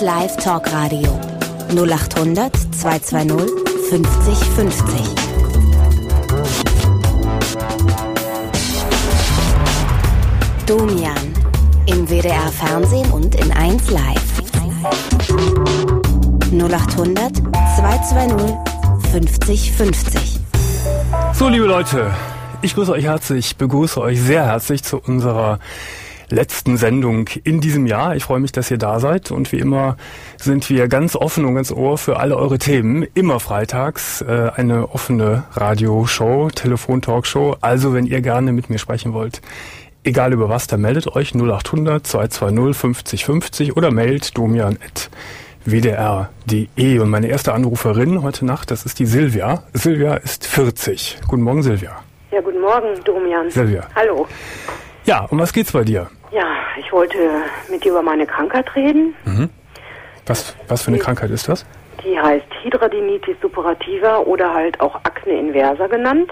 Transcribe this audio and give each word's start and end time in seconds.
1 0.00 0.02
Live 0.02 0.36
Talkradio 0.36 1.20
0800 1.74 2.50
220 2.74 3.50
50 3.90 4.48
50. 4.56 4.96
Domian 10.66 11.34
im 11.84 12.08
WDR 12.08 12.48
Fernsehen 12.48 13.10
und 13.10 13.34
in 13.34 13.52
1 13.52 13.90
Live. 13.90 14.22
0800 16.50 17.36
220 17.76 18.56
50 19.12 19.72
50. 19.72 20.40
So, 21.34 21.48
liebe 21.48 21.66
Leute, 21.66 22.10
ich 22.62 22.74
grüße 22.74 22.92
euch 22.92 23.04
herzlich, 23.04 23.56
begrüße 23.56 24.00
euch 24.00 24.18
sehr 24.18 24.46
herzlich 24.46 24.82
zu 24.82 24.98
unserer 24.98 25.58
letzten 26.30 26.76
Sendung 26.76 27.28
in 27.44 27.60
diesem 27.60 27.86
Jahr. 27.86 28.16
Ich 28.16 28.24
freue 28.24 28.40
mich, 28.40 28.52
dass 28.52 28.70
ihr 28.70 28.78
da 28.78 29.00
seid 29.00 29.30
und 29.30 29.52
wie 29.52 29.58
immer 29.58 29.96
sind 30.36 30.68
wir 30.70 30.88
ganz 30.88 31.16
offen 31.16 31.44
und 31.44 31.54
ganz 31.54 31.72
ohr 31.72 31.98
für 31.98 32.18
alle 32.18 32.36
eure 32.36 32.58
Themen. 32.58 33.06
Immer 33.14 33.40
freitags 33.40 34.22
äh, 34.22 34.50
eine 34.54 34.90
offene 34.90 35.44
Radioshow, 35.52 36.50
Telefon-Talkshow. 36.50 37.56
Also 37.60 37.94
wenn 37.94 38.06
ihr 38.06 38.20
gerne 38.20 38.52
mit 38.52 38.70
mir 38.70 38.78
sprechen 38.78 39.12
wollt, 39.12 39.40
egal 40.04 40.32
über 40.32 40.48
was, 40.48 40.66
dann 40.66 40.80
meldet 40.80 41.14
euch 41.14 41.34
0800 41.34 42.06
220 42.06 42.76
50 42.76 43.24
50 43.24 43.76
oder 43.76 43.90
meldet 43.90 44.36
domian.wdr.de. 44.36 46.98
Und 46.98 47.10
meine 47.10 47.28
erste 47.28 47.52
Anruferin 47.52 48.22
heute 48.22 48.46
Nacht, 48.46 48.70
das 48.70 48.86
ist 48.86 48.98
die 48.98 49.06
Silvia. 49.06 49.64
Silvia 49.72 50.14
ist 50.14 50.46
40. 50.46 51.18
Guten 51.28 51.42
Morgen, 51.42 51.62
Silvia. 51.62 52.02
Ja, 52.30 52.40
guten 52.40 52.60
Morgen, 52.60 53.02
Domian. 53.04 53.50
Silvia. 53.50 53.86
Hallo. 53.94 54.26
Ja, 55.04 55.24
um 55.24 55.38
was 55.38 55.52
geht's 55.52 55.72
bei 55.72 55.82
dir? 55.82 56.08
Ja, 56.30 56.46
ich 56.78 56.92
wollte 56.92 57.18
mit 57.70 57.84
dir 57.84 57.90
über 57.92 58.02
meine 58.02 58.26
Krankheit 58.26 58.74
reden. 58.76 59.14
Was, 60.26 60.56
was 60.68 60.82
für 60.82 60.88
eine 60.88 60.98
Krankheit 60.98 61.30
ist 61.30 61.48
das? 61.48 61.66
Die 62.04 62.18
heißt 62.18 62.46
Hydradenitis 62.62 63.36
suppurativa 63.42 64.18
oder 64.18 64.54
halt 64.54 64.80
auch 64.80 64.94
Akne 65.04 65.32
inversa 65.38 65.86
genannt. 65.88 66.30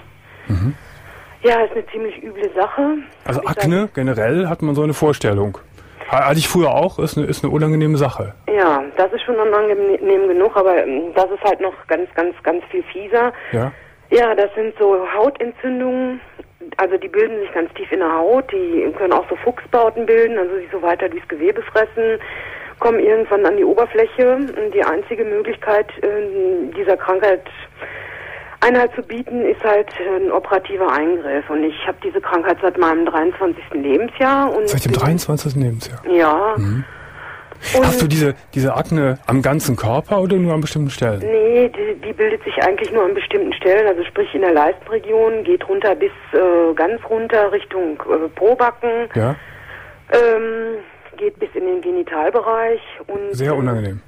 Ja, 1.43 1.61
ist 1.61 1.71
eine 1.73 1.85
ziemlich 1.87 2.21
üble 2.23 2.49
Sache. 2.55 2.97
Also 3.25 3.41
Hab 3.41 3.51
Akne 3.51 3.89
generell 3.93 4.47
hat 4.47 4.61
man 4.61 4.75
so 4.75 4.83
eine 4.83 4.93
Vorstellung. 4.93 5.57
Ha- 6.11 6.27
Hatte 6.29 6.39
ich 6.39 6.47
früher 6.49 6.71
auch, 6.71 6.97
ist 6.99 7.17
eine, 7.17 7.27
ist 7.27 7.43
eine 7.43 7.53
unangenehme 7.53 7.97
Sache. 7.97 8.33
Ja, 8.53 8.81
das 8.97 9.13
ist 9.13 9.21
schon 9.23 9.35
unangenehm 9.35 10.27
genug, 10.27 10.55
aber 10.57 10.83
ähm, 10.83 11.13
das 11.15 11.29
ist 11.31 11.43
halt 11.43 11.61
noch 11.61 11.73
ganz, 11.87 12.09
ganz, 12.15 12.35
ganz 12.43 12.63
viel 12.71 12.83
fieser. 12.91 13.31
Ja? 13.51 13.71
Ja, 14.09 14.33
das 14.33 14.49
sind 14.55 14.73
so 14.79 14.97
Hautentzündungen. 15.15 16.19
Also 16.77 16.97
die 16.97 17.07
bilden 17.07 17.39
sich 17.39 17.51
ganz 17.53 17.73
tief 17.73 17.91
in 17.91 17.99
der 17.99 18.13
Haut. 18.13 18.51
Die 18.51 18.91
können 18.97 19.13
auch 19.13 19.27
so 19.29 19.35
Fuchsbauten 19.37 20.05
bilden, 20.05 20.37
also 20.37 20.55
sich 20.55 20.67
so 20.71 20.81
weiter 20.81 21.07
durchs 21.09 21.27
Gewebe 21.27 21.61
fressen, 21.61 22.19
kommen 22.79 22.99
irgendwann 22.99 23.45
an 23.45 23.55
die 23.57 23.63
Oberfläche. 23.63 24.35
Und 24.35 24.73
die 24.73 24.83
einzige 24.83 25.23
Möglichkeit, 25.23 25.87
äh, 26.03 26.71
dieser 26.75 26.97
Krankheit 26.97 27.41
Einhalt 28.61 28.91
zu 28.93 29.01
bieten, 29.01 29.41
ist 29.45 29.63
halt 29.63 29.87
ein 30.17 30.31
operativer 30.33 30.91
Eingriff. 30.91 31.49
Und 31.49 31.63
ich 31.63 31.75
habe 31.87 31.97
diese 32.03 32.19
Krankheit 32.19 32.57
seit 32.61 32.77
meinem 32.77 33.05
23. 33.05 33.63
Lebensjahr. 33.71 34.53
Und 34.53 34.67
Seit 34.67 34.83
dem 34.83 34.91
bin- 34.91 34.99
23. 35.01 35.55
Lebensjahr. 35.55 36.01
Ja. 36.09 36.55
Und 37.75 37.85
Hast 37.85 38.01
du 38.01 38.07
diese, 38.07 38.35
diese 38.53 38.73
Akne 38.75 39.19
am 39.27 39.41
ganzen 39.41 39.75
Körper 39.75 40.21
oder 40.21 40.37
nur 40.37 40.53
an 40.53 40.61
bestimmten 40.61 40.89
Stellen? 40.89 41.19
Nee, 41.19 41.69
die, 41.69 41.99
die 42.07 42.13
bildet 42.13 42.43
sich 42.43 42.55
eigentlich 42.63 42.91
nur 42.91 43.03
an 43.03 43.13
bestimmten 43.13 43.53
Stellen, 43.53 43.85
also 43.87 44.03
sprich 44.05 44.33
in 44.33 44.41
der 44.41 44.53
Leistenregion, 44.53 45.43
geht 45.43 45.67
runter 45.67 45.95
bis 45.95 46.11
äh, 46.33 46.73
ganz 46.75 47.01
runter 47.09 47.51
Richtung 47.51 48.01
äh, 48.09 48.29
Probacken, 48.29 49.09
Ja? 49.15 49.35
ähm, 50.11 50.77
geht 51.17 51.37
bis 51.39 51.49
in 51.53 51.65
den 51.65 51.81
Genitalbereich 51.81 52.79
und 53.07 53.33
Sehr 53.35 53.55
unangenehm. 53.55 54.01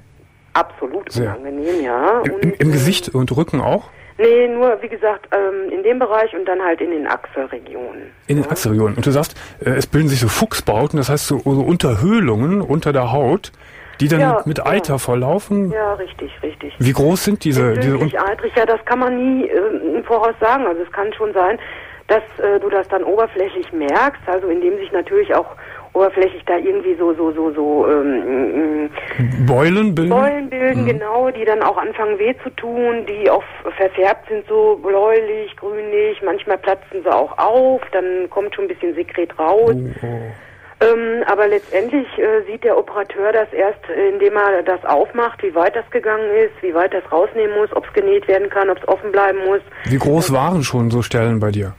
absolut 0.54 1.12
Sehr. 1.12 1.36
unangenehm, 1.38 1.84
ja. 1.84 2.22
Im, 2.24 2.32
und, 2.34 2.42
im, 2.44 2.68
äh, 2.70 2.72
Gesicht 2.72 3.10
und 3.14 3.36
Rücken 3.36 3.60
auch? 3.60 3.90
Nee, 4.22 4.48
nur 4.48 4.80
wie 4.80 4.88
gesagt 4.88 5.28
ähm, 5.32 5.70
in 5.70 5.82
dem 5.82 5.98
Bereich 5.98 6.34
und 6.34 6.46
dann 6.46 6.62
halt 6.62 6.80
in 6.80 6.90
den 6.90 7.06
Achselregionen. 7.06 8.12
In 8.26 8.36
den 8.36 8.50
Achselregionen. 8.50 8.96
Und 8.96 9.04
du 9.06 9.10
sagst, 9.10 9.36
äh, 9.64 9.70
es 9.70 9.86
bilden 9.86 10.08
sich 10.08 10.20
so 10.20 10.28
Fuchsbauten, 10.28 10.96
das 10.96 11.08
heißt 11.08 11.26
so, 11.26 11.38
so 11.38 11.60
Unterhöhlungen 11.60 12.60
unter 12.60 12.92
der 12.92 13.12
Haut, 13.12 13.52
die 14.00 14.08
dann 14.08 14.20
Ja, 14.20 14.34
mit, 14.38 14.46
mit 14.46 14.58
ja. 14.58 14.66
Eiter 14.66 14.98
volllaufen. 14.98 15.70
Ja, 15.70 15.94
richtig, 15.94 16.30
richtig. 16.42 16.74
Wie 16.78 16.92
groß 16.92 17.24
sind 17.24 17.44
diese, 17.44 17.74
diese 17.74 17.96
eitrig, 17.96 18.52
ja, 18.56 18.66
das 18.66 18.84
kann 18.84 18.98
man 18.98 19.16
nie 19.16 19.48
äh, 19.48 19.96
im 19.96 20.04
Voraus 20.04 20.34
sagen. 20.40 20.66
Also 20.66 20.82
es 20.82 20.92
kann 20.92 21.12
schon 21.12 21.32
sein, 21.32 21.58
dass 22.08 22.22
äh, 22.38 22.60
du 22.60 22.68
das 22.68 22.88
dann 22.88 23.04
oberflächlich 23.04 23.72
merkst, 23.72 24.22
also 24.26 24.48
indem 24.48 24.76
sich 24.78 24.92
natürlich 24.92 25.34
auch 25.34 25.46
oberflächlich 25.92 26.42
da 26.46 26.56
irgendwie 26.56 26.94
so 26.94 27.14
so 27.14 27.32
so 27.32 27.52
so 27.52 27.86
ähm, 27.88 28.90
Un 29.18 29.46
Beulen 29.46 29.94
bilden? 29.94 30.10
Beulen 30.10 30.50
bilden, 30.50 30.86
genau, 30.86 31.30
die 31.30 31.44
dann 31.44 31.62
auch 31.62 31.76
anfangen 31.76 32.18
weh 32.18 32.34
zu 32.42 32.50
tun, 32.50 33.06
die 33.06 33.28
auch 33.28 33.42
verfärbt 33.76 34.28
sind, 34.28 34.46
so 34.48 34.78
bläulich, 34.82 35.54
grünlich, 35.56 36.20
manchmal 36.24 36.58
platzen 36.58 37.02
sie 37.02 37.12
auch 37.12 37.36
auf, 37.38 37.80
dann 37.92 38.28
kommt 38.30 38.54
schon 38.54 38.64
ein 38.64 38.68
bisschen 38.68 38.94
Sekret 38.94 39.38
raus. 39.38 39.74
Oh, 39.74 40.06
oh. 40.06 40.32
Ähm, 40.82 41.22
aber 41.26 41.46
letztendlich 41.46 42.06
äh, 42.18 42.42
sieht 42.50 42.64
der 42.64 42.76
Operateur 42.76 43.32
das 43.32 43.52
erst, 43.52 43.88
äh, 43.88 44.08
indem 44.08 44.34
er 44.36 44.62
das 44.64 44.84
aufmacht, 44.84 45.42
wie 45.42 45.54
weit 45.54 45.76
das 45.76 45.88
gegangen 45.90 46.28
ist, 46.34 46.60
wie 46.60 46.74
weit 46.74 46.92
das 46.92 47.04
rausnehmen 47.12 47.56
muss, 47.56 47.74
ob 47.76 47.86
es 47.86 47.92
genäht 47.92 48.26
werden 48.26 48.50
kann, 48.50 48.68
ob 48.68 48.78
es 48.78 48.88
offen 48.88 49.12
bleiben 49.12 49.38
muss. 49.46 49.60
Wie 49.84 49.98
groß 49.98 50.32
waren 50.32 50.64
schon 50.64 50.90
so 50.90 51.02
Stellen 51.02 51.38
bei 51.38 51.52
dir? 51.52 51.74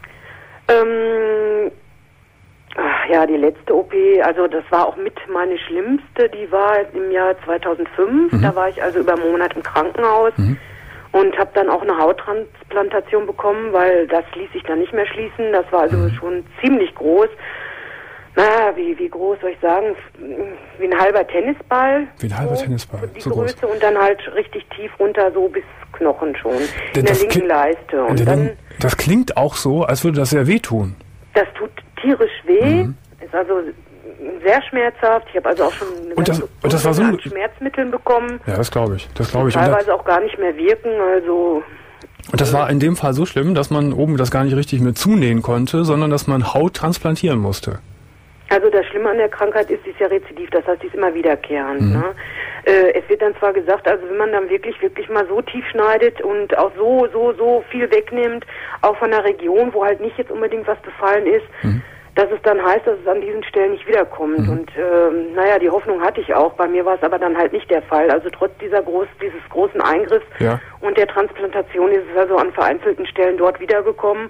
Ähm, 0.70 1.72
ach 2.76 3.10
ja, 3.10 3.26
die 3.26 3.38
letzte 3.38 3.76
OP, 3.76 3.94
also 4.24 4.48
das 4.48 4.64
war 4.70 4.88
auch 4.88 4.96
mit 4.98 5.14
meine 5.32 5.58
schlimmste, 5.58 6.30
die 6.30 6.52
war 6.52 6.78
im 6.94 7.12
Jahr 7.12 7.36
2005. 7.46 8.42
Da 8.42 8.56
war 8.56 8.70
ich 8.70 8.82
also 8.82 9.00
über 9.00 9.14
einen 9.14 9.32
Monat 9.32 9.56
im 9.56 9.64
Krankenhaus 9.64 10.34
und 11.12 11.38
habe 11.38 11.52
dann 11.54 11.70
auch 11.70 11.82
eine 11.84 11.98
Hauttransplantation 11.98 13.26
bekommen, 13.28 13.72
weil 13.74 14.08
das 14.08 14.24
ließ 14.36 14.52
sich 14.52 14.64
dann 14.64 14.80
nicht 14.80 14.94
mehr 14.94 15.06
schließen. 15.08 15.52
Das 15.52 15.66
war 15.72 15.82
also 15.82 16.10
schon 16.10 16.44
ziemlich 16.62 16.94
groß. 16.96 17.30
Naja, 18.36 18.76
wie, 18.76 18.98
wie 18.98 19.10
groß 19.10 19.38
soll 19.42 19.52
ich 19.52 19.60
sagen? 19.60 19.96
Wie 20.80 20.86
ein 20.88 21.00
halber 21.00 21.26
Tennisball. 21.28 22.08
Wie 22.18 22.26
ein 22.26 22.36
halber 22.36 22.56
So, 22.56 22.64
Tennisball, 22.64 23.08
Die 23.16 23.22
so 23.22 23.30
groß. 23.30 23.54
Größe 23.56 23.68
und 23.68 23.84
dann 23.84 23.96
halt 23.96 24.20
richtig 24.36 24.66
tief 24.76 24.92
runter, 25.00 25.32
so 25.32 25.48
bis 25.50 25.64
Knochen 25.92 26.36
schon. 26.38 26.54
In 26.96 27.04
der 27.06 27.14
Das 27.14 27.22
linken 27.22 27.46
Leiste. 27.48 28.04
Und 28.04 28.28
dann 28.28 28.58
das 28.80 28.98
klingt 28.98 29.38
auch 29.38 29.54
so, 29.54 29.84
als 29.84 30.04
würde 30.04 30.18
das 30.22 30.32
sehr 30.32 30.48
wehtun. 30.48 30.96
das 31.36 31.46
tut 31.56 31.70
tierisch 32.04 32.32
weh, 32.46 32.84
Mhm. 32.84 32.96
ist 33.26 33.34
also 33.34 33.54
sehr 34.46 34.62
schmerzhaft. 34.70 35.28
Ich 35.32 35.38
habe 35.38 35.50
also 35.50 35.64
auch 35.66 35.72
schon 35.74 35.88
eine 36.06 36.14
Und 36.16 36.28
das- 36.28 36.42
und 36.42 36.74
das 36.74 36.86
war 36.86 36.94
so 36.94 37.04
Schmerzmitteln 37.20 37.90
bekommen, 37.92 38.40
Ja, 38.46 38.58
das 38.58 38.70
glaube 38.70 38.96
ich. 38.98 39.10
Das 39.16 39.32
glaube 39.32 39.50
ich. 39.50 39.56
Teilweise 39.56 39.94
auch 39.94 40.06
gar 40.06 40.20
nicht 40.20 40.38
mehr 40.38 40.56
wirken. 40.56 40.92
Also 41.16 41.64
und 42.32 42.40
das 42.40 42.54
war 42.54 42.70
in 42.70 42.80
dem 42.80 42.96
Fall 42.96 43.14
so 43.14 43.26
schlimm, 43.26 43.54
dass 43.56 43.70
man 43.70 43.92
oben 43.94 44.18
das 44.18 44.32
gar 44.32 44.44
nicht 44.44 44.56
richtig 44.56 44.80
mehr 44.82 44.94
zunähen 44.96 45.42
konnte, 45.42 45.84
sondern 45.84 46.10
dass 46.12 46.28
man 46.28 46.54
Haut 46.54 46.76
transplantieren 46.76 47.40
musste. 47.40 47.80
Also 48.50 48.70
das 48.70 48.86
Schlimme 48.88 49.10
an 49.10 49.18
der 49.18 49.30
Krankheit 49.30 49.70
ist, 49.72 49.84
sie 49.84 49.90
ist 49.90 50.00
ja 50.00 50.08
rezidiv, 50.08 50.50
das 50.52 50.66
heißt, 50.68 50.82
sie 50.82 50.88
ist 50.88 50.96
immer 50.96 51.14
wiederkehrend. 51.14 51.82
Mhm. 51.82 51.92
Ne? 51.94 52.04
Äh, 52.66 52.94
es 53.00 53.10
wird 53.10 53.22
dann 53.22 53.36
zwar 53.40 53.52
gesagt, 53.52 53.88
also 53.88 54.04
wenn 54.08 54.18
man 54.18 54.32
dann 54.32 54.48
wirklich, 54.50 54.80
wirklich 54.82 55.10
mal 55.10 55.26
so 55.28 55.42
tief 55.42 55.66
schneidet 55.72 56.22
und 56.22 56.56
auch 56.58 56.72
so, 56.78 57.08
so, 57.12 57.34
so 57.34 57.64
viel 57.72 57.90
wegnimmt, 57.92 58.46
auch 58.82 58.96
von 58.98 59.10
der 59.10 59.24
Region, 59.24 59.74
wo 59.74 59.84
halt 59.84 60.00
nicht 60.02 60.18
jetzt 60.18 60.30
unbedingt 60.32 60.68
was 60.68 60.78
befallen 60.82 61.26
ist, 61.26 61.46
Mhm. 61.64 61.82
Dass 62.16 62.30
es 62.30 62.42
dann 62.44 62.64
heißt, 62.64 62.86
dass 62.86 63.00
es 63.00 63.08
an 63.08 63.22
diesen 63.22 63.44
Stellen 63.44 63.72
nicht 63.72 63.88
wiederkommt. 63.88 64.38
Und 64.48 64.70
ähm, 64.78 65.34
naja, 65.34 65.58
die 65.58 65.70
Hoffnung 65.70 66.00
hatte 66.02 66.22
ich 66.22 66.34
auch. 66.34 66.54
Bei 66.54 66.68
mir 66.68 66.86
war 66.86 66.96
es 66.96 67.04
aber 67.04 67.18
dann 67.18 67.36
halt 67.36 67.54
nicht 67.54 67.70
der 67.72 67.82
Fall. 67.82 68.10
Also 68.12 68.30
trotz 68.30 68.52
dieser 68.60 68.84
groß, 68.84 69.08
dieses 69.20 69.42
großen 69.50 69.82
Eingriffs 69.82 70.26
Ja. 70.40 70.60
und 70.82 70.96
der 70.98 71.08
Transplantation 71.08 71.92
ist 71.92 72.04
es 72.12 72.18
also 72.18 72.36
an 72.38 72.52
vereinzelten 72.54 73.06
Stellen 73.08 73.38
dort 73.38 73.60
wiedergekommen 73.60 74.30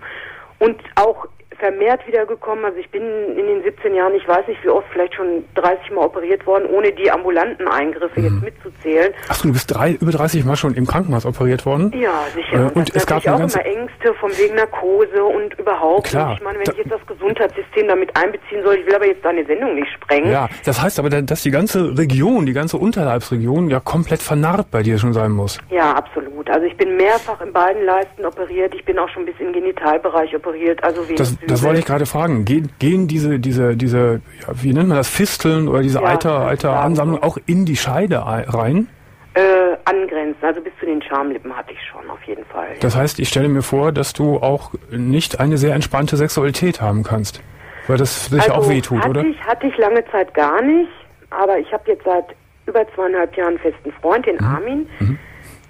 und 0.60 0.82
auch 0.96 1.28
vermehrt 1.60 2.06
wiedergekommen. 2.08 2.66
Also 2.66 2.78
ich 2.78 2.90
bin 2.90 3.02
in 3.04 3.46
den 3.48 3.64
17 3.64 3.94
Jahren, 3.96 4.14
ich 4.16 4.28
weiß 4.28 4.48
nicht 4.48 4.64
wie 4.64 4.70
oft, 4.70 4.88
vielleicht 4.92 5.16
schon 5.16 5.44
30 5.56 5.92
Mal 5.92 6.06
operiert 6.06 6.46
worden, 6.46 6.66
ohne 6.70 6.92
die 6.92 7.10
ambulanten 7.12 7.68
Eingriffe 7.68 8.20
Mhm. 8.20 8.26
jetzt 8.26 8.44
mitzuzählen. 8.64 9.14
Achso, 9.30 9.48
du 9.48 9.54
bist 9.54 9.74
drei, 9.74 9.92
über 9.94 10.12
30 10.12 10.46
Mal 10.46 10.56
schon 10.56 10.74
im 10.76 10.86
Krankenhaus 10.88 11.26
operiert 11.26 11.66
worden? 11.66 11.92
Ja, 12.00 12.26
sicher. 12.34 12.68
Äh, 12.68 12.78
und 12.78 12.90
das 12.90 13.04
es 13.04 13.06
gab 13.08 13.26
auch 13.28 13.40
immer 13.40 13.66
Ängste 13.66 14.14
von 14.20 14.32
wegen 14.38 14.56
Narkose 14.56 15.24
und 15.24 15.58
überhaupt. 15.60 16.08
Klar. 16.08 16.30
Und 16.32 16.38
ich 16.38 16.44
meine, 16.44 16.60
wenn 16.60 16.72
ich 16.72 16.78
jetzt 16.78 16.92
das 16.92 17.06
Gesundheitssystem 17.08 17.88
damit 17.88 18.16
einbeziehen 18.18 18.64
soll, 18.64 18.76
ich 18.76 18.86
will 18.86 18.96
aber 18.96 19.08
jetzt 19.08 19.24
deine 19.26 19.46
Sendung 19.46 19.76
nicht 19.76 19.92
sprengen. 19.94 20.32
Ja, 20.32 20.50
das 20.66 20.82
heißt 20.82 21.00
aber, 21.00 21.10
dass 21.10 21.42
die 21.44 21.52
ganze 21.52 21.98
Region, 21.98 22.46
die 22.46 22.54
ganze 22.54 22.78
Unterleibsregion 22.78 23.70
ja 23.70 23.80
komplett 23.80 24.22
vernarbt 24.22 24.72
bei 24.72 24.84
dir 24.84 24.98
schon 24.98 25.14
sein 25.14 25.32
muss. 25.32 25.60
Ja, 25.70 25.94
absolut. 25.94 26.50
Also 26.50 26.66
ich 26.66 26.76
bin 26.78 26.98
mehrfach 26.98 27.40
in 27.42 27.52
beiden 27.54 27.86
Leisten 27.86 28.26
operiert. 28.26 28.74
Ich 28.76 28.84
bin 28.86 28.98
auch 29.00 29.10
schon 29.10 29.26
bis 29.26 29.36
in 29.40 29.48
den 29.48 29.54
Genitalbereich 29.54 30.36
operiert. 30.36 30.84
Also 30.84 31.02
Das, 31.02 31.10
Venenzügel. 31.10 31.43
Das 31.48 31.64
wollte 31.64 31.80
ich 31.80 31.86
gerade 31.86 32.06
fragen. 32.06 32.46
Gehen, 32.46 32.72
gehen 32.80 33.08
diese, 33.08 33.40
diese, 33.40 33.76
diese, 33.76 34.22
ja, 34.42 34.48
wie 34.62 34.74
nennt 34.74 34.90
man 34.90 34.98
das, 34.98 35.08
Fisteln 35.10 35.68
oder 35.68 35.82
diese 35.82 36.02
Ja, 36.02 36.08
Eiter. 36.10 36.48
Eiteransammlung 36.48 37.22
auch 37.24 37.38
in 37.46 37.66
die 37.66 37.76
Scheide 37.76 38.26
ei- 38.26 38.46
rein? 38.48 38.88
Äh, 39.36 39.42
angrenzen, 39.86 40.38
also 40.44 40.62
bis 40.62 40.74
zu 40.80 40.86
den 40.86 41.02
Schamlippen 41.02 41.56
hatte 41.56 41.74
ich 41.74 41.80
schon, 41.92 42.08
auf 42.10 42.22
jeden 42.24 42.46
Fall. 42.46 42.68
Das 42.82 42.96
heißt, 42.96 43.20
ich 43.20 43.30
stelle 43.30 43.50
mir 43.50 43.64
vor, 43.64 43.92
dass 43.92 44.14
du 44.14 44.38
auch 44.38 44.72
nicht 44.92 45.40
eine 45.40 45.58
sehr 45.58 45.74
entspannte 45.74 46.18
Sexualität 46.18 46.82
haben 46.82 47.04
kannst. 47.04 47.42
Weil 47.88 47.98
das 47.98 48.28
sich 48.28 48.42
also 48.42 48.54
auch 48.54 48.70
wehtut, 48.70 49.00
hatte 49.00 49.10
oder? 49.10 49.24
Ich, 49.26 49.42
hatte 49.44 49.68
ich 49.68 49.78
lange 49.78 50.06
Zeit 50.12 50.34
gar 50.36 50.62
nicht, 50.62 50.90
aber 51.32 51.58
ich 51.58 51.72
habe 51.74 51.84
jetzt 51.88 52.06
seit 52.06 52.26
über 52.66 52.86
zweieinhalb 52.96 53.36
Jahren 53.36 53.58
festen 53.60 53.92
Freund, 54.02 54.26
den 54.26 54.40
Armin, 54.40 54.88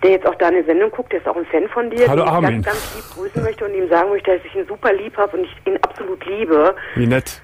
der 0.03 0.11
jetzt 0.11 0.27
auch 0.27 0.35
deine 0.35 0.63
Sendung 0.65 0.91
guckt, 0.91 1.11
der 1.11 1.19
ist 1.19 1.27
auch 1.27 1.35
ein 1.35 1.45
Fan 1.45 1.67
von 1.69 1.89
dir, 1.89 2.07
Hallo, 2.07 2.23
den 2.23 2.27
ich 2.27 2.33
Armin. 2.33 2.61
ganz, 2.61 2.65
ganz 2.65 2.95
lieb 2.95 3.05
grüßen 3.15 3.43
möchte 3.43 3.65
und 3.65 3.73
ihm 3.73 3.89
sagen 3.89 4.09
möchte, 4.09 4.31
dass 4.35 4.45
ich 4.45 4.55
ihn 4.55 4.67
super 4.67 4.93
lieb 4.93 5.15
habe 5.17 5.37
und 5.37 5.45
ich 5.45 5.55
ihn 5.65 5.77
absolut 5.81 6.25
liebe. 6.25 6.75
Wie 6.95 7.07
nett. 7.07 7.41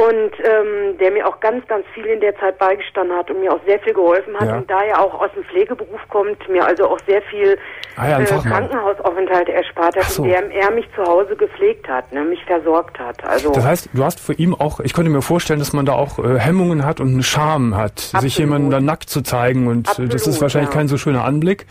Und 0.00 0.32
ähm, 0.44 0.96
der 0.98 1.10
mir 1.10 1.26
auch 1.28 1.40
ganz, 1.40 1.66
ganz 1.66 1.84
viel 1.92 2.06
in 2.06 2.20
der 2.20 2.34
Zeit 2.38 2.58
beigestanden 2.58 3.14
hat 3.16 3.30
und 3.30 3.40
mir 3.40 3.52
auch 3.52 3.60
sehr 3.66 3.78
viel 3.80 3.92
geholfen 3.92 4.34
hat 4.38 4.48
Ja. 4.48 4.56
und 4.56 4.70
da 4.70 4.82
er 4.82 5.00
auch 5.00 5.20
aus 5.20 5.30
dem 5.34 5.44
Pflegeberuf 5.44 6.00
kommt, 6.08 6.48
mir 6.48 6.64
also 6.64 6.88
auch 6.88 6.98
sehr 7.06 7.20
viel 7.22 7.58
Ah 7.96 8.08
ja, 8.08 8.20
äh. 8.20 8.24
Krankenhausaufenthalte 8.24 9.52
erspart 9.52 9.96
hat, 9.96 10.04
so. 10.04 10.24
in 10.24 10.30
dem 10.30 10.50
er 10.52 10.70
mich 10.70 10.86
zu 10.94 11.02
Hause 11.02 11.36
gepflegt 11.36 11.88
hat, 11.88 12.12
ne, 12.12 12.22
mich 12.22 12.42
versorgt 12.44 12.98
hat. 12.98 13.22
Also 13.24 13.52
Das 13.52 13.64
heißt, 13.66 13.90
du 13.92 14.04
hast 14.04 14.20
für 14.20 14.32
ihn 14.32 14.54
auch, 14.54 14.80
ich 14.80 14.94
könnte 14.94 15.10
mir 15.10 15.22
vorstellen, 15.22 15.58
dass 15.58 15.72
man 15.72 15.84
da 15.86 15.92
auch 15.94 16.18
äh, 16.18 16.38
Hemmungen 16.38 16.84
hat 16.86 17.00
und 17.00 17.08
einen 17.08 17.22
Charme 17.22 17.76
hat, 17.76 17.98
sich 17.98 18.14
Absolut. 18.14 18.38
jemanden 18.38 18.70
dann 18.70 18.84
nackt 18.84 19.10
zu 19.10 19.22
zeigen 19.22 19.66
und 19.66 19.86
äh, 19.86 19.92
das 19.92 19.98
ist 19.98 20.12
Absolut, 20.14 20.40
wahrscheinlich 20.42 20.70
ja. 20.70 20.76
kein 20.76 20.88
so 20.88 20.96
schöner 20.96 21.24
Anblick. 21.24 21.66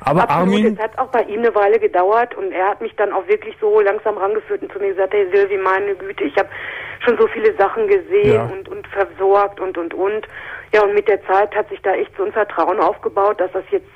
Aber 0.00 0.24
Absolut, 0.24 0.54
Armin, 0.54 0.74
es 0.74 0.82
hat 0.82 0.98
auch 0.98 1.08
bei 1.08 1.22
ihm 1.22 1.40
eine 1.40 1.54
Weile 1.54 1.78
gedauert 1.80 2.36
und 2.36 2.52
er 2.52 2.68
hat 2.68 2.82
mich 2.82 2.94
dann 2.96 3.10
auch 3.12 3.26
wirklich 3.26 3.56
so 3.60 3.80
langsam 3.80 4.18
rangeführt 4.18 4.62
und 4.62 4.70
zu 4.70 4.78
mir 4.78 4.88
gesagt, 4.90 5.14
hey 5.14 5.26
Silvi, 5.32 5.56
meine 5.56 5.94
Güte, 5.94 6.24
ich 6.24 6.36
habe 6.36 6.48
schon 7.04 7.16
so 7.18 7.26
viele 7.28 7.54
Sachen 7.56 7.86
gesehen 7.88 8.32
Ja. 8.34 8.42
und, 8.44 8.68
und 8.68 8.86
versorgt 8.88 9.60
und 9.60 9.76
und 9.78 9.94
und. 9.94 10.26
Ja, 10.72 10.82
und 10.82 10.94
mit 10.94 11.06
der 11.08 11.24
Zeit 11.26 11.54
hat 11.54 11.68
sich 11.68 11.80
da 11.82 11.94
echt 11.94 12.10
so 12.16 12.24
ein 12.24 12.32
Vertrauen 12.32 12.80
aufgebaut, 12.80 13.40
dass 13.40 13.52
das 13.52 13.64
jetzt 13.70 13.86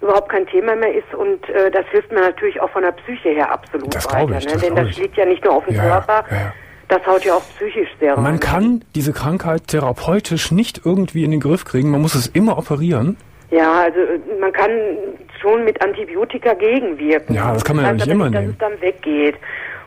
überhaupt 0.00 0.28
kein 0.28 0.46
Thema 0.46 0.76
mehr 0.76 0.94
ist 0.94 1.14
und 1.14 1.48
äh, 1.48 1.70
das 1.70 1.86
hilft 1.90 2.12
mir 2.12 2.20
natürlich 2.20 2.60
auch 2.60 2.68
von 2.70 2.82
der 2.82 2.92
Psyche 2.92 3.30
her 3.30 3.50
absolut 3.50 3.94
Das 3.94 4.06
weiter. 4.12 4.38
ich, 4.38 4.44
ne? 4.46 4.52
das 4.52 4.62
Denn 4.62 4.76
das 4.76 4.94
schlägt 4.94 5.16
ja 5.16 5.24
nicht 5.24 5.42
nur 5.44 5.54
auf 5.54 5.64
den 5.64 5.76
Ja, 5.76 5.84
ja, 5.84 5.90
Körper, 6.00 6.24
ja, 6.30 6.36
ja. 6.36 6.52
das 6.88 7.06
haut 7.06 7.24
ja 7.24 7.34
auch 7.34 7.42
psychisch 7.56 7.88
sehr 8.00 8.14
rein. 8.14 8.22
man 8.22 8.38
kann 8.40 8.84
diese 8.94 9.12
Krankheit 9.14 9.68
therapeutisch 9.68 10.50
nicht 10.52 10.82
irgendwie 10.84 11.24
in 11.24 11.30
den 11.30 11.40
Griff 11.40 11.64
kriegen, 11.64 11.90
man 11.90 12.02
muss 12.02 12.14
es 12.14 12.26
immer 12.26 12.58
operieren. 12.58 13.16
Ja, 13.50 13.82
also 13.82 13.98
äh, 14.00 14.18
man 14.40 14.52
kann 14.52 14.70
schon 15.40 15.64
mit 15.64 15.82
Antibiotika 15.82 16.52
gegenwirken. 16.54 17.34
Ja, 17.34 17.52
das 17.54 17.64
kann 17.64 17.76
man 17.76 17.84
ja 17.86 17.90
heißt 17.92 18.00
nicht 18.00 18.12
immer 18.14 18.28
nehmen. 18.28 18.34
Dass 18.46 18.52
es 18.52 18.58
dann 18.58 18.80
weggeht. 18.82 19.36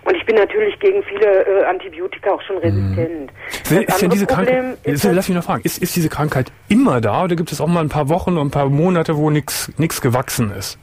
Und 0.08 0.16
ich 0.16 0.26
bin 0.26 0.36
natürlich 0.36 0.80
gegen 0.80 1.04
viele 1.04 1.46
äh, 1.46 1.66
Antibiotika 1.66 2.32
auch 2.32 2.42
schon 2.42 2.58
resistent. 2.58 3.32
Ist 3.52 3.72
denn 3.72 3.86
Das 3.86 3.96
andere 3.96 4.10
diese 4.10 4.26
Krankheit, 4.26 4.78
ist, 4.84 5.04
ist, 5.04 5.14
lass 5.14 5.28
mich 5.28 5.36
noch 5.36 5.44
fragen, 5.44 5.62
ist, 5.64 5.82
ist 5.82 5.96
diese 5.96 6.10
Krankheit 6.10 6.52
immer 6.70 7.02
da 7.02 7.26
oder 7.26 7.36
gibt 7.36 7.52
es 7.52 7.60
auch 7.60 7.68
mal 7.68 7.82
ein 7.82 7.90
paar 7.90 8.08
Wochen 8.08 8.38
und 8.38 8.48
ein 8.48 8.52
paar 8.52 8.70
Monate, 8.70 9.18
wo 9.18 9.30
nichts 9.30 10.02
gewachsen 10.02 10.52
ist? 10.52 10.80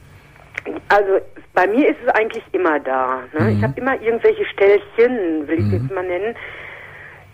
also 0.89 1.19
bei 1.53 1.67
mir 1.67 1.89
ist 1.89 1.97
es 2.05 2.13
eigentlich 2.13 2.43
immer 2.51 2.79
da. 2.79 3.21
Ne? 3.33 3.45
Mhm. 3.45 3.57
Ich 3.57 3.63
habe 3.63 3.79
immer 3.79 4.01
irgendwelche 4.01 4.45
Stellchen, 4.45 5.47
will 5.47 5.59
ich 5.59 5.71
jetzt 5.71 5.91
mal 5.91 6.05
nennen, 6.05 6.35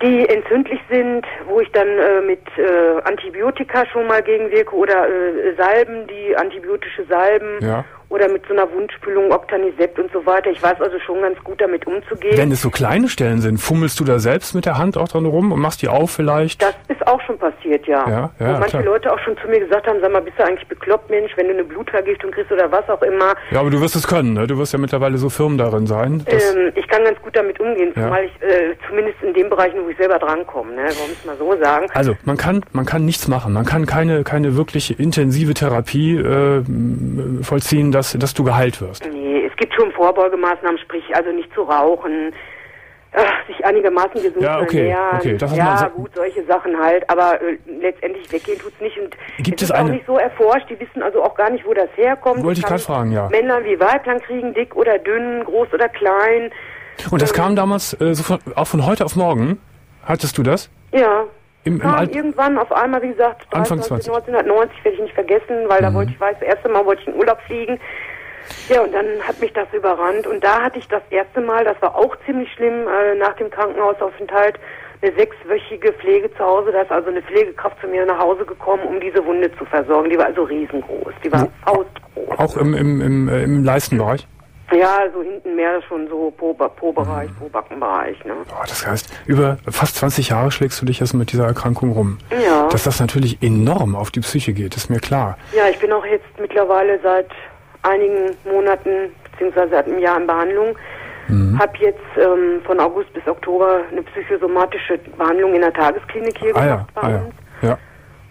die 0.02 0.28
entzündlich 0.28 0.80
sind, 0.90 1.26
wo 1.48 1.60
ich 1.60 1.72
dann 1.72 1.88
äh, 1.88 2.22
mit 2.22 2.42
äh, 2.58 3.02
Antibiotika 3.04 3.86
schon 3.88 4.08
mal 4.08 4.22
gegenwirke 4.22 4.76
oder 4.76 5.08
äh, 5.08 5.56
Salben, 5.58 6.08
die 6.08 6.36
antibiotische 6.36 7.06
Salben 7.06 7.60
Ja. 7.62 7.86
Oder 8.12 8.28
mit 8.30 8.46
so 8.48 8.54
einer 8.54 8.72
Wundspülung, 8.72 9.32
Octanisept 9.32 9.98
und 9.98 10.12
so 10.12 10.26
weiter. 10.26 10.50
Ich 10.52 10.62
weiß 10.62 10.80
also 10.82 11.00
schon 11.00 11.22
ganz 11.22 11.40
gut 11.44 11.60
damit 11.62 11.88
umzugehen. 11.88 12.38
Wenn 12.38 12.52
es 12.52 12.62
so 12.62 12.70
kleine 12.70 13.08
Stellen 13.10 13.42
sind, 13.42 13.58
fummelst 13.58 14.00
du 14.00 14.04
da 14.04 14.20
selbst 14.20 14.54
mit 14.54 14.66
der 14.66 14.78
Hand 14.78 14.98
auch 14.98 15.08
dran 15.08 15.26
rum 15.26 15.52
und 15.52 15.60
machst 15.60 15.82
die 15.82 15.88
auf 15.88 16.12
vielleicht? 16.12 16.62
Das 16.62 16.76
ist 16.90 17.06
auch 17.08 17.22
schon 17.22 17.38
passiert, 17.38 17.88
ja. 17.88 18.08
Ja, 18.08 18.30
ja, 18.40 18.56
Wo 18.56 18.60
manche 18.60 18.70
klar. 18.70 18.84
Leute 18.84 19.12
auch 19.14 19.20
schon 19.20 19.36
zu 19.38 19.48
mir 19.48 19.60
gesagt 19.62 19.88
haben, 19.88 19.98
sag 20.02 20.12
mal, 20.12 20.22
bist 20.22 20.38
du 20.38 20.44
eigentlich 20.46 20.68
bekloppt, 20.68 21.10
Mensch, 21.10 21.32
wenn 21.38 21.48
du 21.48 21.54
eine 21.54 21.64
Blutvergiftung 21.64 22.32
kriegst 22.32 22.52
oder 22.52 22.72
was 22.72 22.88
auch 22.90 23.02
immer. 23.02 23.34
Ja, 23.52 23.62
aber 23.62 23.70
du 23.70 23.80
wirst 23.82 23.96
es 23.96 24.06
können, 24.08 24.34
ne? 24.34 24.46
Du 24.46 24.58
wirst 24.58 24.74
ja 24.74 24.80
mittlerweile 24.80 25.18
so 25.18 25.30
firm 25.30 25.58
darin 25.58 25.88
sein. 25.88 26.24
Ähm, 26.28 26.72
ich 26.76 26.88
kann 26.90 27.04
ganz 27.06 27.20
gut 27.22 27.36
damit 27.36 27.60
umgehen, 27.60 27.94
Ja. 27.96 28.04
zumal 28.04 28.26
ich 28.26 28.32
äh, 28.42 28.76
zumindest 28.88 29.18
in 29.24 29.34
den 29.34 29.50
Bereichen, 29.50 29.80
wo 29.86 29.90
ich 29.90 29.98
selber 29.98 30.20
drankomme, 30.20 30.72
ne, 30.74 30.82
wir 30.84 30.90
es 30.90 31.26
mal 31.26 31.38
so 31.38 31.56
sagen. 31.62 31.88
Also 31.94 32.16
man 32.26 32.36
kann 32.38 32.64
man 32.74 32.86
kann 32.86 33.06
nichts 33.06 33.28
machen. 33.28 33.54
Man 33.54 33.66
kann 33.66 33.86
keine 33.86 34.24
keine 34.24 34.58
wirklich 34.58 35.00
intensive 35.00 35.54
Therapie 35.54 36.18
äh, 36.18 36.62
vollziehen, 37.42 37.92
dass 38.02 38.14
dass 38.20 38.34
du 38.34 38.44
geheilt 38.44 38.82
wirst. 38.82 39.06
Nee, 39.12 39.46
es 39.46 39.56
gibt 39.58 39.74
schon 39.76 39.92
Vorbeugemaßnahmen, 39.92 40.78
sprich 40.80 41.04
also 41.16 41.32
nicht 41.32 41.54
zu 41.54 41.62
rauchen, 41.62 42.34
äh, 43.14 43.24
sich 43.48 43.64
einigermaßen 43.66 44.14
gesund 44.22 44.42
Ja, 44.42 44.58
zu 44.58 44.64
okay, 44.64 44.88
ernähren. 44.90 45.18
okay, 45.20 45.38
das 45.38 45.56
ja, 45.56 45.88
gut, 45.90 46.12
solche 46.16 46.44
Sachen 46.46 46.78
halt, 46.80 47.08
aber 47.10 47.40
äh, 47.42 47.58
letztendlich 47.80 48.32
weggehen 48.32 48.58
tut's 48.60 48.80
nicht 48.80 48.98
und 48.98 49.16
Gibt 49.38 49.62
es 49.62 49.64
es 49.64 49.70
ist 49.70 49.72
auch 49.76 49.80
eine- 49.82 49.92
nicht 49.92 50.06
so 50.08 50.18
erforscht, 50.18 50.70
die 50.70 50.80
wissen 50.80 51.04
also 51.04 51.22
auch 51.24 51.36
gar 51.36 51.50
nicht, 51.50 51.66
wo 51.66 51.74
das 51.74 51.90
herkommt. 51.96 52.44
Wollte 52.44 52.60
ich 52.60 52.66
Es 52.66 52.70
grad 52.70 52.82
fragen, 52.82 53.12
ja. 53.12 53.28
Männlein 53.30 53.64
wie 53.66 53.80
Weiblein 53.80 54.20
kriegen, 54.22 54.54
dick 54.54 54.76
oder 54.76 54.98
dünn, 54.98 55.44
groß 55.44 55.74
oder 55.74 55.90
klein. 55.90 56.52
Und 57.12 57.22
das 57.22 57.34
kam 57.34 57.56
damals 57.56 57.94
äh, 58.02 58.14
so 58.16 58.24
von, 58.24 58.40
auch 58.56 58.68
von 58.68 58.86
heute 58.86 59.04
auf 59.06 59.16
morgen. 59.16 59.60
Hattest 60.06 60.38
du 60.38 60.44
das? 60.44 60.70
Ja. 60.94 61.26
Im- 61.64 61.80
im 61.82 61.88
Alt- 61.88 62.16
irgendwann 62.16 62.58
auf 62.58 62.72
einmal, 62.72 63.02
wie 63.04 63.10
gesagt, 63.10 63.44
Anfang 63.52 63.78
23, 63.80 63.88
20. 64.12 64.12
1990 64.34 64.84
werde 64.84 64.96
ich 64.96 65.04
nicht 65.04 65.14
vergessen, 65.14 65.68
weil 65.68 65.80
Mhm. 65.82 65.84
da 65.86 65.94
wollte 65.94 66.12
ich, 66.12 66.20
weiß, 66.20 66.36
das 66.40 66.48
erste 66.50 66.70
Mal 66.70 66.86
wollte 66.86 67.02
ich 67.04 67.08
in 67.08 67.16
Urlaub 67.16 67.40
fliegen. 67.42 67.80
Ja, 68.70 68.82
und 68.82 68.94
dann 68.94 69.06
hat 69.28 69.40
mich 69.40 69.54
das 69.54 69.68
überrannt. 69.72 70.26
Und 70.28 70.44
da 70.44 70.62
hatte 70.64 70.80
ich 70.80 70.88
das 70.88 71.04
erste 71.12 71.42
Mal, 71.42 71.64
das 71.64 71.80
war 71.82 71.96
auch 71.96 72.16
ziemlich 72.26 72.52
schlimm, 72.54 72.88
äh, 72.88 73.16
nach 73.16 73.34
dem 73.34 73.50
Krankenhausaufenthalt, 73.52 74.60
eine 75.04 75.12
sechswöchige 75.16 75.94
Pflege 75.94 76.32
zu 76.34 76.40
Hause. 76.44 76.72
Da 76.72 76.82
ist 76.82 76.92
also 76.92 77.10
eine 77.10 77.22
Pflegekraft 77.22 77.80
zu 77.82 77.88
mir 77.88 78.06
nach 78.06 78.20
Hause 78.20 78.46
gekommen, 78.46 78.84
um 78.84 79.00
diese 79.00 79.24
Wunde 79.26 79.52
zu 79.58 79.66
versorgen. 79.66 80.10
Die 80.10 80.18
war 80.18 80.26
also 80.26 80.44
riesengroß. 80.44 81.14
Die 81.24 81.32
war 81.32 81.48
faustgroß. 81.66 82.40
Auch 82.40 82.58
im 82.58 82.74
im 82.74 83.02
im, 83.02 83.30
äh, 83.30 83.44
im 83.44 83.64
Leistenbereich. 83.64 84.28
Ja, 84.74 85.00
so 85.14 85.22
hinten 85.22 85.56
mehr 85.56 85.82
schon 85.88 86.08
so 86.08 86.32
Po- 86.38 86.54
Po-Bereich, 86.54 87.30
Po-Backenbereich. 87.40 88.24
Ne? 88.26 88.34
Boah, 88.48 88.64
das 88.68 88.86
heißt, 88.86 89.10
über 89.28 89.58
fast 89.70 89.96
20 89.98 90.30
Jahre 90.30 90.52
schlägst 90.52 90.82
du 90.82 90.86
dich 90.86 91.00
jetzt 91.00 91.14
mit 91.14 91.32
dieser 91.32 91.46
Erkrankung 91.46 91.92
rum. 91.92 92.18
Ja. 92.32 92.68
Dass 92.70 92.84
das 92.84 93.00
natürlich 93.00 93.42
enorm 93.42 93.96
auf 93.96 94.12
die 94.12 94.22
Psyche 94.22 94.54
geht, 94.54 94.76
ist 94.78 94.90
mir 94.90 95.00
klar. 95.00 95.38
Ja, 95.56 95.68
ich 95.70 95.80
bin 95.80 95.92
auch 95.92 96.06
jetzt 96.06 96.26
mittlerweile 96.40 97.00
seit 97.02 97.28
einigen 97.84 98.36
Monaten 98.46 98.90
beziehungsweise 99.32 99.72
seit 99.72 99.88
einem 99.88 100.00
Jahr 100.00 100.20
in 100.20 100.28
Behandlung. 100.28 100.76
Mhm. 101.28 101.60
Hab 101.60 101.76
jetzt 101.78 102.00
ähm, 102.18 102.62
von 102.66 102.80
August 102.80 103.12
bis 103.14 103.26
Oktober 103.28 103.82
eine 103.92 104.02
psychosomatische 104.04 104.98
Behandlung 105.18 105.54
in 105.54 105.62
der 105.62 105.74
Tagesklinik 105.74 106.38
hier 106.40 106.56
Ah 106.56 106.66
ja, 106.66 106.72
gemacht 106.76 106.94
bei 106.96 107.02
ah 107.02 107.10
ja. 107.12 107.18
uns. 107.18 107.34
ja. 107.62 107.78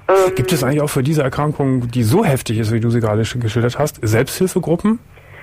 Ähm, 0.08 0.34
Gibt 0.34 0.52
es 0.52 0.64
eigentlich 0.64 0.80
auch 0.82 0.90
für 0.90 1.02
diese 1.02 1.22
Erkrankung, 1.22 1.88
die 1.90 2.02
so 2.02 2.24
heftig 2.24 2.58
ist, 2.58 2.72
wie 2.72 2.80
du 2.80 2.90
sie 2.90 3.00
gerade 3.00 3.22
sch- 3.22 3.38
geschildert 3.40 3.78
hast, 3.78 4.00
Selbsthilfegruppen, 4.02 4.98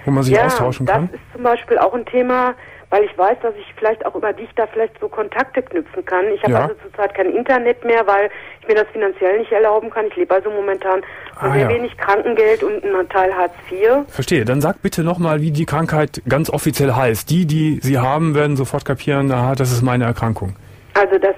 wo 0.08 0.12
man 0.12 0.24
sich 0.24 0.34
ja, 0.36 0.46
austauschen 0.46 0.86
das 0.86 0.96
kann? 0.96 1.10
ist 1.14 1.20
zum 1.34 1.44
Beispiel 1.44 1.78
auch 1.78 1.94
ein 1.94 2.06
Thema, 2.06 2.54
weil 2.90 3.04
ich 3.04 3.18
weiß, 3.18 3.38
dass 3.42 3.54
ich 3.56 3.66
vielleicht 3.78 4.06
auch 4.06 4.16
über 4.16 4.32
dich 4.32 4.48
da 4.56 4.66
vielleicht 4.68 4.98
so 5.02 5.10
Kontakte 5.10 5.62
knüpfen 5.62 6.06
kann. 6.06 6.24
Ich 6.34 6.42
habe 6.44 6.54
Ja. 6.54 6.62
also 6.62 6.76
zurzeit 6.82 7.14
kein 7.14 7.30
Internet 7.36 7.84
mehr, 7.84 8.08
weil 8.08 8.30
ich 8.62 8.68
mir 8.70 8.76
das 8.76 8.88
finanziell 8.94 9.40
nicht 9.40 9.52
erlauben 9.52 9.90
kann. 9.90 10.06
Ich 10.08 10.16
lebe 10.16 10.34
also 10.34 10.50
momentan 10.50 11.02
von 11.38 11.50
Ah, 11.50 11.54
sehr 11.54 11.64
ja. 11.64 11.70
wenig 11.70 11.98
Krankengeld 11.98 12.64
und 12.64 12.84
einen 12.86 13.10
Teil 13.10 13.34
Hartz 13.36 13.54
IV. 13.70 14.06
Verstehe. 14.10 14.46
Dann 14.46 14.62
sag 14.62 14.82
bitte 14.82 15.04
nochmal, 15.04 15.42
wie 15.42 15.52
die 15.52 15.66
Krankheit 15.66 16.22
ganz 16.30 16.50
offiziell 16.50 16.94
heißt. 16.94 17.30
Die, 17.30 17.46
die 17.46 17.80
sie 17.84 17.98
haben, 18.00 18.34
werden 18.36 18.56
sofort 18.56 18.86
kapieren, 18.86 19.30
aha, 19.34 19.56
das 19.56 19.72
ist 19.74 19.82
meine 19.82 20.06
Erkrankung. 20.06 20.56
Also 20.94 21.18
das 21.20 21.36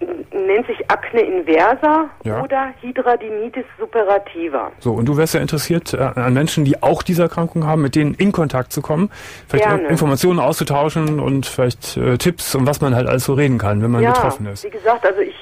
nennt 0.00 0.66
sich 0.66 0.90
Akne 0.90 1.22
inversa 1.22 2.10
Ja. 2.24 2.42
oder 2.42 2.68
Hydradenitis 2.82 3.64
suppurativa. 3.78 4.70
So, 4.78 4.92
und 4.92 5.06
du 5.06 5.16
wärst 5.16 5.34
ja 5.34 5.40
interessiert 5.40 5.94
äh, 5.94 5.98
an 5.98 6.34
Menschen, 6.34 6.64
die 6.66 6.82
auch 6.82 7.02
diese 7.02 7.22
Erkrankung 7.22 7.66
haben, 7.66 7.80
mit 7.82 7.94
denen 7.94 8.12
in 8.14 8.30
Kontakt 8.32 8.72
zu 8.72 8.82
kommen, 8.82 9.10
vielleicht 9.48 9.64
Gerne. 9.66 9.88
Informationen 9.88 10.38
auszutauschen 10.38 11.18
und 11.18 11.46
vielleicht 11.46 11.96
äh, 11.96 12.18
Tipps, 12.18 12.54
um 12.54 12.66
was 12.66 12.80
man 12.82 12.94
halt 12.94 13.06
alles 13.08 13.24
so 13.24 13.32
reden 13.34 13.56
kann, 13.58 13.82
wenn 13.82 13.90
man 13.90 14.02
ja, 14.02 14.12
betroffen 14.12 14.46
ist. 14.46 14.64
wie 14.64 14.70
gesagt, 14.70 15.06
also 15.06 15.20
ich 15.20 15.34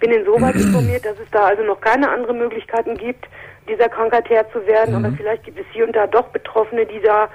bin 0.00 0.10
insoweit 0.12 0.54
informiert, 0.56 1.04
dass 1.06 1.14
es 1.18 1.30
da 1.30 1.44
also 1.44 1.62
noch 1.62 1.80
keine 1.80 2.10
anderen 2.10 2.38
Möglichkeiten 2.38 2.96
gibt, 2.98 3.24
dieser 3.68 3.88
Krankheit 3.88 4.28
Herr 4.28 4.46
zu 4.52 4.66
werden. 4.66 4.98
Mhm. 4.98 5.04
Aber 5.06 5.16
vielleicht 5.16 5.44
gibt 5.44 5.58
es 5.58 5.64
hier 5.72 5.86
und 5.86 5.96
da 5.96 6.06
doch 6.06 6.28
Betroffene, 6.28 6.84
die 6.84 7.00
da 7.00 7.28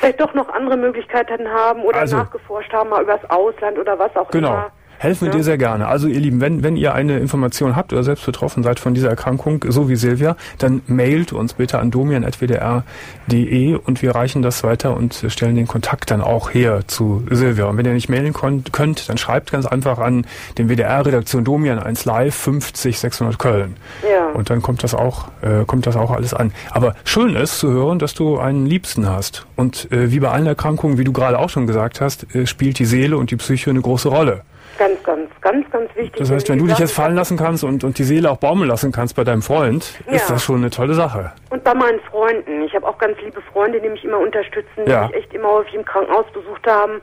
vielleicht 0.00 0.20
doch 0.20 0.34
noch 0.34 0.48
andere 0.48 0.76
Möglichkeiten 0.76 1.46
haben 1.48 1.82
oder 1.82 2.00
Also- 2.00 2.16
nachgeforscht 2.16 2.72
haben, 2.72 2.88
mal 2.90 3.02
übers 3.02 3.20
Ausland 3.30 3.78
oder 3.78 3.96
was 3.96 4.14
auch 4.16 4.28
Genau. 4.32 4.48
immer. 4.48 4.70
Helfen 5.02 5.22
wir 5.28 5.32
Ja. 5.32 5.38
dir 5.38 5.44
sehr 5.44 5.56
gerne. 5.56 5.88
Also 5.88 6.08
ihr 6.08 6.20
Lieben, 6.20 6.42
wenn, 6.42 6.62
wenn 6.62 6.76
ihr 6.76 6.92
eine 6.94 7.18
Information 7.18 7.74
habt 7.74 7.94
oder 7.94 8.02
selbst 8.02 8.26
betroffen 8.26 8.62
seid 8.62 8.78
von 8.78 8.92
dieser 8.92 9.08
Erkrankung, 9.08 9.64
so 9.66 9.88
wie 9.88 9.96
Silvia, 9.96 10.36
dann 10.58 10.82
mailt 10.88 11.32
uns 11.32 11.54
bitte 11.54 11.78
an 11.78 11.90
domian.wdr.de 11.90 13.74
und 13.76 14.02
wir 14.02 14.14
reichen 14.14 14.42
das 14.42 14.62
weiter 14.62 14.94
und 14.94 15.24
stellen 15.28 15.56
den 15.56 15.66
Kontakt 15.66 16.10
dann 16.10 16.20
auch 16.20 16.52
her 16.52 16.82
zu 16.86 17.22
Silvia. 17.30 17.64
Und 17.64 17.78
wenn 17.78 17.86
ihr 17.86 17.94
nicht 17.94 18.10
mailen 18.10 18.34
könnt, 18.34 19.08
dann 19.08 19.16
schreibt 19.16 19.52
ganz 19.52 19.64
einfach 19.64 19.98
an 19.98 20.26
den 20.58 20.68
WDR-Redaktion 20.68 21.44
Domian 21.44 21.78
1 21.78 22.04
Live 22.04 22.34
50 22.34 22.98
600 22.98 23.38
Köln. 23.38 23.76
Ja. 24.06 24.28
Und 24.34 24.50
dann 24.50 24.60
kommt 24.60 24.82
das 24.84 24.94
auch, 24.94 25.28
äh, 25.40 25.64
kommt 25.64 25.86
das 25.86 25.96
auch 25.96 26.10
alles 26.10 26.34
an. 26.34 26.52
Aber 26.72 26.94
schön 27.04 27.36
ist 27.36 27.58
zu 27.58 27.70
hören, 27.70 27.98
dass 27.98 28.12
du 28.12 28.38
einen 28.38 28.66
Liebsten 28.66 29.08
hast. 29.08 29.46
Und 29.56 29.90
äh, 29.92 30.10
wie 30.12 30.20
bei 30.20 30.28
allen 30.30 30.46
Erkrankungen, 30.46 30.98
wie 30.98 31.04
du 31.04 31.12
gerade 31.12 31.38
auch 31.38 31.48
schon 31.48 31.66
gesagt 31.66 32.02
hast, 32.02 32.34
äh, 32.34 32.46
spielt 32.46 32.78
die 32.78 32.84
Seele 32.84 33.16
und 33.16 33.30
die 33.30 33.36
Psyche 33.36 33.70
eine 33.70 33.80
große 33.80 34.08
Rolle. 34.10 34.42
Ganz, 34.78 35.02
ganz, 35.02 35.30
ganz, 35.40 35.70
ganz 35.70 35.94
wichtig. 35.94 36.18
Das 36.18 36.30
heißt, 36.30 36.48
wenn 36.48 36.58
du 36.58 36.66
dich 36.66 36.78
jetzt 36.78 36.92
fallen 36.92 37.14
lassen 37.14 37.36
kannst 37.36 37.64
und, 37.64 37.84
und 37.84 37.98
die 37.98 38.04
Seele 38.04 38.30
auch 38.30 38.38
baumeln 38.38 38.68
lassen 38.68 38.92
kannst 38.92 39.14
bei 39.16 39.24
deinem 39.24 39.42
Freund, 39.42 39.82
ist 40.06 40.28
Ja. 40.28 40.34
das 40.34 40.42
schon 40.42 40.56
eine 40.56 40.70
tolle 40.70 40.94
Sache. 40.94 41.32
Und 41.50 41.62
bei 41.64 41.74
meinen 41.74 42.00
Freunden. 42.10 42.62
Ich 42.62 42.74
habe 42.74 42.86
auch 42.88 42.96
ganz 42.98 43.18
liebe 43.22 43.40
Freunde, 43.52 43.80
die 43.80 43.88
mich 43.88 44.04
immer 44.04 44.18
unterstützen, 44.18 44.84
die 44.86 44.90
Ja. 44.90 45.06
mich 45.08 45.16
echt 45.16 45.34
immer 45.34 45.48
häufig 45.48 45.74
im 45.74 45.84
Krankenhaus 45.84 46.24
besucht 46.32 46.66
haben. 46.66 47.00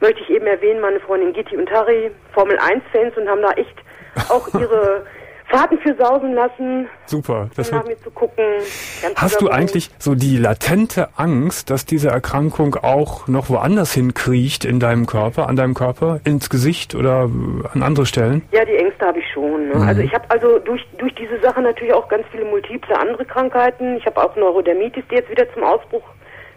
Möchte 0.00 0.20
ich 0.20 0.30
eben 0.30 0.46
erwähnen, 0.46 0.80
meine 0.80 1.00
Freundin 1.00 1.32
Gitti 1.32 1.56
und 1.56 1.68
Harry, 1.72 2.10
Formel 2.32 2.56
1-Fans 2.58 3.16
und 3.16 3.28
haben 3.28 3.42
da 3.42 3.50
echt 3.52 3.74
auch 4.28 4.46
ihre 4.60 5.04
Fahrten 5.48 5.78
für 5.78 5.94
sausen 5.96 6.34
lassen, 6.34 6.88
Super. 7.06 7.48
Das 7.56 7.72
nach 7.72 7.86
mir 7.86 7.98
zu 7.98 8.10
gucken. 8.10 8.44
hast 9.16 9.40
du 9.40 9.48
eigentlich 9.48 9.90
so 9.98 10.14
die 10.14 10.36
latente 10.36 11.08
Angst, 11.16 11.70
dass 11.70 11.86
diese 11.86 12.08
Erkrankung 12.08 12.74
auch 12.76 13.28
noch 13.28 13.48
woanders 13.48 13.92
hinkriecht 13.92 14.64
in 14.64 14.78
deinem 14.78 15.06
Körper, 15.06 15.48
an 15.48 15.56
deinem 15.56 15.74
Körper, 15.74 16.20
ins 16.24 16.50
Gesicht 16.50 16.94
oder 16.94 17.30
an 17.72 17.82
andere 17.82 18.04
Stellen? 18.04 18.42
Ja, 18.52 18.64
die 18.64 18.76
Ängste 18.76 19.06
habe 19.06 19.20
ich 19.20 19.24
schon. 19.32 19.68
Ne? 19.68 19.74
Mhm. 19.76 19.82
Also 19.82 20.02
ich 20.02 20.12
habe 20.12 20.24
also 20.28 20.58
durch 20.58 20.84
durch 20.98 21.14
diese 21.14 21.40
Sache 21.40 21.62
natürlich 21.62 21.94
auch 21.94 22.08
ganz 22.08 22.24
viele 22.30 22.44
multiple 22.44 22.98
andere 22.98 23.24
Krankheiten. 23.24 23.96
Ich 23.96 24.06
habe 24.06 24.22
auch 24.22 24.36
Neurodermitis, 24.36 25.04
die 25.10 25.14
jetzt 25.14 25.30
wieder 25.30 25.50
zum 25.54 25.64
Ausbruch 25.64 26.02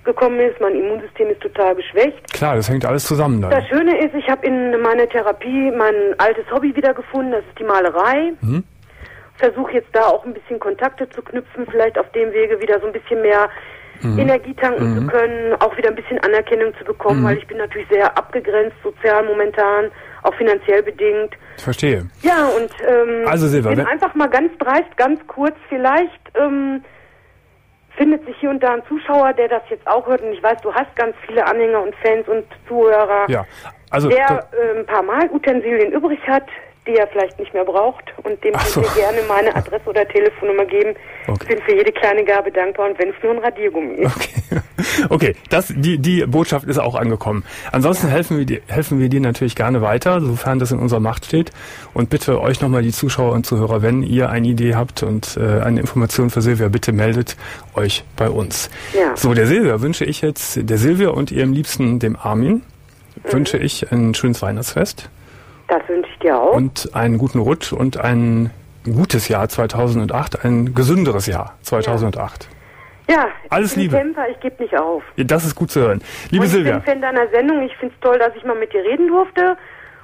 gekommen 0.04 0.40
ist. 0.40 0.60
Mein 0.60 0.76
Immunsystem 0.76 1.30
ist 1.30 1.42
total 1.42 1.76
geschwächt. 1.76 2.34
Klar, 2.34 2.56
das 2.56 2.70
hängt 2.70 2.86
alles 2.86 3.06
zusammen 3.06 3.42
dann. 3.42 3.52
Das 3.52 3.68
Schöne 3.68 3.98
ist, 4.04 4.14
ich 4.16 4.28
habe 4.30 4.46
in 4.46 4.82
meiner 4.82 5.08
Therapie 5.08 5.72
mein 5.72 5.94
altes 6.18 6.44
Hobby 6.52 6.76
wiedergefunden. 6.76 7.32
Das 7.32 7.44
ist 7.46 7.60
die 7.60 7.64
Malerei. 7.64 8.34
Mhm. 8.42 8.64
Versuche 9.42 9.74
jetzt 9.74 9.90
da 9.94 10.04
auch 10.06 10.24
ein 10.24 10.34
bisschen 10.34 10.60
Kontakte 10.60 11.10
zu 11.10 11.22
knüpfen, 11.22 11.66
vielleicht 11.70 11.98
auf 11.98 12.10
dem 12.12 12.32
Wege 12.32 12.62
wieder 12.62 12.80
so 12.80 12.88
ein 12.88 12.94
bisschen 12.94 13.22
mehr 13.22 13.50
Mhm. 14.04 14.18
Energie 14.18 14.56
tanken 14.56 14.96
zu 14.98 15.06
können, 15.06 15.54
auch 15.62 15.78
wieder 15.78 15.90
ein 15.90 15.96
bisschen 15.96 16.18
Anerkennung 16.24 16.74
zu 16.80 16.84
bekommen, 16.84 17.24
weil 17.24 17.38
ich 17.38 17.46
bin 17.46 17.58
natürlich 17.58 17.88
sehr 17.90 18.18
abgegrenzt 18.18 18.76
sozial 18.82 19.24
momentan, 19.24 19.92
auch 20.24 20.34
finanziell 20.36 20.82
bedingt. 20.82 21.36
Ich 21.58 21.64
verstehe. 21.64 22.10
Ja, 22.24 22.48
und 22.48 22.72
ähm, 22.88 23.28
Also, 23.28 23.48
Silva, 23.48 23.70
bin 23.70 23.86
einfach 23.86 24.16
mal 24.16 24.28
ganz 24.28 24.58
dreist, 24.58 24.98
ganz 24.98 25.20
kurz, 25.28 25.54
vielleicht 25.70 26.20
ähm, 26.34 26.84
findet 27.96 28.26
sich 28.26 28.36
hier 28.40 28.50
und 28.50 28.64
da 28.64 28.74
ein 28.74 28.82
Zuschauer, 28.88 29.34
der 29.34 29.50
das 29.50 29.62
jetzt 29.70 29.86
auch 29.86 30.08
hört. 30.08 30.22
Und 30.24 30.34
ich 30.34 30.42
weiß, 30.42 30.60
du 30.64 30.74
hast 30.74 30.96
ganz 30.96 31.16
viele 31.28 31.46
Anhänger 31.46 31.84
und 31.84 31.94
Fans 32.04 32.28
und 32.28 32.46
Zuhörer, 32.68 33.26
Ja. 33.30 33.46
Also, 33.92 34.10
der 34.10 34.48
äh, 34.54 34.80
ein 34.80 34.86
paar 34.88 35.04
Malutensilien 35.04 35.92
übrig 35.92 36.20
hat, 36.28 36.48
die 36.88 36.96
er 36.96 37.08
vielleicht 37.08 37.38
nicht 37.38 37.54
mehr 37.54 37.66
braucht. 37.66 38.06
Und 38.24 38.44
dem 38.44 38.54
Ach 38.56 38.64
könnt 38.64 38.74
so. 38.74 38.82
ihr 38.82 39.02
gerne 39.02 39.20
meine 39.28 39.56
Adresse 39.56 39.88
oder 39.88 40.08
Telefonnummer 40.08 40.66
geben. 40.66 40.96
Okay. 41.28 41.56
Bin 41.56 41.62
für 41.64 41.76
jede 41.76 41.92
kleine 41.92 42.24
Gabe 42.24 42.52
dankbar 42.52 42.90
und 42.90 42.98
wenn 43.00 43.10
es 43.10 43.16
nur 43.22 43.34
ein 43.34 43.40
Radiergummi 43.40 43.94
ist. 43.96 44.16
Okay, 44.16 44.62
okay. 45.10 45.36
Das, 45.50 45.72
die, 45.76 46.00
die 46.00 46.26
Botschaft 46.26 46.68
ist 46.68 46.80
auch 46.80 46.96
angekommen. 46.96 47.44
Ansonsten 47.72 48.08
helfen 48.08 48.38
wir, 48.40 48.46
dir, 48.46 48.62
helfen 48.68 49.00
wir 49.00 49.10
dir 49.10 49.22
natürlich 49.22 49.56
gerne 49.56 49.82
weiter, 49.82 50.22
sofern 50.22 50.58
das 50.60 50.72
in 50.72 50.80
unserer 50.80 51.00
Macht 51.00 51.26
steht. 51.26 51.52
Und 51.94 52.10
bitte 52.10 52.42
euch 52.42 52.62
nochmal 52.62 52.82
die 52.82 52.92
Zuschauer 52.92 53.34
und 53.34 53.46
Zuhörer, 53.46 53.82
wenn 53.82 54.02
ihr 54.02 54.30
eine 54.30 54.48
Idee 54.48 54.76
habt 54.76 55.04
und 55.04 55.38
äh, 55.38 55.62
eine 55.62 55.80
Information 55.80 56.30
für 56.30 56.42
Silvia, 56.42 56.70
bitte 56.70 56.94
meldet 56.94 57.38
euch 57.76 58.04
bei 58.16 58.30
uns. 58.30 58.72
Ja. 58.94 59.16
So, 59.16 59.34
der 59.34 59.46
Silvia 59.46 59.82
wünsche 59.82 60.06
ich 60.06 60.22
jetzt, 60.22 60.68
der 60.70 60.78
Silvia 60.78 61.10
und 61.10 61.32
ihrem 61.32 61.54
Liebsten, 61.54 62.00
dem 62.00 62.16
Armin, 62.16 62.64
wünsche 63.30 63.58
ich 63.58 63.92
ein 63.92 64.14
schönes 64.14 64.42
Weihnachtsfest 64.42 65.10
Das 65.68 65.82
wünsche 65.88 66.11
ich 66.22 66.30
dir 66.30 66.40
auch. 66.40 66.54
und 66.54 66.90
einen 66.94 67.18
guten 67.18 67.40
Rutsch 67.40 67.74
und 67.74 67.98
ein 67.98 68.52
gutes 68.86 69.28
Jahr 69.28 69.48
2008, 69.50 70.44
ein 70.46 70.74
gesünderes 70.74 71.26
Jahr 71.28 71.56
2008. 71.62 72.48
ja, 73.10 73.28
alles 73.50 73.72
ich 73.72 73.76
bin 73.76 73.84
Liebe. 73.84 73.98
Kämpfer, 73.98 74.30
ich 74.30 74.40
gebe 74.40 74.62
nicht 74.64 74.78
auf. 74.78 75.04
Ja, 75.18 75.24
Das 75.26 75.46
ist 75.46 75.56
gut 75.56 75.70
zu 75.72 75.82
hören. 75.82 76.02
Liebe 76.30 76.44
und 76.44 76.48
ich 76.48 76.54
Silvia. 76.54 76.78
bin 76.80 76.84
Fan 76.84 77.02
deiner 77.02 77.28
Sendung. 77.30 77.62
Ich 77.64 77.76
finde 77.78 77.94
es 77.94 78.02
toll, 78.02 78.18
dass 78.20 78.36
ich 78.36 78.44
mal 78.44 78.56
mit 78.58 78.72
dir 78.74 78.84
reden 78.84 79.08
durfte. 79.08 79.58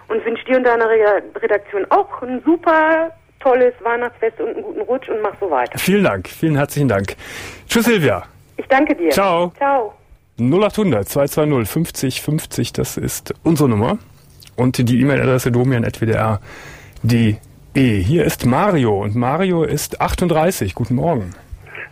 Und 0.09 0.23
wünsche 0.25 0.45
dir 0.45 0.55
und 0.57 0.63
deiner 0.63 0.85
Re 0.85 1.21
Redaktion 1.41 1.85
auch 1.89 2.21
ein 2.21 2.41
super 2.45 3.11
tolles 3.41 3.73
Weihnachtsfest 3.83 4.39
und 4.39 4.49
einen 4.49 4.63
guten 4.63 4.81
Rutsch 4.81 5.09
und 5.09 5.21
mach 5.21 5.33
so 5.39 5.49
weiter. 5.51 5.77
Vielen 5.77 6.03
Dank, 6.05 6.27
vielen 6.29 6.55
herzlichen 6.55 6.87
Dank. 6.87 7.15
Tschüss 7.67 7.85
Silvia. 7.85 8.23
Ich 8.57 8.65
danke 8.67 8.95
dir. 8.95 9.09
Ciao. 9.09 9.51
Ciao. 9.57 9.93
0800 10.39 11.09
220 11.09 11.67
50 11.69 12.21
50, 12.21 12.73
das 12.73 12.95
ist 12.97 13.33
unsere 13.43 13.67
Nummer. 13.67 13.97
Und 14.57 14.77
die 14.89 15.01
E-Mail-Adresse 15.01 15.51
domian.wdr.de. 15.51 17.35
Hier 17.75 18.25
ist 18.25 18.45
Mario 18.45 19.03
und 19.03 19.15
Mario 19.15 19.63
ist 19.63 20.01
38. 20.01 20.73
Guten 20.73 20.95
Morgen. 20.95 21.33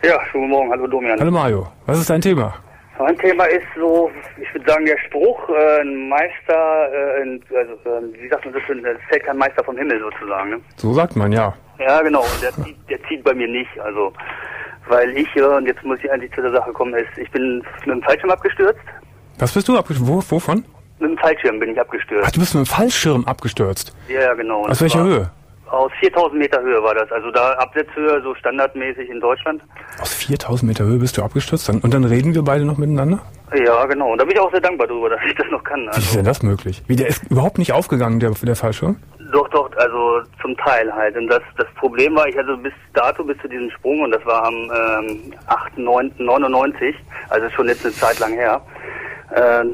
Ja, 0.02 0.18
schönen 0.30 0.44
guten 0.44 0.50
Morgen, 0.50 0.70
hallo 0.72 0.86
Domian. 0.88 1.18
Hallo 1.20 1.30
Mario, 1.30 1.68
was 1.86 1.98
ist 2.00 2.10
dein 2.10 2.20
Thema? 2.20 2.54
Mein 2.98 3.16
Thema 3.18 3.44
ist 3.44 3.62
so, 3.78 4.10
ich 4.40 4.52
würde 4.54 4.68
sagen, 4.70 4.84
der 4.86 4.98
Spruch, 5.06 5.48
äh, 5.50 5.80
ein 5.82 6.08
Meister, 6.08 6.88
äh, 6.92 7.22
ein, 7.22 7.40
also, 7.54 7.72
äh, 7.88 8.02
wie 8.22 8.28
sagt 8.28 8.44
man 8.46 8.54
das, 8.54 8.62
denn, 8.68 8.84
es 8.84 8.98
fällt 9.08 9.24
kein 9.24 9.36
Meister 9.36 9.62
vom 9.62 9.76
Himmel 9.76 10.00
sozusagen. 10.00 10.50
Ne? 10.50 10.60
So 10.76 10.92
sagt 10.94 11.14
man, 11.14 11.30
ja. 11.30 11.54
Ja, 11.78 12.02
genau, 12.02 12.22
und 12.22 12.42
der, 12.42 12.50
zieht- 12.52 12.76
der 12.90 12.98
zieht 13.04 13.22
bei 13.22 13.34
mir 13.34 13.46
nicht, 13.48 13.70
also, 13.80 14.12
weil 14.88 15.16
ich, 15.16 15.28
äh, 15.36 15.42
und 15.42 15.66
jetzt 15.66 15.84
muss 15.84 15.98
ich 16.02 16.10
eigentlich 16.10 16.32
zu 16.32 16.42
der 16.42 16.52
Sache 16.52 16.72
kommen, 16.72 16.94
ist, 16.94 17.16
ich 17.18 17.30
bin 17.30 17.62
mit 17.84 17.94
dem 17.96 18.02
Fallschirm 18.02 18.30
abgestürzt. 18.30 18.80
Was 19.38 19.52
bist 19.52 19.68
du 19.68 19.76
abgestürzt? 19.78 20.10
Wo, 20.10 20.22
wovon? 20.36 20.64
Mit 20.98 21.10
dem 21.10 21.18
Fallschirm 21.18 21.58
bin 21.60 21.70
ich 21.70 21.76
Ach, 21.78 21.82
abgestürzt. 21.82 22.34
du 22.36 22.40
bist 22.40 22.54
mit 22.54 22.66
dem 22.66 22.70
Fallschirm 22.70 23.24
abgestürzt. 23.26 23.94
Ja, 24.08 24.20
ja, 24.20 24.34
genau. 24.34 24.64
Aus 24.66 24.80
welcher 24.80 25.02
Höhe? 25.02 25.30
Aus 25.70 25.90
4000 25.98 26.38
Meter 26.38 26.62
Höhe 26.62 26.80
war 26.82 26.94
das, 26.94 27.10
also 27.10 27.30
da 27.32 27.52
Absetzhöhe, 27.54 28.22
so 28.22 28.34
standardmäßig 28.36 29.10
in 29.10 29.20
Deutschland. 29.20 29.60
Aus 30.00 30.14
4000 30.14 30.68
Meter 30.68 30.84
Höhe 30.84 30.98
bist 30.98 31.18
du 31.18 31.22
abgestürzt? 31.22 31.68
Und 31.68 31.92
dann 31.92 32.04
reden 32.04 32.34
wir 32.34 32.42
beide 32.42 32.64
noch 32.64 32.78
miteinander? 32.78 33.18
Ja, 33.64 33.84
genau, 33.86 34.12
und 34.12 34.18
da 34.20 34.24
bin 34.24 34.34
ich 34.34 34.40
auch 34.40 34.50
sehr 34.52 34.60
dankbar 34.60 34.86
darüber, 34.86 35.10
dass 35.10 35.20
ich 35.26 35.34
das 35.34 35.46
noch 35.50 35.64
kann. 35.64 35.80
Wie 35.82 35.88
ist 35.88 35.94
Also, 35.96 36.16
denn 36.16 36.24
das 36.24 36.42
möglich? 36.42 36.82
Wie, 36.86 36.94
der 36.96 37.08
ist 37.08 37.24
überhaupt 37.30 37.58
nicht 37.58 37.72
aufgegangen, 37.72 38.20
der, 38.20 38.30
der 38.30 38.56
Fallschirm? 38.56 38.96
Doch, 39.32 39.48
doch, 39.48 39.68
also 39.76 40.20
zum 40.40 40.56
Teil 40.56 40.90
halt. 40.94 41.16
Und 41.16 41.26
das, 41.26 41.42
das 41.58 41.66
Problem 41.74 42.14
war, 42.14 42.28
ich 42.28 42.38
hatte 42.38 42.56
bis 42.58 42.72
dato, 42.94 43.24
bis 43.24 43.36
zu 43.38 43.48
diesem 43.48 43.68
Sprung, 43.72 44.02
und 44.02 44.12
das 44.12 44.24
war 44.24 44.44
am 44.46 44.54
ähm, 45.04 45.34
8. 45.48 45.78
9. 45.78 46.12
99, 46.18 46.94
also 47.30 47.50
schon 47.50 47.66
jetzt 47.66 47.84
eine 47.84 47.92
Zeit 47.92 48.20
lang 48.20 48.34
her, 48.34 48.60
äh, 49.34 49.64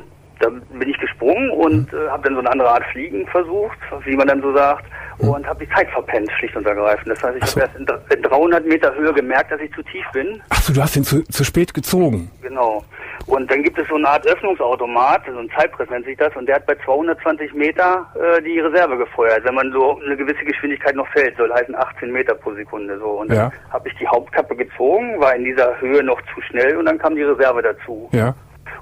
da 0.43 0.49
bin 0.51 0.89
ich 0.89 0.99
gesprungen 0.99 1.51
und 1.51 1.93
äh, 1.93 2.09
habe 2.09 2.25
dann 2.25 2.35
so 2.35 2.41
eine 2.41 2.51
andere 2.51 2.69
Art 2.71 2.85
Fliegen 2.93 3.27
versucht, 3.29 3.79
wie 4.05 4.17
man 4.17 4.27
dann 4.29 4.43
so 4.43 4.53
sagt, 4.55 4.85
und 5.19 5.47
habe 5.47 5.65
die 5.65 5.73
Zeit 5.73 5.89
verpennt, 5.91 6.31
schlicht 6.39 6.57
und 6.57 6.67
ergreifend. 6.67 7.09
Das 7.09 7.23
heißt, 7.23 7.37
ich 7.41 7.45
so. 7.47 7.61
habe 7.61 7.71
erst 7.71 8.11
in, 8.11 8.17
in 8.17 8.23
300 8.23 8.67
Meter 8.67 8.95
Höhe 8.95 9.13
gemerkt, 9.13 9.53
dass 9.53 9.61
ich 9.61 9.73
zu 9.73 9.83
tief 9.85 10.05
bin. 10.13 10.43
Ach 10.51 10.61
so, 10.63 10.73
du 10.73 10.83
hast 10.83 10.97
ihn 10.97 11.05
zu, 11.05 11.23
zu 11.25 11.45
spät 11.45 11.73
gezogen. 11.75 12.31
Genau. 12.43 12.83
Und 13.27 13.49
dann 13.51 13.63
gibt 13.63 13.79
es 13.79 13.87
so 13.89 13.95
eine 13.95 14.09
Art 14.09 14.27
Öffnungsautomat, 14.27 15.23
so 15.33 15.39
ein 15.39 15.49
Zeitpress 15.57 15.89
nennt 15.91 16.07
sich 16.07 16.17
das, 16.19 16.35
und 16.35 16.47
der 16.47 16.57
hat 16.57 16.67
bei 16.67 16.75
220 16.85 17.55
Meter 17.55 18.07
äh, 18.17 18.43
die 18.43 18.59
Reserve 18.59 18.97
gefeuert. 18.97 19.45
Wenn 19.45 19.55
man 19.55 19.71
so 19.71 20.01
eine 20.05 20.17
gewisse 20.17 20.45
Geschwindigkeit 20.45 20.97
noch 20.97 21.07
fällt, 21.09 21.37
soll 21.37 21.53
heißen 21.53 21.75
18 21.77 22.11
Meter 22.11 22.35
pro 22.35 22.53
Sekunde 22.55 22.99
so. 22.99 23.21
Und 23.21 23.33
Ja. 23.33 23.51
dann 23.51 23.73
habe 23.73 23.89
ich 23.89 23.95
die 23.99 24.09
Hauptkappe 24.09 24.57
gezogen, 24.57 25.21
war 25.21 25.37
in 25.37 25.45
dieser 25.45 25.79
Höhe 25.81 26.03
noch 26.03 26.21
zu 26.35 26.41
schnell 26.49 26.77
und 26.77 26.87
dann 26.87 26.99
kam 26.99 27.15
die 27.15 27.23
Reserve 27.23 27.63
dazu. 27.63 28.09
Ja. 28.13 28.35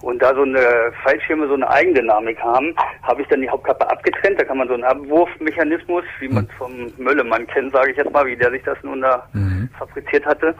Und 0.03 0.23
da 0.23 0.35
so 0.35 0.43
eine 0.43 0.93
Fallschirme 1.03 1.47
so 1.49 1.55
eine 1.55 1.69
Eigendynamik 1.69 2.39
haben, 2.41 2.75
habe 3.03 3.23
ich 3.23 3.29
dann 3.29 3.43
die 3.43 3.51
Hauptkappe 3.51 3.91
abgetrennt. 3.91 4.41
Da 4.41 4.45
kann 4.45 4.59
man 4.59 4.69
so 4.69 4.75
einen 4.75 4.85
Abwurfmechanismus, 4.85 6.05
wie 6.21 6.29
man 6.29 6.49
es 6.51 6.57
vom 6.57 6.73
Möllemann 6.97 7.47
kennt, 7.47 7.73
sage 7.73 7.91
ich 7.91 7.97
jetzt 7.97 8.13
mal, 8.13 8.27
wie 8.27 8.37
der 8.37 8.51
sich 8.51 8.63
das 8.63 8.79
nun 8.83 9.03
da 9.03 9.29
fabriziert 9.79 10.25
hatte. 10.25 10.55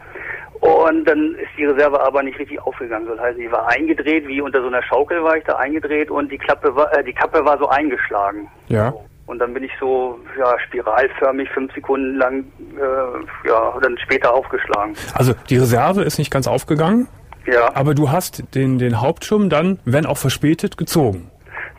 Und 0.61 1.07
dann 1.07 1.35
ist 1.37 1.49
die 1.57 1.65
Reserve 1.65 2.01
aber 2.01 2.23
nicht 2.23 2.39
richtig 2.39 2.61
aufgegangen. 2.61 3.07
Das 3.09 3.19
heißt, 3.19 3.39
ich 3.39 3.51
war 3.51 3.67
eingedreht, 3.69 4.29
wie 4.29 4.43
unter 4.43 4.61
so 4.61 4.67
einer 4.67 4.83
Schaukel 4.83 5.23
war 5.23 5.37
ich 5.37 5.45
da 5.45 5.57
eingedreht 5.57 6.11
und 6.11 6.31
die 6.31 6.37
Klappe 6.37 6.75
war, 6.77 6.93
äh, 6.97 7.03
die 7.03 7.15
Kappe 7.15 7.43
war 7.45 7.57
so 7.59 7.69
eingeschlagen. 7.69 8.47
Ja. 8.69 8.93
Und 9.25 9.39
dann 9.39 9.55
bin 9.55 9.63
ich 9.63 9.71
so 9.81 10.19
ja, 10.39 10.59
spiralförmig 10.67 11.49
fünf 11.51 11.73
Sekunden 11.73 12.17
lang 12.17 12.45
äh, 12.77 13.49
ja, 13.49 13.79
dann 13.81 13.97
später 13.99 14.35
aufgeschlagen. 14.35 14.95
Also 15.15 15.33
die 15.49 15.57
Reserve 15.57 16.03
ist 16.03 16.19
nicht 16.19 16.31
ganz 16.31 16.47
aufgegangen, 16.47 17.09
Ja. 17.47 17.75
aber 17.75 17.95
du 17.95 18.11
hast 18.11 18.55
den, 18.55 18.79
den 18.79 19.01
Hauptschirm 19.01 19.49
dann, 19.51 19.79
wenn 19.85 20.07
auch 20.07 20.19
verspätet, 20.19 20.77
gezogen. 20.77 21.31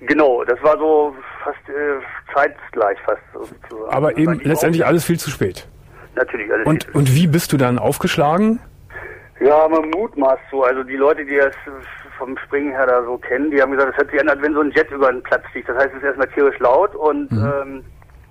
Genau, 0.01 0.43
das 0.45 0.61
war 0.63 0.77
so 0.77 1.13
fast 1.43 1.57
äh, 1.69 2.33
zeitgleich 2.33 2.97
fast 3.05 3.21
sozusagen. 3.33 3.89
Aber 3.93 4.17
eben 4.17 4.27
Weil 4.33 4.37
die 4.39 4.47
letztendlich 4.49 4.85
alles 4.85 5.05
viel 5.05 5.19
zu 5.19 5.29
spät. 5.29 5.67
Natürlich, 6.15 6.51
alles 6.51 6.65
Und, 6.67 6.93
und 6.95 7.15
wie 7.15 7.27
bist 7.27 7.53
du 7.53 7.57
dann 7.57 7.77
aufgeschlagen? 7.79 8.59
Ja, 9.39 9.67
man 9.67 9.89
mutmaßt 9.89 10.41
so. 10.51 10.63
Also 10.63 10.83
die 10.83 10.95
Leute, 10.97 11.25
die 11.25 11.35
das 11.37 11.53
vom 12.17 12.37
Springen 12.45 12.71
her 12.71 12.85
da 12.85 13.03
so 13.03 13.17
kennen, 13.17 13.49
die 13.51 13.61
haben 13.61 13.71
gesagt, 13.71 13.91
es 13.91 13.97
hört 13.97 14.11
sich 14.11 14.19
an, 14.21 14.29
als 14.29 14.41
wenn 14.41 14.53
so 14.53 14.61
ein 14.61 14.71
Jet 14.71 14.91
über 14.91 15.11
den 15.11 15.23
Platz 15.23 15.43
fliegt. 15.51 15.69
Das 15.69 15.77
heißt, 15.77 15.89
es 15.91 15.97
ist 15.97 16.03
erstmal 16.03 16.27
tierisch 16.29 16.59
laut 16.59 16.95
und 16.95 17.31
Mhm. 17.31 17.51
ähm, 17.63 17.83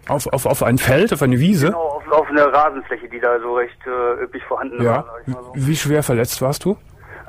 Auf, 0.09 0.27
auf, 0.29 0.47
auf 0.47 0.63
ein 0.63 0.79
Feld, 0.79 1.13
auf 1.13 1.23
eine 1.23 1.39
Wiese? 1.41 1.67
genau 1.69 1.79
auf, 1.83 2.09
auf 2.13 2.29
eine 2.29 2.53
Rasenfläche, 2.53 3.09
die 3.09 3.19
da 3.21 3.39
so 3.41 3.55
recht 3.55 3.79
äh, 3.87 4.23
üppig 4.25 4.43
vorhanden 4.45 4.83
Ja. 4.83 4.91
war. 4.91 5.05
Sag 5.07 5.23
ich 5.29 5.35
mal 5.35 5.43
so. 5.43 5.53
Wie 5.55 5.77
schwer 5.77 6.03
verletzt 6.03 6.41
warst 6.43 6.65
du? 6.65 6.77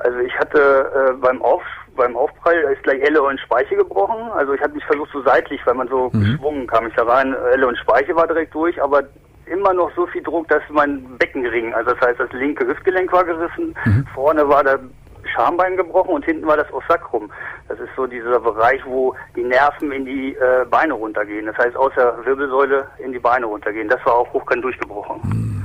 Also 0.04 0.18
ich 0.18 0.36
hatte 0.38 0.90
äh, 0.94 1.12
beim 1.20 1.40
Auf 1.42 1.62
beim 1.94 2.16
Aufprall 2.16 2.56
ist 2.72 2.82
gleich 2.84 3.02
Elle 3.02 3.22
und 3.22 3.38
Speiche 3.40 3.76
gebrochen. 3.76 4.30
Also 4.34 4.54
ich 4.54 4.60
hatte 4.62 4.72
mich 4.74 4.84
versucht 4.86 5.10
so 5.12 5.20
seitlich, 5.22 5.60
weil 5.66 5.74
man 5.74 5.88
so 5.88 6.10
Mhm. 6.14 6.20
geschwungen 6.24 6.66
kam 6.66 6.86
ich 6.86 6.94
da 6.94 7.04
rein. 7.04 7.34
Elle 7.52 7.66
und 7.66 7.76
Speiche 7.78 8.16
war 8.16 8.26
direkt 8.26 8.54
durch, 8.54 8.82
aber 8.82 9.02
immer 9.44 9.74
noch 9.74 9.90
so 9.94 10.06
viel 10.06 10.22
Druck, 10.22 10.48
dass 10.48 10.62
mein 10.70 11.04
Beckenring, 11.18 11.74
also 11.74 11.90
das 11.90 12.00
heißt 12.08 12.18
das 12.20 12.32
linke 12.32 12.66
Hüftgelenk 12.66 13.12
war 13.12 13.24
gerissen, 13.24 13.74
Mhm. 13.84 14.06
vorne 14.14 14.48
war 14.48 14.64
der 14.64 14.78
Schambein 15.34 15.76
gebrochen 15.76 16.14
und 16.14 16.24
hinten 16.24 16.46
war 16.46 16.56
das 16.56 16.72
Ossacrum. 16.72 17.30
Das 17.68 17.78
ist 17.78 17.90
so 17.94 18.06
dieser 18.06 18.40
Bereich, 18.40 18.80
wo 18.86 19.14
die 19.36 19.44
Nerven 19.44 19.92
in 19.92 20.04
die 20.06 20.34
äh, 20.34 20.64
Beine 20.70 20.94
runtergehen. 20.94 21.44
Das 21.46 21.58
heißt 21.58 21.76
aus 21.76 21.92
der 21.94 22.14
Wirbelsäule 22.24 22.86
in 22.98 23.12
die 23.12 23.18
Beine 23.18 23.44
runtergehen. 23.46 23.88
Das 23.88 24.04
war 24.06 24.14
auch 24.14 24.32
hochkant 24.32 24.64
durchgebrochen. 24.64 25.20
Mhm. 25.24 25.61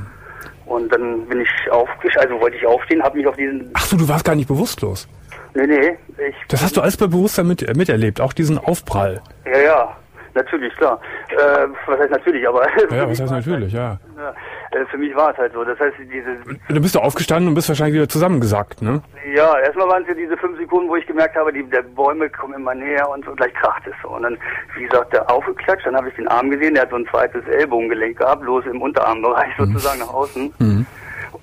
Und 0.68 0.92
dann 0.92 1.26
bin 1.28 1.42
ich 1.42 1.72
aufgesch, 1.72 2.18
also 2.18 2.40
wollte 2.42 2.58
ich 2.58 2.66
aufstehen, 2.66 3.02
habe 3.02 3.18
mich 3.18 3.28
auf 3.28 3.36
diesen, 3.36 3.70
Ach 3.74 3.86
so, 3.86 3.98
du 3.98 4.08
warst 4.08 4.26
gar 4.26 4.36
nicht 4.36 4.48
bewusstlos. 4.48 5.08
nee, 5.54 5.66
nee, 5.66 5.98
ich 6.18 6.36
Das 6.50 6.62
hast 6.62 6.76
du 6.78 6.82
alles 6.82 6.98
bei 6.98 7.08
Bewusstsein 7.08 7.48
mit, 7.48 7.64
äh, 7.64 7.74
miterlebt, 7.74 8.20
auch 8.22 8.34
diesen 8.34 8.58
Aufprall. 8.58 9.22
Ja, 9.46 9.60
ja. 9.60 9.98
Natürlich, 10.38 10.75
klar. 10.75 11.00
Äh, 11.29 11.67
was 11.88 12.00
heißt 12.00 12.12
natürlich, 12.12 12.48
aber... 12.48 12.62
Ja, 12.91 13.10
was 13.10 13.20
heißt 13.20 13.32
natürlich, 13.32 13.74
ja. 13.74 13.98
ja. 14.17 14.29
Äh, 14.72 14.86
für 14.86 14.98
mich 14.98 15.15
war 15.15 15.32
es 15.32 15.38
halt 15.38 15.51
so. 15.53 15.63
Das 15.63 15.79
heißt, 15.79 15.96
diese... 16.00 16.56
Du 16.74 16.79
bist 16.79 16.94
du 16.94 17.00
aufgestanden 17.00 17.50
und 17.50 17.56
bist 17.56 17.70
wahrscheinlich 17.70 17.96
wieder 17.96 18.08
zusammengesackt, 18.08 18.82
ne? 18.84 19.01
Ja, 19.36 19.58
erstmal 19.60 19.88
waren 19.89 20.03
es 20.03 20.10
ja 20.10 20.13
diese 20.13 20.38
fünf 20.38 20.58
Sekunden, 20.60 20.89
wo 20.89 20.96
ich 20.96 21.08
gemerkt 21.08 21.36
habe, 21.36 21.51
die 21.51 21.63
der 21.63 21.82
Bäume 21.82 22.29
kommen 22.29 22.53
immer 22.53 22.75
näher 22.75 23.10
und 23.10 23.25
so 23.25 23.32
gleich 23.34 23.53
kracht 23.56 23.84
es 23.88 23.96
so. 24.03 24.10
Und 24.10 24.24
dann, 24.24 24.38
wie 24.75 24.84
gesagt, 24.84 25.12
der 25.12 25.29
aufgeklatscht, 25.29 25.86
dann 25.88 25.96
habe 25.96 26.10
ich 26.10 26.15
den 26.15 26.27
Arm 26.27 26.51
gesehen, 26.51 26.75
der 26.75 26.84
hat 26.84 26.91
so 26.91 26.98
ein 26.98 27.08
zweites 27.08 27.46
Ellbogengelenk 27.48 28.17
gehabt, 28.17 28.41
bloß 28.44 28.65
im 28.65 28.82
Unterarmbereich 28.82 29.58
mhm. 29.58 29.65
sozusagen 29.74 30.00
nach 30.00 30.13
außen. 30.13 30.53
Mhm 30.60 30.86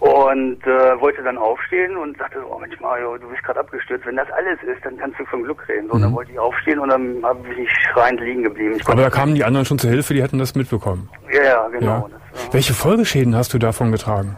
und 0.05 0.67
äh, 0.67 1.01
wollte 1.01 1.23
dann 1.23 1.39
aufstehen 1.39 1.97
und 1.97 2.19
sagte 2.19 2.39
so, 2.39 2.55
oh 2.55 2.59
Mensch 2.59 2.79
Mario, 2.79 3.17
du 3.17 3.27
bist 3.31 3.43
gerade 3.43 3.61
abgestürzt. 3.61 4.05
Wenn 4.05 4.17
das 4.17 4.31
alles 4.33 4.59
ist, 4.63 4.85
dann 4.85 4.99
kannst 4.99 5.19
du 5.19 5.25
vom 5.25 5.43
Glück 5.43 5.67
reden. 5.67 5.89
So, 5.91 5.97
mhm. 5.97 6.03
dann 6.03 6.15
wollte 6.15 6.33
ich 6.33 6.39
aufstehen 6.39 6.79
und 6.79 6.91
dann 6.91 7.25
habe 7.25 7.41
ich 7.57 7.71
schreiend 7.91 8.21
liegen 8.21 8.43
geblieben. 8.43 8.79
Aber 8.85 9.01
da 9.01 9.09
kamen 9.09 9.35
die 9.35 9.43
anderen 9.43 9.65
schon 9.65 9.79
zur 9.79 9.89
Hilfe, 9.89 10.13
die 10.13 10.23
hätten 10.23 10.39
das 10.39 10.55
mitbekommen. 10.55 11.09
Ja, 11.33 11.43
ja 11.43 11.69
genau. 11.69 11.87
Ja. 11.87 12.09
Das, 12.33 12.49
äh 12.49 12.53
Welche 12.53 12.75
Folgeschäden 12.75 13.35
hast 13.35 13.55
du 13.55 13.59
davon 13.59 13.93
getragen? 13.93 14.37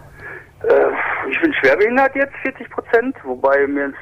Äh, 0.62 1.31
ich 1.31 1.40
bin 1.40 1.52
schwerbehindert 1.55 2.14
jetzt, 2.14 2.35
40 2.42 2.70
Prozent, 2.70 3.16
wobei 3.24 3.66
mir 3.66 3.92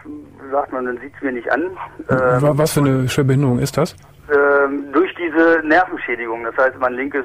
sagt 0.53 0.71
man, 0.71 0.85
dann 0.85 0.99
sieht 0.99 1.15
es 1.17 1.23
mir 1.23 1.33
nicht 1.33 1.51
an. 1.51 1.63
Ähm, 2.11 2.59
Was 2.59 2.75
für 2.75 2.81
eine 2.81 3.09
Schwerbehinderung 3.09 3.59
ist 3.59 3.79
das? 3.79 3.97
Ähm, 4.31 4.93
durch 4.93 5.15
diese 5.15 5.67
Nervenschädigung. 5.67 6.45
Das 6.45 6.57
heißt, 6.59 6.79
mein 6.79 6.93
linkes 6.93 7.25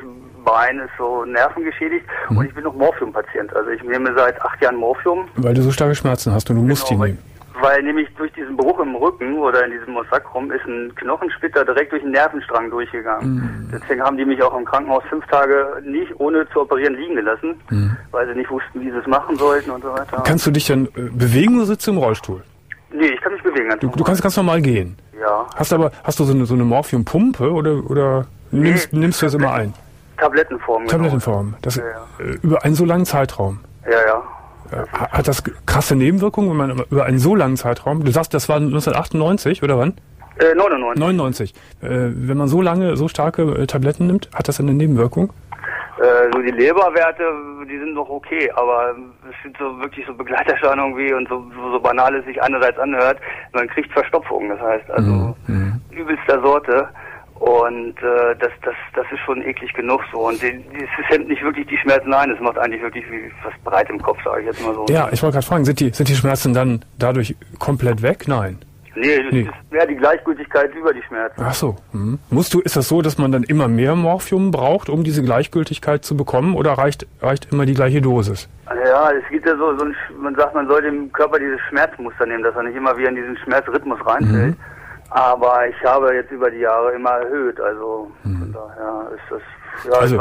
Bein 0.49 0.79
ist 0.79 0.91
so 0.97 1.25
nervengeschädigt 1.25 2.05
mhm. 2.29 2.37
und 2.37 2.45
ich 2.47 2.53
bin 2.53 2.63
noch 2.63 2.73
Morphium-Patient. 2.73 3.55
Also 3.55 3.69
ich 3.69 3.83
nehme 3.83 4.13
seit 4.15 4.41
acht 4.41 4.61
Jahren 4.61 4.77
Morphium. 4.77 5.27
Weil 5.35 5.53
du 5.53 5.61
so 5.61 5.71
starke 5.71 5.95
Schmerzen 5.95 6.33
hast 6.33 6.49
und 6.49 6.55
du 6.55 6.61
genau, 6.61 6.71
musst 6.71 6.89
die 6.89 6.95
nehmen. 6.95 7.19
Weil 7.61 7.83
nämlich 7.83 8.07
durch 8.17 8.31
diesen 8.33 8.55
Bruch 8.55 8.79
im 8.79 8.95
Rücken 8.95 9.37
oder 9.37 9.65
in 9.65 9.71
diesem 9.71 9.93
Mossakrum 9.93 10.49
ist 10.51 10.65
ein 10.65 10.93
Knochensplitter 10.95 11.65
direkt 11.65 11.91
durch 11.91 12.01
den 12.01 12.11
Nervenstrang 12.11 12.69
durchgegangen. 12.71 13.35
Mhm. 13.35 13.69
Deswegen 13.73 14.01
haben 14.01 14.17
die 14.17 14.25
mich 14.25 14.41
auch 14.41 14.57
im 14.57 14.65
Krankenhaus 14.65 15.03
fünf 15.09 15.25
Tage 15.27 15.81
nicht 15.83 16.11
ohne 16.19 16.47
zu 16.49 16.61
operieren 16.61 16.95
liegen 16.95 17.15
gelassen, 17.15 17.55
mhm. 17.69 17.97
weil 18.11 18.27
sie 18.27 18.35
nicht 18.35 18.49
wussten, 18.49 18.79
wie 18.79 18.89
sie 18.89 18.97
es 18.97 19.07
machen 19.07 19.35
sollten 19.35 19.71
und 19.71 19.83
so 19.83 19.91
weiter. 19.91 20.23
Kannst 20.25 20.47
du 20.47 20.51
dich 20.51 20.67
dann 20.67 20.85
äh, 20.95 21.09
bewegen 21.11 21.57
oder 21.57 21.65
sitzt 21.65 21.85
du 21.85 21.91
im 21.91 21.97
Rollstuhl? 21.97 22.41
Nee, 22.91 23.07
ich 23.07 23.21
kann 23.21 23.33
mich 23.33 23.43
bewegen. 23.43 23.69
Du, 23.81 23.89
du, 23.89 24.03
kannst 24.03 24.21
ganz 24.23 24.35
normal 24.37 24.61
gehen. 24.61 24.97
Ja. 25.19 25.45
Hast 25.55 25.73
aber 25.73 25.91
hast 26.03 26.19
du 26.19 26.23
so 26.23 26.33
eine, 26.33 26.45
so 26.45 26.55
eine 26.55 26.63
Morphiumpumpe 26.63 27.51
oder 27.51 27.83
oder 27.89 28.25
nimmst, 28.51 28.93
nee, 28.93 28.99
nimmst 28.99 29.21
du 29.21 29.25
das 29.25 29.35
immer 29.35 29.53
ein? 29.53 29.73
Tablettenform. 30.19 30.83
Genau. 30.83 30.91
Tablettenform. 30.91 31.55
Das 31.61 31.75
ja, 31.75 31.83
ja. 31.83 32.25
Äh, 32.25 32.37
über 32.41 32.63
einen 32.63 32.75
so 32.75 32.85
langen 32.85 33.05
Zeitraum. 33.05 33.59
Ja, 33.85 33.97
ja. 34.05 34.23
Hat 34.91 35.27
das 35.27 35.43
krasse 35.65 35.95
Nebenwirkungen, 35.95 36.51
wenn 36.51 36.57
man 36.57 36.85
über 36.91 37.05
einen 37.05 37.17
so 37.17 37.35
langen 37.35 37.57
Zeitraum, 37.57 38.03
du 38.03 38.11
sagst, 38.11 38.33
das 38.35 38.49
war 38.49 38.57
1998 38.57 39.63
oder 39.63 39.79
wann? 39.79 39.95
Äh, 40.39 40.53
99. 40.55 40.99
99. 40.99 41.53
Äh, 41.81 41.87
wenn 41.89 42.37
man 42.37 42.47
so 42.47 42.61
lange, 42.61 42.95
so 42.95 43.07
starke 43.07 43.41
äh, 43.41 43.67
Tabletten 43.67 44.07
nimmt, 44.07 44.29
hat 44.33 44.47
das 44.47 44.59
eine 44.59 44.73
Nebenwirkung? 44.73 45.33
Äh, 45.99 46.31
so 46.31 46.41
die 46.41 46.51
Leberwerte, 46.51 47.23
die 47.69 47.77
sind 47.77 47.93
noch 47.93 48.09
okay, 48.09 48.49
aber 48.55 48.95
es 49.29 49.35
sind 49.43 49.57
so 49.57 49.77
wirklich 49.81 50.05
so 50.05 50.13
Begleiterscheinungen 50.13 50.95
wie 50.97 51.11
und 51.13 51.27
so, 51.27 51.43
so, 51.53 51.71
so 51.71 51.79
banal 51.79 52.15
es 52.15 52.25
sich 52.25 52.41
einerseits 52.41 52.79
anhört, 52.79 53.17
man 53.53 53.67
kriegt 53.67 53.91
Verstopfung, 53.91 54.47
das 54.49 54.61
heißt 54.61 54.91
also 54.91 55.35
mhm. 55.47 55.81
übelster 55.91 56.41
Sorte. 56.41 56.87
Und 57.39 57.95
äh, 57.99 58.35
das, 58.37 58.51
das, 58.63 58.75
das 58.95 59.05
ist 59.11 59.19
schon 59.25 59.41
eklig 59.41 59.73
genug 59.73 60.01
so. 60.11 60.27
Und 60.27 60.43
es 60.43 61.07
hemmt 61.07 61.29
nicht 61.29 61.41
wirklich 61.41 61.65
die 61.67 61.77
Schmerzen 61.77 62.13
ein, 62.13 62.31
es 62.31 62.39
macht 62.41 62.57
eigentlich 62.57 62.81
wirklich 62.81 63.09
wie 63.09 63.31
was 63.43 63.53
breit 63.63 63.89
im 63.89 64.01
Kopf, 64.01 64.17
sage 64.25 64.41
ich 64.41 64.47
jetzt 64.47 64.61
mal 64.61 64.73
so. 64.73 64.85
Ja, 64.89 65.09
ich 65.11 65.23
wollte 65.23 65.35
gerade 65.35 65.45
fragen, 65.45 65.63
sind 65.63 65.79
die, 65.79 65.89
sind 65.91 66.09
die 66.09 66.15
Schmerzen 66.15 66.53
dann 66.53 66.83
dadurch 66.97 67.35
komplett 67.57 68.01
weg? 68.01 68.27
Nein. 68.27 68.59
Nee, 68.95 69.19
nee. 69.31 69.41
ist 69.41 69.71
mehr 69.71 69.85
die 69.87 69.95
Gleichgültigkeit 69.95 70.75
über 70.75 70.93
die 70.93 71.01
Schmerzen. 71.03 71.41
Ach 71.41 71.53
so. 71.53 71.77
Mhm. 71.93 72.19
Musst 72.29 72.53
du, 72.53 72.59
ist 72.59 72.75
das 72.75 72.89
so, 72.89 73.01
dass 73.01 73.17
man 73.17 73.31
dann 73.31 73.43
immer 73.43 73.69
mehr 73.69 73.95
Morphium 73.95 74.51
braucht, 74.51 74.89
um 74.89 75.05
diese 75.05 75.23
Gleichgültigkeit 75.23 76.03
zu 76.03 76.17
bekommen, 76.17 76.55
oder 76.55 76.73
reicht, 76.73 77.07
reicht 77.21 77.51
immer 77.53 77.65
die 77.65 77.75
gleiche 77.75 78.01
Dosis? 78.01 78.49
Ja, 78.67 79.11
es 79.11 79.23
gibt 79.29 79.45
ja 79.45 79.55
so, 79.55 79.77
so 79.77 79.85
ein, 79.85 79.95
man 80.19 80.35
sagt, 80.35 80.53
man 80.53 80.67
soll 80.67 80.81
dem 80.81 81.11
Körper 81.13 81.39
dieses 81.39 81.61
Schmerzmuster 81.69 82.25
nehmen, 82.25 82.43
dass 82.43 82.55
er 82.55 82.63
nicht 82.63 82.75
immer 82.75 82.97
wieder 82.97 83.09
in 83.09 83.15
diesen 83.15 83.37
Schmerzrhythmus 83.37 84.05
reinfällt. 84.05 84.57
Mhm. 84.57 84.57
Aber 85.11 85.67
ich 85.67 85.83
habe 85.83 86.13
jetzt 86.13 86.31
über 86.31 86.51
die 86.51 86.59
Jahre 86.59 86.91
immer 86.93 87.11
erhöht, 87.11 87.59
also 87.59 88.11
mhm. 88.23 88.39
von 88.39 88.53
daher 88.53 89.11
ist 89.15 89.23
das, 89.31 89.91
ja, 89.91 89.99
also, 89.99 90.19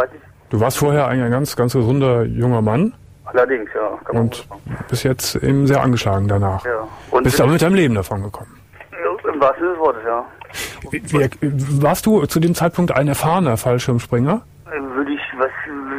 Du 0.50 0.60
warst 0.60 0.78
vorher 0.78 1.06
ein 1.08 1.30
ganz, 1.30 1.54
ganz 1.56 1.74
gesunder 1.74 2.22
junger 2.22 2.62
Mann. 2.62 2.94
Allerdings, 3.26 3.68
ja. 3.74 4.18
und 4.18 4.48
bist 4.88 5.04
jetzt 5.04 5.34
eben 5.36 5.66
sehr 5.66 5.82
angeschlagen 5.82 6.26
danach. 6.26 6.64
Ja. 6.64 6.88
Und 7.10 7.24
bist 7.24 7.38
aber 7.40 7.52
mit 7.52 7.60
deinem 7.60 7.74
Leben 7.74 7.94
davon 7.94 8.22
gekommen. 8.22 8.58
Ja, 8.90 9.30
Im 9.30 9.38
wahrsten 9.38 9.60
Sinne 9.60 9.72
des 9.72 9.78
Wortes, 9.78 10.02
ja. 10.06 10.24
Wie, 10.90 11.82
warst 11.82 12.06
du 12.06 12.24
zu 12.24 12.40
dem 12.40 12.54
Zeitpunkt 12.54 12.92
ein 12.92 13.08
erfahrener 13.08 13.58
Fallschirmspringer? 13.58 14.40
Würde 14.64 15.12
ich, 15.12 15.20
was, 15.36 15.50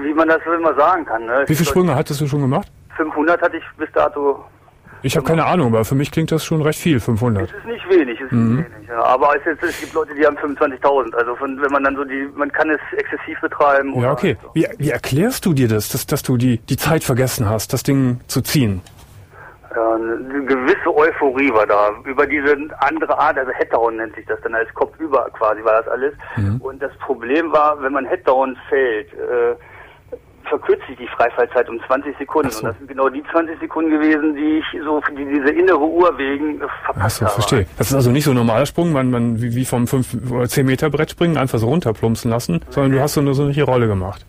wie 0.03 0.13
man 0.15 0.27
das 0.27 0.39
so 0.43 0.53
immer 0.53 0.73
sagen 0.73 1.05
kann. 1.05 1.25
Ne? 1.25 1.43
Wie 1.45 1.53
viele 1.53 1.69
Sprünge 1.69 1.95
hattest 1.95 2.21
du 2.21 2.27
schon 2.27 2.41
gemacht? 2.41 2.67
500 2.97 3.39
hatte 3.39 3.57
ich 3.57 3.63
bis 3.77 3.91
dato 3.93 4.43
ich 5.01 5.15
habe 5.15 5.25
keine 5.25 5.45
Ahnung, 5.45 5.67
aber 5.67 5.85
für 5.85 5.95
mich 5.95 6.11
klingt 6.11 6.31
das 6.31 6.43
schon 6.43 6.61
recht 6.61 6.79
viel, 6.79 6.99
500. 6.99 7.49
Es 7.49 7.57
ist 7.57 7.65
nicht 7.65 7.89
wenig, 7.89 8.19
es 8.19 8.25
ist 8.25 8.31
mhm. 8.31 8.57
nicht 8.57 8.75
wenig. 8.75 8.89
Ja. 8.89 9.03
Aber 9.03 9.35
es, 9.35 9.45
ist, 9.45 9.63
es, 9.63 9.79
gibt 9.79 9.93
Leute, 9.93 10.13
die 10.15 10.25
haben 10.25 10.37
25.000. 10.37 11.15
Also 11.15 11.35
von, 11.35 11.61
wenn 11.61 11.71
man 11.71 11.83
dann 11.83 11.95
so 11.95 12.03
die, 12.03 12.27
man 12.35 12.51
kann 12.51 12.69
es 12.69 12.79
exzessiv 12.97 13.39
betreiben. 13.41 13.99
Ja, 13.99 14.11
okay. 14.11 14.37
So. 14.41 14.49
Wie, 14.53 14.67
wie 14.77 14.89
erklärst 14.89 15.45
du 15.45 15.53
dir 15.53 15.67
das, 15.67 15.89
dass, 15.89 16.05
dass 16.05 16.23
du 16.23 16.37
die, 16.37 16.57
die 16.57 16.77
Zeit 16.77 17.03
vergessen 17.03 17.49
hast, 17.49 17.73
das 17.73 17.83
Ding 17.83 18.19
zu 18.27 18.41
ziehen? 18.41 18.81
Ja, 19.75 19.95
eine 19.95 20.45
gewisse 20.45 20.95
Euphorie 20.95 21.53
war 21.53 21.67
da. 21.67 21.91
Über 22.03 22.25
diese 22.25 22.57
andere 22.79 23.17
Art, 23.17 23.37
also 23.37 23.51
Headdown 23.51 23.97
nennt 23.97 24.15
sich 24.15 24.25
das 24.25 24.41
dann 24.41 24.55
als 24.55 24.73
Kopf 24.73 24.97
über 24.99 25.29
quasi 25.37 25.63
war 25.63 25.83
das 25.83 25.87
alles. 25.87 26.13
Mhm. 26.37 26.59
Und 26.59 26.81
das 26.81 26.91
Problem 26.97 27.51
war, 27.51 27.81
wenn 27.81 27.93
man 27.93 28.05
Headdown 28.05 28.57
fällt, 28.67 29.13
äh, 29.13 29.55
verkürzt 30.47 30.85
sich 30.87 30.97
die 30.97 31.07
Freifallzeit 31.07 31.69
um 31.69 31.79
20 31.87 32.17
Sekunden. 32.17 32.49
So. 32.49 32.59
Und 32.59 32.69
das 32.69 32.77
sind 32.77 32.87
genau 32.87 33.09
die 33.09 33.23
20 33.31 33.59
Sekunden 33.59 33.91
gewesen, 33.91 34.35
die 34.35 34.59
ich 34.59 34.83
so 34.83 35.01
für 35.01 35.13
die, 35.13 35.25
diese 35.25 35.49
innere 35.49 35.79
Uhr 35.79 36.17
wegen 36.17 36.61
verpasst 36.85 37.17
so, 37.17 37.25
habe. 37.25 37.33
verstehe. 37.33 37.65
Das 37.77 37.89
ist 37.89 37.95
also 37.95 38.11
nicht 38.11 38.23
so 38.23 38.31
ein 38.31 38.37
normaler 38.37 38.65
Sprung, 38.65 38.91
man, 38.91 39.11
man 39.11 39.41
wie, 39.41 39.55
wie 39.55 39.65
vom 39.65 39.87
5 39.87 40.31
oder 40.31 40.47
10 40.47 40.65
Meter 40.65 40.89
Brett 40.89 41.11
springen, 41.11 41.37
einfach 41.37 41.59
so 41.59 41.67
runterplumpsen 41.67 42.31
lassen, 42.31 42.61
sondern 42.69 42.91
du 42.93 42.99
hast 42.99 43.13
so 43.13 43.21
eine 43.21 43.33
solche 43.33 43.63
Rolle 43.63 43.87
gemacht. 43.87 44.25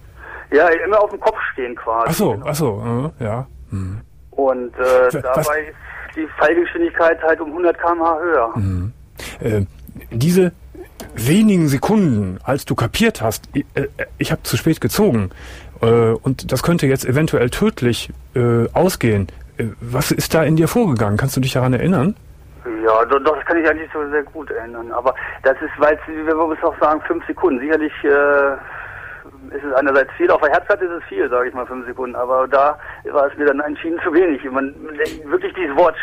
Ja, 0.53 0.69
immer 0.69 1.01
auf 1.01 1.11
dem 1.11 1.21
Kopf 1.21 1.39
stehen 1.53 1.77
quasi. 1.77 2.07
Ach 2.09 2.15
so, 2.15 2.43
ach 2.45 2.55
so, 2.55 3.13
äh, 3.21 3.25
ja. 3.25 3.47
Hm. 3.71 4.01
Und 4.31 4.75
äh, 4.79 5.23
dabei 5.23 5.61
ist 5.69 6.17
die 6.17 6.27
Fallgeschwindigkeit 6.39 7.23
halt 7.23 7.41
um 7.41 7.49
100 7.51 7.79
km/h 7.79 8.19
höher. 8.19 8.53
Mhm. 8.57 8.93
Äh, 9.41 9.63
diese 10.11 10.53
wenigen 11.15 11.69
Sekunden, 11.69 12.39
als 12.43 12.65
du 12.65 12.75
kapiert 12.75 13.21
hast, 13.21 13.49
ich, 13.53 13.65
äh, 13.75 13.87
ich 14.19 14.33
habe 14.33 14.43
zu 14.43 14.57
spät 14.57 14.81
gezogen, 14.81 15.31
äh, 15.31 15.70
und 15.87 16.53
das 16.53 16.63
könnte 16.63 16.87
jetzt 16.87 17.05
eventuell 17.05 17.51
tödlich 17.51 18.11
äh, 18.35 18.69
ausgehen. 18.73 19.29
Äh, 19.57 19.67
was 19.81 20.11
ist 20.11 20.35
da 20.35 20.43
in 20.43 20.57
dir 20.57 20.69
vorgegangen? 20.69 21.17
Kannst 21.17 21.37
du 21.37 21.41
dich 21.41 21.53
daran 21.53 21.73
erinnern? 21.73 22.17
Ja, 22.85 23.05
doch, 23.05 23.21
das 23.21 23.45
kann 23.47 23.59
ich 23.59 23.69
eigentlich 23.69 23.91
so 23.93 24.07
sehr 24.11 24.23
gut 24.25 24.51
erinnern. 24.51 24.93
Aber 24.93 25.15
das 25.43 25.57
ist, 25.63 25.73
weil 25.79 25.99
wir 26.07 26.35
müssen 26.35 26.65
auch 26.65 26.79
sagen, 26.81 27.01
fünf 27.07 27.27
Sekunden. 27.27 27.61
Sicherlich 27.61 27.93
äh, 28.05 28.53
ist 29.55 29.65
es 29.65 29.75
einerseits 29.75 30.13
viel, 30.17 30.31
auf 30.31 30.41
der 30.41 30.51
Herzplatte 30.51 30.85
ist 30.85 31.03
es 31.03 31.05
viel, 31.05 31.29
sage 31.29 31.49
ich 31.49 31.55
mal, 31.55 31.67
fünf 31.67 31.87
Sekunden. 31.87 32.17
Aber 32.17 32.47
da 32.49 32.79
war 33.11 33.27
es 33.27 33.37
mir 33.37 33.47
dann 33.47 33.61
entschieden 33.61 33.99
zu 34.05 34.13
wenig. 34.13 34.43
Man, 34.51 34.75
wirklich 35.25 35.55
dieses 35.55 35.77
Wort 35.77 35.97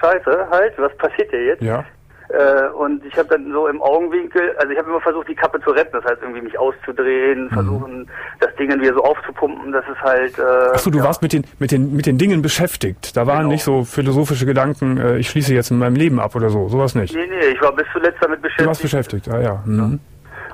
Scheiße 0.00 0.48
halt, 0.50 0.74
was 0.78 0.96
passiert 0.96 1.30
hier 1.30 1.44
jetzt? 1.44 1.62
Ja. 1.62 1.84
Äh, 2.28 2.68
und 2.70 3.04
ich 3.04 3.16
habe 3.18 3.28
dann 3.28 3.52
so 3.52 3.68
im 3.68 3.82
Augenwinkel, 3.82 4.54
also 4.58 4.72
ich 4.72 4.78
habe 4.78 4.88
immer 4.88 5.00
versucht, 5.00 5.28
die 5.28 5.34
Kappe 5.34 5.60
zu 5.60 5.70
retten, 5.70 5.92
das 5.92 6.04
heißt 6.04 6.22
irgendwie 6.22 6.40
mich 6.40 6.58
auszudrehen, 6.58 7.44
mhm. 7.44 7.50
versuchen, 7.50 8.10
das 8.40 8.54
Ding 8.56 8.70
wieder 8.80 8.94
so 8.94 9.04
aufzupumpen, 9.04 9.72
das 9.72 9.84
ist 9.86 10.00
halt. 10.00 10.38
Äh, 10.38 10.42
Achso, 10.72 10.90
du 10.90 10.98
ja. 10.98 11.04
warst 11.04 11.20
mit 11.20 11.32
den 11.32 11.44
mit 11.58 11.70
den 11.70 11.94
mit 11.94 12.06
den 12.06 12.16
Dingen 12.16 12.40
beschäftigt. 12.40 13.16
Da 13.16 13.26
waren 13.26 13.40
genau. 13.40 13.50
nicht 13.50 13.64
so 13.64 13.84
philosophische 13.84 14.46
Gedanken, 14.46 14.98
äh, 14.98 15.18
ich 15.18 15.28
schließe 15.28 15.54
jetzt 15.54 15.70
in 15.70 15.78
meinem 15.78 15.96
Leben 15.96 16.18
ab 16.18 16.34
oder 16.34 16.48
so, 16.48 16.68
sowas 16.68 16.94
nicht. 16.94 17.14
Nee, 17.14 17.26
nee, 17.28 17.46
ich 17.52 17.60
war 17.60 17.72
bis 17.72 17.86
zuletzt 17.92 18.18
damit 18.20 18.40
beschäftigt. 18.40 18.64
Du 18.64 18.68
warst 18.68 18.82
beschäftigt, 18.82 19.28
ah 19.28 19.40
ja. 19.40 19.62
Mhm. 19.66 20.00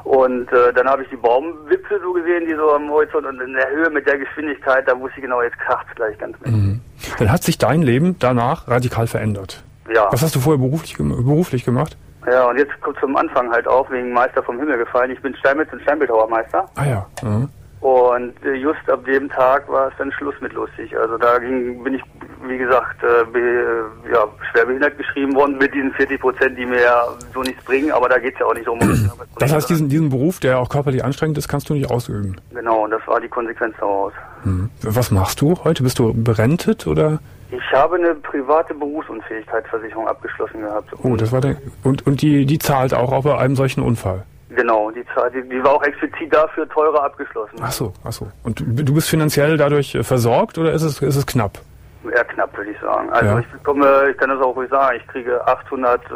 Und 0.05 0.53
äh, 0.53 0.73
dann 0.75 0.89
habe 0.89 1.05
ich 1.05 1.09
die 1.11 1.17
Baumwipfel 1.17 2.01
so 2.03 2.13
gesehen, 2.13 2.47
die 2.49 2.55
so 2.57 2.73
am 2.73 2.91
Horizont 2.91 3.27
und 3.27 3.41
in 3.41 3.53
der 3.53 3.71
Höhe 3.71 3.91
mit 3.91 4.07
der 4.07 4.19
Geschwindigkeit, 4.19 4.89
da 4.89 4.99
wusste 4.99 5.19
ich 5.19 5.23
genau, 5.23 5.41
jetzt 5.41 5.59
kracht 5.61 5.87
gleich 5.95 6.19
ganz 6.19 6.37
mit. 6.41 6.51
Mhm. 6.51 6.81
Dann 7.19 7.31
hat 7.31 7.45
sich 7.45 7.59
dein 7.59 7.83
Leben 7.83 8.17
danach 8.19 8.67
radikal 8.67 9.07
verändert. 9.07 9.63
Ja. 9.93 10.09
Was 10.11 10.23
hast 10.23 10.35
du 10.35 10.41
vorher 10.41 10.59
beruflich, 10.59 10.97
beruflich 10.97 11.65
gemacht? 11.65 11.97
Ja, 12.27 12.49
und 12.49 12.59
jetzt 12.59 12.79
kommt 12.81 12.99
zum 13.01 13.17
Anfang 13.17 13.51
halt 13.51 13.67
auch 13.67 13.91
wegen 13.91 14.13
Meister 14.13 14.43
vom 14.43 14.59
Himmel 14.59 14.79
gefallen. 14.79 15.11
Ich 15.11 15.21
bin 15.23 15.35
Steinmetz- 15.37 15.73
und 15.73 15.81
Steinbildhauermeister. 15.83 16.69
Ah 16.77 16.85
ja. 16.85 17.07
Mhm. 17.23 17.49
Und 17.81 18.35
äh, 18.45 18.53
just 18.55 18.89
ab 18.91 19.05
dem 19.07 19.31
Tag 19.31 19.67
war 19.69 19.89
es 19.89 19.95
dann 19.97 20.13
Schluss 20.13 20.35
mit 20.43 20.53
lustig. 20.53 20.95
Also 20.99 21.17
da 21.17 21.39
ging, 21.39 21.83
bin 21.83 21.95
ich, 21.95 22.03
wie 22.47 22.59
gesagt, 22.59 23.03
äh, 23.03 23.25
be, 23.25 23.39
äh, 23.39 24.13
ja, 24.13 24.27
schwerbehindert 24.53 24.99
geschrieben 24.99 25.35
worden 25.35 25.57
mit 25.57 25.73
diesen 25.73 25.91
40 25.93 26.21
Prozent, 26.21 26.59
die 26.59 26.67
mir 26.67 26.83
ja 26.83 27.05
so 27.33 27.41
nichts 27.41 27.65
bringen, 27.65 27.91
aber 27.91 28.11
da 28.11 28.19
geht 28.19 28.35
es 28.35 28.41
ja 28.41 28.47
auch 28.47 28.55
nicht 28.55 28.69
um. 28.69 28.79
das 29.39 29.53
heißt, 29.53 29.71
diesen, 29.71 29.89
diesen 29.89 30.11
Beruf, 30.11 30.41
der 30.41 30.59
auch 30.59 30.69
körperlich 30.69 31.03
anstrengend 31.03 31.39
ist, 31.39 31.49
kannst 31.49 31.71
du 31.71 31.75
nicht 31.75 31.91
ausüben. 31.91 32.37
Genau, 32.53 32.85
und 32.85 32.91
das 32.91 33.01
war 33.07 33.19
die 33.19 33.29
Konsequenz 33.29 33.75
daraus. 33.81 34.13
Mhm. 34.45 34.69
Was 34.83 35.11
machst 35.11 35.41
du 35.41 35.57
heute? 35.65 35.83
Bist 35.83 35.99
du 35.99 36.13
berentet 36.13 36.87
oder? 36.87 37.19
Ich 37.51 37.73
habe 37.73 37.97
eine 37.97 38.15
private 38.15 38.75
Berufsunfähigkeitsversicherung 38.75 40.07
abgeschlossen 40.07 40.61
gehabt. 40.61 40.91
Oh, 41.03 41.17
das 41.17 41.33
war 41.33 41.41
der, 41.41 41.57
und, 41.83 42.07
und 42.07 42.21
die, 42.21 42.45
die 42.45 42.59
zahlt 42.59 42.93
auch 42.93 43.25
bei 43.25 43.39
einem 43.39 43.57
solchen 43.57 43.83
Unfall? 43.83 44.25
Genau, 44.51 44.91
die, 44.91 45.05
Zahl- 45.15 45.31
die, 45.31 45.49
die 45.49 45.63
war 45.63 45.75
auch 45.75 45.83
explizit 45.85 46.35
dafür 46.35 46.69
teurer 46.69 47.05
abgeschlossen. 47.05 47.57
Ach 47.63 47.71
so, 47.73 47.93
ach 48.05 48.13
so. 48.13 48.29
Und 48.43 48.61
du 48.61 48.95
bist 48.95 49.09
finanziell 49.09 49.57
dadurch 49.57 49.95
äh, 49.95 50.03
versorgt 50.03 50.59
oder 50.59 50.73
ist 50.73 50.83
es, 50.83 51.01
ist 51.01 51.17
es 51.17 51.27
knapp? 51.27 51.59
Eher 52.05 52.25
knapp, 52.25 52.57
würde 52.57 52.71
ich 52.71 52.81
sagen. 52.81 53.11
Also 53.11 53.27
Ja. 53.27 53.39
ich 53.41 53.47
bekomme, 53.49 54.09
ich 54.11 54.17
kann 54.17 54.31
das 54.31 54.41
auch 54.41 54.57
ruhig 54.57 54.69
sagen, 54.71 54.97
ich 55.01 55.07
kriege 55.09 55.47
800, 55.47 56.01
äh, 56.05 56.09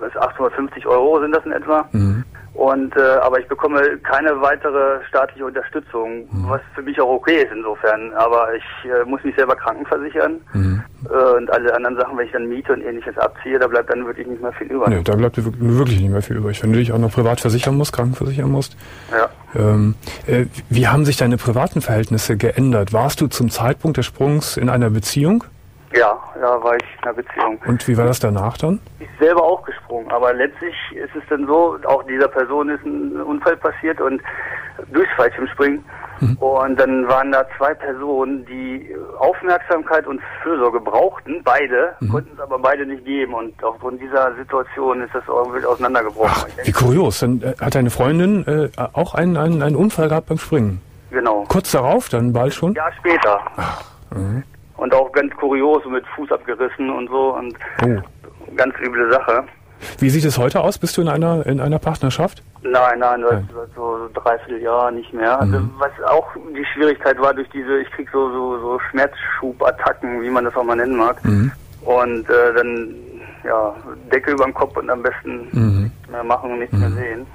was, 0.00 0.16
850 0.16 0.86
Euro 0.86 1.20
sind 1.20 1.32
das 1.34 1.44
in 1.46 1.52
etwa. 1.52 1.88
Mhm. 1.92 2.24
Und 2.54 2.96
äh, 2.96 3.00
aber 3.20 3.40
ich 3.40 3.48
bekomme 3.48 3.80
keine 4.04 4.40
weitere 4.40 5.04
staatliche 5.08 5.44
Unterstützung, 5.44 6.28
Mhm. 6.30 6.48
was 6.48 6.60
für 6.74 6.82
mich 6.82 7.00
auch 7.00 7.08
okay 7.08 7.42
ist 7.42 7.52
insofern. 7.52 8.12
Aber 8.14 8.54
ich 8.54 8.62
äh, 8.88 9.04
muss 9.04 9.22
mich 9.24 9.34
selber 9.34 9.56
krankenversichern 9.56 10.40
Mhm. 10.52 10.82
äh, 11.10 11.36
und 11.36 11.50
alle 11.52 11.74
anderen 11.74 11.96
Sachen, 11.96 12.16
wenn 12.16 12.26
ich 12.26 12.32
dann 12.32 12.48
Miete 12.48 12.72
und 12.72 12.82
ähnliches 12.82 13.18
abziehe, 13.18 13.58
da 13.58 13.66
bleibt 13.66 13.90
dann 13.90 14.06
wirklich 14.06 14.28
nicht 14.28 14.40
mehr 14.40 14.52
viel 14.52 14.68
über. 14.68 14.88
Nee, 14.88 15.02
da 15.02 15.16
bleibt 15.16 15.36
wirklich 15.36 16.00
nicht 16.00 16.10
mehr 16.12 16.22
viel 16.22 16.36
übrig. 16.36 16.62
Wenn 16.62 16.72
du 16.72 16.78
dich 16.78 16.92
auch 16.92 16.98
noch 16.98 17.12
privat 17.12 17.40
versichern 17.40 17.76
musst, 17.76 17.92
krankenversichern 17.92 18.48
musst. 18.50 18.76
Ja. 19.10 19.28
Ähm, 19.60 19.96
äh, 20.28 20.46
wie 20.70 20.86
haben 20.86 21.04
sich 21.04 21.16
deine 21.16 21.36
privaten 21.36 21.80
Verhältnisse 21.80 22.36
geändert? 22.36 22.92
Warst 22.92 23.20
du 23.20 23.26
zum 23.26 23.50
Zeitpunkt 23.50 23.96
des 23.96 24.06
Sprungs 24.06 24.56
in 24.56 24.68
einer 24.68 24.90
Beziehung? 24.90 25.42
Ja, 25.96 26.18
ja, 26.40 26.62
war 26.62 26.76
ich 26.76 26.84
in 26.98 27.04
einer 27.04 27.14
Beziehung. 27.14 27.58
Und 27.66 27.86
wie 27.88 27.96
war 27.96 28.06
das 28.06 28.20
danach 28.20 28.56
dann? 28.58 28.80
Ich 29.00 29.08
selber 29.18 29.42
auch 29.42 29.62
gesprungen, 29.64 30.10
aber 30.10 30.32
letztlich 30.32 30.74
ist 30.92 31.14
es 31.14 31.22
dann 31.28 31.46
so, 31.46 31.78
auch 31.86 32.02
dieser 32.04 32.28
Person 32.28 32.68
ist 32.68 32.84
ein 32.84 33.20
Unfall 33.20 33.56
passiert 33.56 34.00
und 34.00 34.20
durchs 34.92 35.12
Fallschirmspringen. 35.16 35.84
Und 36.40 36.78
dann 36.78 37.06
waren 37.08 37.32
da 37.32 37.44
zwei 37.58 37.74
Personen, 37.74 38.46
die 38.46 38.94
Aufmerksamkeit 39.18 40.06
und 40.06 40.20
Fürsorge 40.42 40.80
brauchten, 40.80 41.42
beide, 41.44 41.94
konnten 42.10 42.30
es 42.34 42.40
aber 42.40 42.58
beide 42.58 42.86
nicht 42.86 43.04
geben. 43.04 43.34
Und 43.34 43.62
aufgrund 43.62 44.00
dieser 44.00 44.34
Situation 44.36 45.02
ist 45.02 45.14
das 45.14 45.26
wild 45.26 45.66
auseinandergebrochen. 45.66 46.50
Ich 46.62 46.68
Wie 46.68 46.72
kurios. 46.72 47.20
Dann 47.20 47.42
äh, 47.42 47.54
hat 47.60 47.74
deine 47.74 47.90
Freundin 47.90 48.46
äh, 48.46 48.68
auch 48.92 49.14
einen, 49.14 49.36
einen, 49.36 49.62
einen 49.62 49.76
Unfall 49.76 50.08
gehabt 50.08 50.28
beim 50.28 50.38
Springen. 50.38 50.80
genau. 51.10 51.44
Kurz 51.48 51.72
darauf, 51.72 52.08
dann 52.08 52.32
bald 52.32 52.54
schon? 52.54 52.74
Jahr 52.74 52.92
später. 52.92 53.40
Und 54.76 54.92
auch 54.94 55.10
ganz 55.12 55.32
kurios, 55.36 55.82
mit 55.86 56.04
Fuß 56.16 56.32
abgerissen 56.32 56.90
und 56.90 57.08
so. 57.08 57.34
Und 57.36 57.54
Oh. 57.82 58.00
ganz 58.56 58.74
üble 58.80 59.10
Sache. 59.12 59.44
Wie 59.98 60.08
sieht 60.10 60.24
es 60.24 60.38
heute 60.38 60.60
aus? 60.60 60.78
Bist 60.78 60.96
du 60.96 61.02
in 61.02 61.08
einer, 61.08 61.44
in 61.46 61.60
einer 61.60 61.78
Partnerschaft? 61.78 62.42
Nein, 62.62 62.98
nein, 63.00 63.22
seit, 63.28 63.42
seit 63.54 63.74
so 63.76 64.08
dreiviertel 64.14 64.62
Jahr 64.62 64.90
nicht 64.90 65.12
mehr. 65.12 65.38
Also, 65.38 65.58
was 65.78 65.90
auch 66.08 66.26
die 66.56 66.64
Schwierigkeit 66.72 67.20
war 67.20 67.34
durch 67.34 67.48
diese, 67.50 67.80
ich 67.80 67.90
krieg 67.90 68.08
so, 68.12 68.30
so, 68.32 68.58
so 68.60 68.80
Schmerzschubattacken, 68.90 70.22
wie 70.22 70.30
man 70.30 70.44
das 70.44 70.56
auch 70.56 70.64
mal 70.64 70.76
nennen 70.76 70.96
mag. 70.96 71.16
Und 71.82 72.30
äh, 72.30 72.54
dann, 72.56 72.94
ja, 73.44 73.74
Decke 74.10 74.32
über 74.32 74.44
dem 74.44 74.54
Kopf 74.54 74.76
und 74.76 74.88
am 74.88 75.02
besten 75.02 75.48
nichts 75.82 76.10
mehr 76.10 76.24
machen 76.24 76.52
und 76.52 76.58
nichts 76.60 76.76
mehr 76.76 76.90
sehen. 76.90 77.26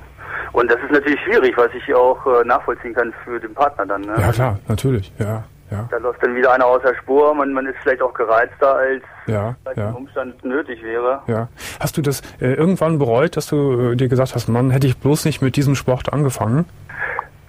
Und 0.54 0.71
das 0.71 0.80
ist 0.82 0.91
natürlich 0.91 1.19
schwierig, 1.21 1.56
was 1.58 1.69
ich 1.75 1.93
auch 1.93 2.17
äh, 2.25 2.43
nachvollziehen 2.45 2.93
kann 2.95 3.13
für 3.23 3.39
den 3.39 3.54
Partner 3.54 3.86
dann. 3.86 4.02
Ne? 4.02 4.15
Ja, 4.19 4.32
klar, 4.32 4.58
natürlich. 4.67 5.12
Ja, 5.19 5.43
ja, 5.71 5.88
Da 5.91 5.97
läuft 5.97 6.23
dann 6.23 6.36
wieder 6.36 6.53
einer 6.53 6.65
aus 6.65 6.82
der 6.82 6.95
Spur, 6.95 7.34
man, 7.34 7.53
man 7.53 7.65
ist 7.65 7.75
vielleicht 7.82 8.01
auch 8.01 8.13
gereizter, 8.13 8.75
als 8.75 9.03
ja, 9.27 9.55
ja. 9.75 9.89
im 9.89 9.95
Umstand 9.95 10.43
nötig 10.43 10.84
wäre. 10.84 11.21
Ja. 11.27 11.47
Hast 11.79 11.97
du 11.97 12.01
das 12.01 12.21
äh, 12.39 12.53
irgendwann 12.53 12.97
bereut, 12.97 13.38
dass 13.38 13.47
du 13.47 13.91
äh, 13.91 13.95
dir 13.95 14.08
gesagt 14.08 14.36
hast, 14.36 14.47
Mann, 14.47 14.71
hätte 14.71 14.88
ich 14.88 14.97
bloß 14.97 15.25
nicht 15.25 15.41
mit 15.41 15.55
diesem 15.55 15.75
Sport 15.75 16.12
angefangen? 16.12 16.65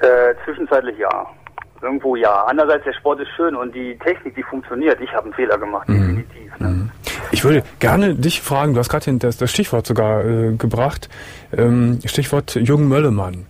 Äh, 0.00 0.34
zwischenzeitlich 0.44 0.98
ja. 0.98 1.26
Irgendwo 1.82 2.14
ja. 2.14 2.44
Andererseits, 2.44 2.84
der 2.84 2.92
Sport 2.92 3.20
ist 3.20 3.30
schön 3.36 3.56
und 3.56 3.74
die 3.74 3.98
Technik, 3.98 4.34
die 4.34 4.42
funktioniert. 4.42 5.00
Ich 5.00 5.12
habe 5.12 5.24
einen 5.24 5.34
Fehler 5.34 5.56
gemacht, 5.56 5.88
definitiv. 5.88 6.58
Ne? 6.58 6.90
Ich 7.32 7.44
würde 7.44 7.62
gerne 7.78 8.14
dich 8.14 8.42
fragen, 8.42 8.74
du 8.74 8.80
hast 8.80 8.90
gerade 8.90 9.12
das, 9.18 9.38
das 9.38 9.50
Stichwort 9.50 9.86
sogar 9.86 10.24
äh, 10.24 10.52
gebracht, 10.56 11.08
ähm, 11.56 11.98
Stichwort 12.04 12.54
Jürgen 12.54 12.88
Möllemann. 12.88 13.46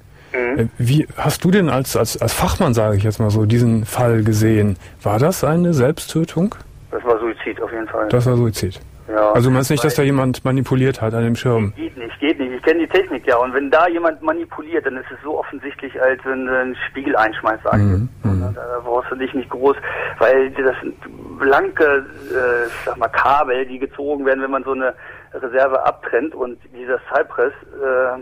Äh, 0.59 0.67
Wie 0.79 1.07
hast 1.17 1.45
du 1.45 1.51
denn 1.51 1.69
als, 1.69 1.97
als, 1.97 2.21
als 2.21 2.33
Fachmann, 2.33 2.75
sage 2.75 2.97
ich 2.97 3.03
jetzt 3.05 3.21
mal 3.21 3.31
so, 3.31 3.45
diesen 3.47 3.85
Fall 3.85 4.23
gesehen? 4.25 4.77
War 5.03 5.19
das 5.19 5.45
eine 5.45 5.73
Selbsttötung? 5.75 6.55
Das 6.91 7.03
war 7.05 7.19
Suizid 7.19 7.61
auf 7.63 7.71
jeden 7.73 7.87
Fall. 7.89 8.09
Das 8.09 8.27
war 8.27 8.37
Suizid. 8.37 8.81
ja. 9.09 9.31
Also 9.33 9.49
du 9.49 9.55
meinst 9.55 9.71
nicht, 9.71 9.85
dass 9.85 9.95
da 9.95 10.03
jemand 10.03 10.45
manipuliert 10.45 11.01
hat 11.01 11.15
an 11.15 11.23
dem 11.25 11.37
Schirm? 11.37 11.73
Geht 11.77 11.97
nicht, 11.97 12.19
geht 12.21 12.39
nicht. 12.39 12.53
Ich 12.53 12.63
kenne 12.63 12.81
die 12.81 12.89
Technik 12.89 13.27
ja. 13.27 13.37
Und 13.37 13.55
wenn 13.55 13.71
da 13.71 13.87
jemand 13.89 14.21
manipuliert, 14.23 14.85
dann 14.87 14.97
ist 14.97 15.07
es 15.11 15.19
so 15.23 15.39
offensichtlich, 15.39 16.01
als 16.03 16.21
wenn 16.25 16.47
du 16.47 16.59
einen 16.59 16.77
Spiegel 16.89 17.15
einschmeißt, 17.17 17.63
sag 17.65 17.75
ich 17.75 17.81
Mhm. 17.81 18.09
Und 18.25 18.57
Da 18.57 18.81
brauchst 18.85 19.11
du 19.11 19.17
dich 19.17 19.33
nicht 19.35 19.49
groß, 19.51 19.77
weil 20.19 20.51
das 20.51 20.75
sind 20.83 20.95
blanke, 21.39 22.05
äh, 22.31 22.69
sag 22.85 22.97
mal, 22.99 23.09
Kabel, 23.09 23.65
die 23.67 23.79
gezogen 23.79 24.27
werden, 24.27 24.43
wenn 24.43 24.51
man 24.51 24.65
so 24.65 24.73
eine 24.73 24.93
Reserve 25.33 25.85
abtrennt. 25.87 26.35
Und 26.35 26.59
dieser 26.77 26.99
Cypress, 27.13 27.53
äh, 27.53 28.19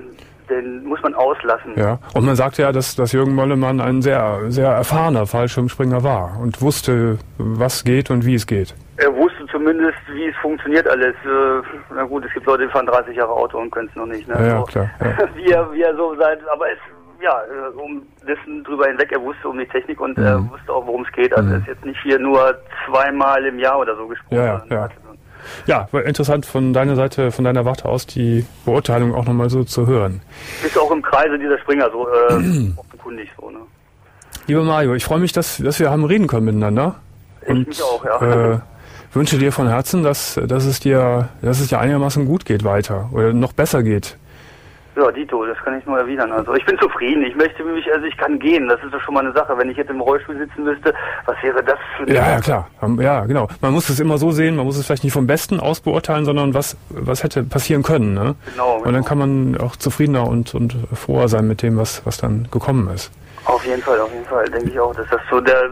den 0.50 0.84
muss 0.84 1.00
man 1.02 1.14
auslassen. 1.14 1.72
Ja. 1.76 1.98
Und 2.14 2.24
man 2.26 2.36
sagt 2.36 2.58
ja, 2.58 2.72
dass, 2.72 2.96
dass 2.96 3.12
Jürgen 3.12 3.34
Möllemann 3.34 3.80
ein 3.80 4.02
sehr, 4.02 4.40
sehr 4.48 4.68
erfahrener 4.70 5.26
Fallschirmspringer 5.26 6.02
war 6.02 6.38
und 6.40 6.60
wusste, 6.62 7.18
was 7.38 7.84
geht 7.84 8.10
und 8.10 8.24
wie 8.26 8.34
es 8.34 8.46
geht. 8.46 8.74
Er 8.96 9.14
wusste 9.14 9.46
zumindest, 9.50 9.98
wie 10.12 10.26
es 10.26 10.36
funktioniert 10.42 10.88
alles. 10.88 11.14
Äh, 11.24 11.62
na 11.94 12.02
gut, 12.04 12.24
es 12.24 12.32
gibt 12.34 12.46
Leute, 12.46 12.66
die 12.66 12.72
fahren 12.72 12.86
30 12.86 13.16
Jahre 13.16 13.30
Auto 13.32 13.58
und 13.58 13.70
können 13.70 13.88
es 13.88 13.96
noch 13.96 14.06
nicht. 14.06 14.26
Ne? 14.28 14.34
Ja, 14.38 14.58
So. 14.60 14.64
klar, 14.64 14.90
ja. 15.00 15.26
Wie, 15.36 15.50
er, 15.50 15.72
wie 15.72 15.82
er 15.82 15.94
so 15.96 16.14
sein, 16.16 16.36
aber 16.52 16.66
es, 16.72 16.78
ja, 17.22 17.32
äh, 17.42 17.76
um 17.76 18.02
dessen 18.26 18.64
drüber 18.64 18.86
hinweg, 18.86 19.10
er 19.12 19.22
wusste 19.22 19.48
um 19.48 19.58
die 19.58 19.66
Technik 19.66 20.00
und 20.00 20.18
Mhm. 20.18 20.24
er 20.24 20.50
wusste 20.50 20.72
auch, 20.72 20.86
worum 20.86 21.04
es 21.04 21.12
geht. 21.12 21.32
Also 21.36 21.50
er 21.50 21.58
ist 21.58 21.66
jetzt 21.68 21.84
nicht 21.84 22.00
hier 22.02 22.18
nur 22.18 22.54
zweimal 22.86 23.44
im 23.44 23.58
Jahr 23.58 23.78
oder 23.78 23.94
so 23.96 24.06
gesprungen. 24.08 24.42
Ja, 24.44 24.62
ja, 24.68 24.76
ja. 24.76 24.88
Ja, 25.66 25.88
war 25.92 26.04
interessant 26.04 26.46
von 26.46 26.72
deiner 26.72 26.96
Seite, 26.96 27.30
von 27.30 27.44
deiner 27.44 27.64
Warte 27.64 27.86
aus 27.86 28.06
die 28.06 28.44
Beurteilung 28.64 29.14
auch 29.14 29.24
nochmal 29.24 29.50
so 29.50 29.64
zu 29.64 29.86
hören. 29.86 30.20
Ist 30.64 30.78
auch 30.78 30.90
im 30.90 31.02
Kreise 31.02 31.38
dieser 31.38 31.58
Springer 31.58 31.90
so 31.90 32.08
äh, 32.08 32.72
offenkundig 32.76 33.30
so. 33.38 33.50
Ne? 33.50 33.58
Lieber 34.46 34.62
Mario, 34.62 34.94
ich 34.94 35.04
freue 35.04 35.18
mich, 35.18 35.32
dass, 35.32 35.58
dass 35.58 35.78
wir 35.78 35.90
haben 35.90 36.04
reden 36.04 36.26
können 36.26 36.46
miteinander. 36.46 36.96
Ich 37.42 37.48
Und 37.48 37.68
mich 37.68 37.82
auch, 37.82 38.04
ja. 38.04 38.52
äh, 38.52 38.58
wünsche 39.12 39.38
dir 39.38 39.52
von 39.52 39.68
Herzen, 39.68 40.02
dass, 40.02 40.40
dass, 40.46 40.64
es 40.64 40.80
dir, 40.80 41.28
dass 41.42 41.60
es 41.60 41.68
dir 41.68 41.80
einigermaßen 41.80 42.26
gut 42.26 42.44
geht 42.44 42.64
weiter 42.64 43.10
oder 43.12 43.32
noch 43.32 43.52
besser 43.52 43.82
geht. 43.82 44.16
Ja, 44.98 45.12
Dito, 45.12 45.46
das 45.46 45.56
kann 45.58 45.78
ich 45.78 45.86
nur 45.86 45.96
erwidern. 45.96 46.32
Also 46.32 46.54
ich 46.54 46.64
bin 46.64 46.76
zufrieden. 46.78 47.22
Ich 47.22 47.36
möchte 47.36 47.62
mich, 47.62 47.86
also 47.92 48.04
ich 48.04 48.16
kann 48.16 48.36
gehen. 48.40 48.68
Das 48.68 48.82
ist 48.82 48.92
doch 48.92 49.00
schon 49.00 49.14
mal 49.14 49.20
eine 49.20 49.32
Sache. 49.32 49.56
Wenn 49.56 49.70
ich 49.70 49.76
jetzt 49.76 49.90
im 49.90 50.00
Rollstuhl 50.00 50.36
sitzen 50.36 50.64
müsste, 50.64 50.92
was 51.24 51.36
wäre 51.40 51.62
das 51.62 51.78
für 51.96 52.02
eine 52.02 52.14
Ja, 52.14 52.30
ja, 52.30 52.40
klar. 52.40 52.68
Ja, 52.98 53.24
genau. 53.24 53.46
Man 53.60 53.72
muss 53.72 53.88
es 53.88 54.00
immer 54.00 54.18
so 54.18 54.32
sehen, 54.32 54.56
man 54.56 54.66
muss 54.66 54.76
es 54.76 54.86
vielleicht 54.86 55.04
nicht 55.04 55.12
vom 55.12 55.28
Besten 55.28 55.60
aus 55.60 55.80
beurteilen, 55.80 56.24
sondern 56.24 56.52
was, 56.52 56.76
was 56.90 57.22
hätte 57.22 57.44
passieren 57.44 57.84
können. 57.84 58.14
Ne? 58.14 58.34
Genau, 58.52 58.78
Und 58.78 58.86
dann 58.86 58.94
genau. 58.94 59.06
kann 59.06 59.18
man 59.18 59.56
auch 59.60 59.76
zufriedener 59.76 60.26
und, 60.26 60.52
und 60.56 60.74
froher 60.94 61.28
sein 61.28 61.46
mit 61.46 61.62
dem, 61.62 61.76
was, 61.76 62.04
was 62.04 62.16
dann 62.16 62.48
gekommen 62.50 62.90
ist. 62.92 63.12
Auf 63.44 63.64
jeden 63.64 63.82
Fall, 63.82 64.00
auf 64.00 64.12
jeden 64.12 64.26
Fall, 64.26 64.46
denke 64.46 64.70
ich 64.70 64.80
auch, 64.80 64.94
dass 64.96 65.08
das 65.10 65.20
so 65.30 65.40
der 65.40 65.70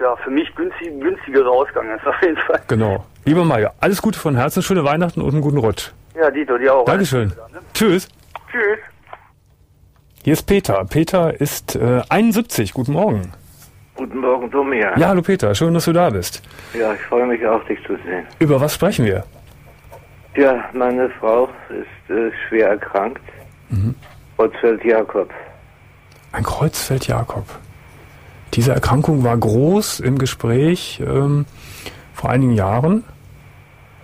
ja, 0.00 0.16
für 0.16 0.30
mich 0.30 0.52
günstig, 0.56 0.98
günstigere 0.98 1.48
Ausgang 1.48 1.94
ist, 1.94 2.06
auf 2.06 2.20
jeden 2.22 2.38
Fall. 2.38 2.60
Genau. 2.68 3.04
Lieber 3.26 3.44
Mario, 3.44 3.68
alles 3.80 4.00
Gute 4.00 4.18
von 4.18 4.34
Herzen, 4.34 4.62
schöne 4.62 4.82
Weihnachten 4.82 5.20
und 5.20 5.32
einen 5.32 5.42
guten 5.42 5.58
Rutsch. 5.58 5.90
Ja, 6.14 6.30
Dito, 6.30 6.56
dir 6.56 6.74
auch. 6.74 6.86
Dankeschön. 6.86 7.28
Ne? 7.28 7.60
Tschüss. 7.74 8.08
Tschüss. 8.52 8.78
Hier 10.24 10.34
ist 10.34 10.42
Peter. 10.42 10.84
Peter 10.84 11.40
ist 11.40 11.74
äh, 11.74 12.02
71. 12.08 12.74
Guten 12.74 12.92
Morgen. 12.92 13.32
Guten 13.94 14.18
Morgen, 14.18 14.50
Domian. 14.50 14.98
Ja, 15.00 15.08
hallo 15.08 15.22
Peter. 15.22 15.54
Schön, 15.54 15.72
dass 15.74 15.86
du 15.86 15.92
da 15.92 16.10
bist. 16.10 16.42
Ja, 16.78 16.92
ich 16.92 17.00
freue 17.00 17.26
mich 17.26 17.44
auch, 17.46 17.64
dich 17.64 17.78
zu 17.86 17.94
sehen. 18.04 18.26
Über 18.38 18.60
was 18.60 18.74
sprechen 18.74 19.06
wir? 19.06 19.24
Ja, 20.36 20.64
meine 20.74 21.08
Frau 21.18 21.48
ist 21.70 22.14
äh, 22.14 22.30
schwer 22.46 22.68
erkrankt. 22.68 23.22
Mhm. 23.70 23.94
Kreuzfeld-Jakob. 24.36 25.30
Ein 26.32 26.42
Kreuzfeld-Jakob. 26.42 27.46
Diese 28.54 28.72
Erkrankung 28.72 29.24
war 29.24 29.36
groß 29.36 30.00
im 30.00 30.18
Gespräch 30.18 31.02
ähm, 31.04 31.46
vor 32.12 32.30
einigen 32.30 32.52
Jahren, 32.52 33.04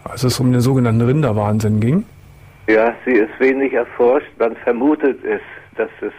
als 0.04 0.24
es 0.24 0.40
um 0.40 0.52
den 0.52 0.62
sogenannten 0.62 1.02
Rinderwahnsinn 1.02 1.80
ging. 1.80 2.04
Ja, 2.68 2.94
sie 3.04 3.12
ist 3.12 3.30
wenig 3.40 3.72
erforscht. 3.72 4.28
Man 4.38 4.54
vermutet 4.56 5.18
es, 5.24 5.40
dass 5.76 5.88
es 6.00 6.12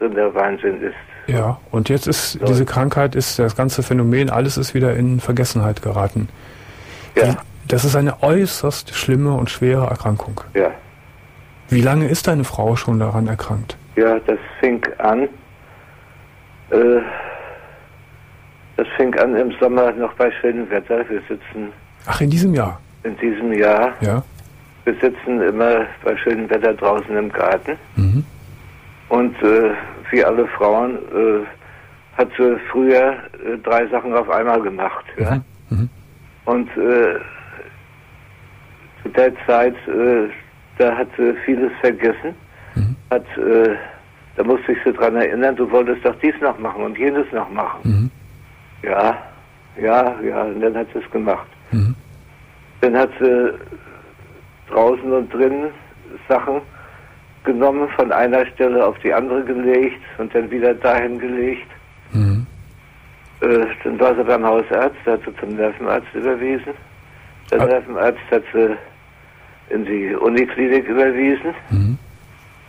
Rinderwahnsinn 0.00 0.82
ist. 0.82 0.94
Ja, 1.26 1.58
und 1.70 1.88
jetzt 1.88 2.06
ist 2.08 2.38
diese 2.46 2.64
Krankheit, 2.64 3.14
ist 3.14 3.38
das 3.38 3.54
ganze 3.56 3.82
Phänomen, 3.82 4.30
alles 4.30 4.56
ist 4.56 4.74
wieder 4.74 4.94
in 4.96 5.20
Vergessenheit 5.20 5.80
geraten. 5.82 6.28
Ja, 7.16 7.36
Das 7.68 7.84
ist 7.84 7.94
eine 7.94 8.22
äußerst 8.22 8.94
schlimme 8.94 9.32
und 9.34 9.48
schwere 9.50 9.86
Erkrankung. 9.86 10.40
ja. 10.54 10.70
Wie 11.72 11.82
lange 11.82 12.08
ist 12.08 12.26
deine 12.26 12.42
Frau 12.42 12.74
schon 12.74 12.98
daran 12.98 13.28
erkrankt? 13.28 13.76
Ja, 13.94 14.18
das 14.26 14.40
fing 14.58 14.82
an. 14.98 15.28
Äh, 16.70 17.00
das 18.76 18.88
fing 18.96 19.14
an 19.20 19.36
im 19.36 19.52
Sommer 19.60 19.92
noch 19.92 20.12
bei 20.14 20.32
schönem 20.40 20.68
Wetter. 20.68 21.08
Wir 21.08 21.20
sitzen 21.28 21.72
Ach, 22.06 22.20
in 22.20 22.28
diesem 22.28 22.54
Jahr. 22.54 22.80
in 23.04 23.16
diesem 23.18 23.52
Jahr. 23.52 23.92
Ja. 24.00 24.24
Wir 24.90 25.10
sitzen 25.10 25.40
immer 25.40 25.86
bei 26.02 26.16
schönem 26.16 26.50
Wetter 26.50 26.74
draußen 26.74 27.16
im 27.16 27.30
Garten. 27.30 27.76
Mhm. 27.94 28.24
Und 29.08 29.40
äh, 29.42 29.70
wie 30.10 30.24
alle 30.24 30.48
Frauen 30.48 30.96
äh, 30.96 32.18
hat 32.18 32.28
sie 32.36 32.56
früher 32.72 33.12
äh, 33.44 33.56
drei 33.62 33.86
Sachen 33.86 34.12
auf 34.14 34.28
einmal 34.28 34.60
gemacht. 34.60 35.04
Ja? 35.16 35.40
Mhm. 35.70 35.88
Und 36.44 36.68
äh, 36.76 37.20
zu 39.02 39.08
der 39.10 39.32
Zeit, 39.46 39.76
äh, 39.86 40.28
da 40.78 40.96
hat 40.96 41.08
sie 41.16 41.34
vieles 41.44 41.70
vergessen. 41.80 42.34
Mhm. 42.74 42.96
hat, 43.10 43.24
äh, 43.36 43.76
da 44.36 44.44
musste 44.44 44.72
ich 44.72 44.78
sie 44.84 44.92
dran 44.92 45.16
erinnern, 45.16 45.54
du 45.54 45.70
wolltest 45.70 46.04
doch 46.04 46.14
dies 46.20 46.34
noch 46.40 46.58
machen 46.58 46.82
und 46.82 46.98
jenes 46.98 47.30
noch 47.32 47.50
machen. 47.50 47.80
Mhm. 47.84 48.10
Ja, 48.82 49.16
ja, 49.80 50.20
ja, 50.20 50.42
und 50.42 50.60
dann 50.60 50.76
hat 50.76 50.88
sie 50.92 50.98
es 50.98 51.10
gemacht. 51.12 51.48
Mhm. 51.70 51.94
Dann 52.80 52.96
hat 52.96 53.10
sie 53.20 53.52
draußen 54.70 55.12
und 55.12 55.32
drinnen 55.32 55.70
Sachen 56.28 56.60
genommen, 57.44 57.88
von 57.96 58.12
einer 58.12 58.44
Stelle 58.46 58.84
auf 58.86 58.98
die 58.98 59.12
andere 59.12 59.42
gelegt 59.44 60.00
und 60.18 60.34
dann 60.34 60.50
wieder 60.50 60.74
dahin 60.74 61.18
gelegt. 61.18 61.66
Mhm. 62.12 62.46
Äh, 63.40 63.66
dann 63.84 63.98
war 63.98 64.14
sie 64.14 64.24
beim 64.24 64.44
Hausarzt, 64.44 64.96
da 65.04 65.12
hat 65.12 65.20
sie 65.24 65.34
zum 65.36 65.56
Nervenarzt 65.56 66.08
überwiesen. 66.14 66.74
Der 67.50 67.60
Ah. 67.62 67.66
Nervenarzt 67.66 68.20
hat 68.30 68.42
sie 68.52 68.76
in 69.74 69.84
die 69.86 70.14
Uniklinik 70.14 70.86
überwiesen. 70.86 71.54
Mhm. 71.70 71.98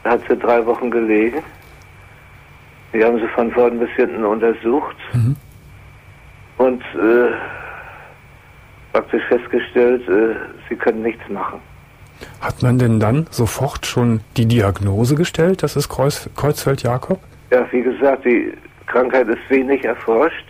Da 0.04 0.12
hat 0.12 0.22
sie 0.30 0.38
drei 0.38 0.66
Wochen 0.66 0.90
gelegen. 0.90 1.44
Die 2.94 3.04
haben 3.04 3.20
sie 3.20 3.28
von 3.30 3.52
vorn 3.52 3.80
bis 3.80 3.90
hinten 3.92 4.24
untersucht 4.24 4.98
Mhm. 5.14 5.36
und 6.58 6.82
äh, 6.96 7.32
praktisch 8.94 9.24
festgestellt, 9.28 10.08
äh, 10.10 10.36
sie 10.70 10.76
können 10.76 11.02
nichts 11.02 11.28
machen. 11.30 11.60
Hat 12.40 12.62
man 12.62 12.78
denn 12.80 13.00
dann 13.00 13.28
sofort 13.32 13.86
schon 13.86 14.22
die 14.38 14.46
Diagnose 14.46 15.16
gestellt, 15.16 15.64
das 15.64 15.76
ist 15.76 15.90
Kreuz, 15.90 16.30
Kreuzfeld-Jakob? 16.36 17.20
Ja, 17.52 17.66
wie 17.72 17.82
gesagt, 17.82 18.26
die 18.26 18.54
Krankheit 18.88 19.28
ist 19.28 19.40
wenig 19.50 19.84
erforscht. 19.86 20.46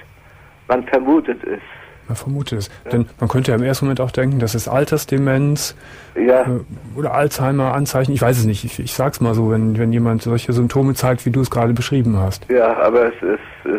Man 0.67 0.83
vermutet 0.85 1.43
es. 1.43 1.59
Man 2.07 2.15
vermutet 2.15 2.59
es. 2.59 2.69
Denn 2.91 3.05
man 3.19 3.29
könnte 3.29 3.51
ja 3.51 3.57
im 3.57 3.63
ersten 3.63 3.85
Moment 3.85 4.01
auch 4.01 4.11
denken, 4.11 4.39
das 4.39 4.55
ist 4.55 4.67
Altersdemenz 4.67 5.75
Ja, 6.15 6.41
äh, 6.41 6.59
oder 6.95 7.13
Alzheimer, 7.13 7.73
Anzeichen. 7.73 8.11
Ich 8.13 8.21
weiß 8.21 8.37
es 8.39 8.45
nicht. 8.45 8.63
Ich, 8.65 8.79
ich 8.79 8.93
sag's 8.93 9.21
mal 9.21 9.33
so, 9.33 9.49
wenn, 9.51 9.77
wenn 9.77 9.93
jemand 9.93 10.21
solche 10.21 10.51
Symptome 10.53 10.93
zeigt, 10.93 11.25
wie 11.25 11.31
du 11.31 11.41
es 11.41 11.49
gerade 11.49 11.73
beschrieben 11.73 12.17
hast. 12.17 12.45
ja, 12.49 12.77
aber 12.77 13.07
es 13.07 13.21
ist, 13.21 13.73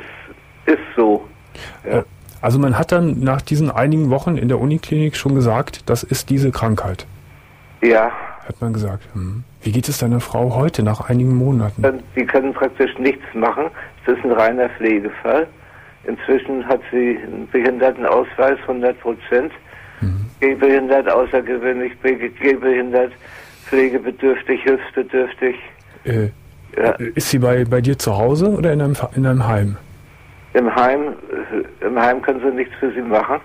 es 0.66 0.74
ist 0.74 0.83
so. 0.96 1.26
Ja. 1.85 1.98
Äh, 1.98 2.02
Also 2.40 2.59
man 2.59 2.76
hat 2.78 2.90
dann 2.90 3.20
nach 3.20 3.40
diesen 3.42 3.70
einigen 3.70 4.11
Wochen 4.11 4.37
in 4.37 4.48
der 4.48 4.59
Uniklinik 4.61 5.16
schon 5.16 5.35
gesagt, 5.35 5.83
das 5.88 6.02
ist 6.02 6.28
diese 6.31 6.50
Krankheit. 6.50 7.07
Ja, 7.83 8.11
Hat 8.47 8.61
man 8.61 8.73
gesagt. 8.73 9.05
Hm. 9.14 9.45
Wie 9.62 9.71
geht 9.73 9.88
es 9.88 9.99
deiner 9.99 10.21
Frau 10.21 10.55
heute 10.57 10.83
nach 10.83 11.09
einigen 11.09 11.35
Monaten? 11.37 11.83
dann- 11.83 12.01
die 12.16 12.25
können 12.25 12.53
praktisch 12.53 12.97
nichts 12.99 13.23
machen. 13.35 13.66
Es 14.07 14.14
ist 14.16 14.25
ein 14.25 14.33
reiner 14.33 14.68
Pflegefall. 14.71 15.47
Inzwischen 16.05 16.66
hat 16.66 16.81
sie 16.90 17.18
einen 17.23 17.49
Behindertenausweis 17.53 18.59
100 18.66 18.99
Prozent. 19.01 19.53
Gehbehindert, 20.40 21.09
außergewöhnlich 21.09 21.92
gehbehindert, 22.03 23.12
pflegebedürftig, 23.66 24.61
hilfsbedürftig. 24.64 25.55
Äh, 26.05 26.29
Ja. 26.77 26.92
Ist 27.14 27.29
sie 27.31 27.38
bei, 27.38 27.64
bei 27.66 27.81
dir 27.83 27.97
zu 27.99 28.16
Hause 28.16 28.49
oder 28.49 28.73
in 28.73 28.81
einem, 28.81 28.97
in 29.14 29.27
einem 29.27 29.47
Heim? 29.47 29.77
Im 30.55 30.75
Heim, 30.75 31.01
äh, 31.83 31.87
im 31.87 32.01
Heim 32.01 32.23
können 32.23 32.40
sie 32.40 32.51
nichts 32.57 32.75
für 32.81 32.90
sie 32.92 33.03
machen, 33.03 33.37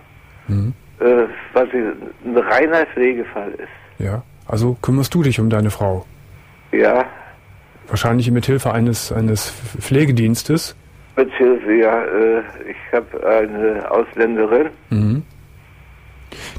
Mhm. 0.47 0.73
äh, 1.02 1.26
weil 1.54 1.69
sie 1.71 1.78
ein 2.26 2.38
reiner 2.38 2.86
Pflegefall 2.88 3.52
ist. 3.52 3.67
Ja. 4.00 4.23
Also 4.47 4.77
kümmerst 4.81 5.13
du 5.13 5.23
dich 5.23 5.39
um 5.39 5.49
deine 5.49 5.69
Frau? 5.69 6.05
Ja, 6.71 7.05
Wahrscheinlich 7.89 8.29
mit 8.31 8.45
Hilfe 8.45 8.73
eines, 8.73 9.13
eines 9.13 9.49
Pflegedienstes. 9.79 10.75
mit 11.15 11.31
Hilfe, 11.36 11.73
ja. 11.73 12.03
Äh, 12.03 12.43
ich 12.69 12.93
habe 12.93 13.25
eine 13.25 13.89
Ausländerin. 13.89 14.67
Mhm. 14.89 15.23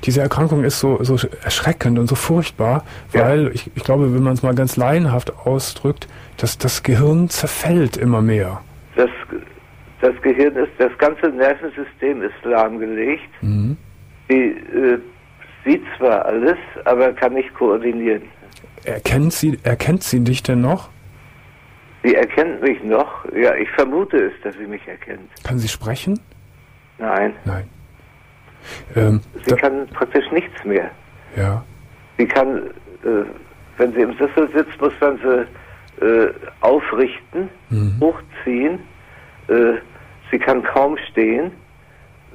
Diese 0.05 0.23
Erkrankung 0.23 0.65
ist 0.65 0.81
so, 0.81 1.03
so 1.05 1.19
erschreckend 1.45 1.99
und 1.99 2.09
so 2.09 2.15
furchtbar, 2.15 2.83
Ja. 3.13 3.27
weil 3.29 3.51
ich, 3.53 3.71
ich 3.75 3.85
glaube, 3.85 4.15
wenn 4.15 4.23
man 4.23 4.33
es 4.33 4.43
mal 4.43 4.55
ganz 4.55 4.77
laienhaft 4.79 5.31
ausdrückt, 5.45 6.09
dass 6.39 6.57
das 6.57 6.83
Gehirn 6.83 7.29
zerfällt 7.29 7.99
immer 7.99 8.23
mehr. 8.23 8.63
Das, 8.97 9.11
das 10.01 10.15
Gehirn 10.23 10.57
ist, 10.57 10.73
das 10.79 10.97
ganze 10.97 11.29
Nervensystem 11.29 12.23
ist 12.23 12.43
lahmgelegt. 12.45 13.29
Mhm. 13.43 13.77
Die 14.31 14.35
äh, 14.35 14.99
sieht 15.69 15.83
zwar 15.99 16.25
alles, 16.25 16.57
aber 16.85 17.13
kann 17.13 17.35
nicht 17.35 17.53
koordinieren. 17.55 18.23
Erkennt 18.85 19.33
sie, 19.33 19.59
erkennt 19.65 20.03
sie 20.03 20.21
dich 20.21 20.43
denn 20.43 20.61
noch? 20.63 20.89
Sie 22.03 22.15
erkennt 22.15 22.63
mich 22.63 22.83
noch. 22.83 23.25
Ja, 23.35 23.55
ich 23.55 23.69
vermute 23.73 24.17
es, 24.17 24.33
dass 24.43 24.55
sie 24.57 24.67
mich 24.67 24.87
erkennt. 24.89 25.29
Kann 25.45 25.59
sie 25.59 25.69
sprechen? 25.69 26.19
Nein, 26.99 27.35
Nein. 27.45 27.65
Ähm, 28.97 29.21
sie 29.45 29.51
da, 29.51 29.57
kann 29.57 29.87
praktisch 29.89 30.31
nichts 30.33 30.65
mehr. 30.65 30.91
ja. 31.37 31.65
Sie 32.17 32.27
kann, 32.27 32.57
äh, 33.05 33.25
wenn 33.77 33.93
sie 33.93 34.01
im 34.01 34.13
Sessel 34.19 34.49
sitzt, 34.53 34.81
muss 34.81 34.93
man 35.01 35.19
sie 35.19 36.05
äh, 36.05 36.33
aufrichten, 36.61 37.49
Mhm. 37.71 38.01
hochziehen. 38.01 38.81
Äh, 39.49 39.75
sie 40.31 40.39
kann 40.39 40.63
kaum 40.65 40.97
stehen. 41.11 41.53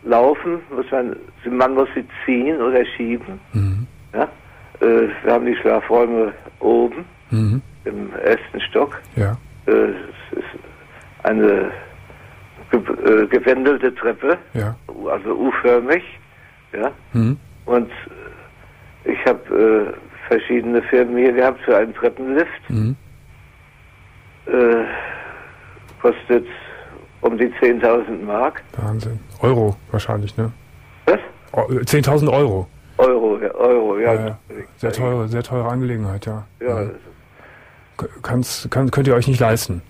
Laufen 0.06 0.60
muss 0.70 0.90
man, 0.92 1.16
sie- 1.44 1.50
man 1.50 1.74
muss 1.76 1.88
sie 1.96 2.06
ziehen 2.26 2.62
oder 2.62 2.84
schieben. 2.86 3.40
Mhm. 3.54 3.88
Ja? 4.14 4.24
Äh, 4.82 5.08
wir 5.24 5.34
haben 5.34 5.46
die 5.46 5.56
Schlafräume 5.56 6.34
oben 6.60 7.06
Mhm. 7.32 7.62
im 7.86 8.12
ersten 8.24 8.60
Stock. 8.62 9.02
Ja. 9.16 9.38
Äh, 9.66 9.72
es 9.72 10.38
ist 10.38 11.24
eine 11.24 11.72
ge 12.72 12.80
äh, 12.80 13.28
gewändelte 13.28 13.94
Treppe, 13.96 14.38
Ja. 14.54 14.76
also 15.10 15.36
U-förmig. 15.36 16.04
Ja? 16.74 16.92
Mhm. 17.14 17.38
Und 17.66 17.90
äh, 19.06 19.12
ich 19.12 19.26
habe 19.26 19.94
äh, 19.96 20.28
verschiedene 20.28 20.82
Firmen 20.84 21.18
hier 21.18 21.32
gehabt 21.34 21.62
für 21.62 21.78
einen 21.78 21.94
Treppenlift. 21.94 22.70
Mhm. 22.70 22.96
Äh, 24.48 24.84
kostet 26.02 26.46
um 27.24 27.38
die 27.38 27.46
10.000 27.62 28.24
Mark. 28.26 28.62
Wahnsinn. 28.78 29.20
Euro 29.42 29.76
wahrscheinlich, 29.92 30.36
ne? 30.38 30.52
Was? 31.06 31.20
Oh, 31.54 31.62
äh, 31.72 31.84
10.000 31.86 32.32
Euro. 32.32 32.68
Euro, 32.98 33.40
ja, 33.42 33.52
Euro, 33.56 33.98
ja. 33.98 34.14
Ja, 34.14 34.26
ja. 34.28 34.38
Sehr 34.78 34.92
teure, 34.92 35.28
sehr 35.28 35.44
teure 35.44 35.68
Angelegenheit, 35.70 36.26
ja. 36.26 36.46
Ja, 36.60 36.76
Mhm. 36.82 36.92
K- 37.98 38.08
Kannst, 38.22 38.70
kann, 38.72 38.90
könnt 38.92 39.08
ihr 39.08 39.16
euch 39.16 39.28
nicht 39.28 39.40
leisten? 39.40 39.82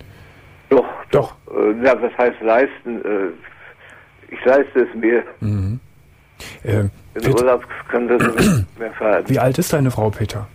doch. 0.70 0.84
Doch. 1.10 1.34
Äh, 1.50 1.84
ja, 1.84 1.94
was 2.02 2.16
heißt 2.18 2.40
leisten? 2.40 3.02
Äh, 3.04 4.32
ich 4.34 4.44
leiste 4.44 4.80
es 4.80 4.94
mir. 4.94 5.22
Mhm. 5.40 5.78
Ähm, 6.64 6.90
In 7.14 7.22
Peter, 7.22 7.36
Urlaub 7.40 7.64
könnte 7.88 8.18
sie 8.18 8.30
nicht 8.48 8.66
mehr 8.78 8.92
fahren. 8.92 9.22
wie 9.28 9.38
alt 9.38 9.56
ist 9.58 9.72
deine 9.72 9.90
Frau, 9.90 10.10
Peter? 10.10 10.46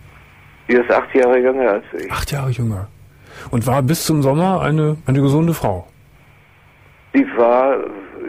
Die 0.68 0.74
ist 0.74 0.92
acht 0.92 1.14
Jahre 1.16 1.40
jünger 1.40 1.72
als 1.72 1.84
ich. 1.98 2.12
Acht 2.12 2.32
Jahre 2.32 2.50
jünger. 2.50 2.88
Und 3.52 3.66
war 3.66 3.82
bis 3.82 4.06
zum 4.06 4.22
Sommer 4.22 4.62
eine, 4.62 4.98
eine 5.06 5.22
gesunde 5.22 5.54
Frau. 5.54 5.88
Die 7.14 7.26
war, 7.38 7.78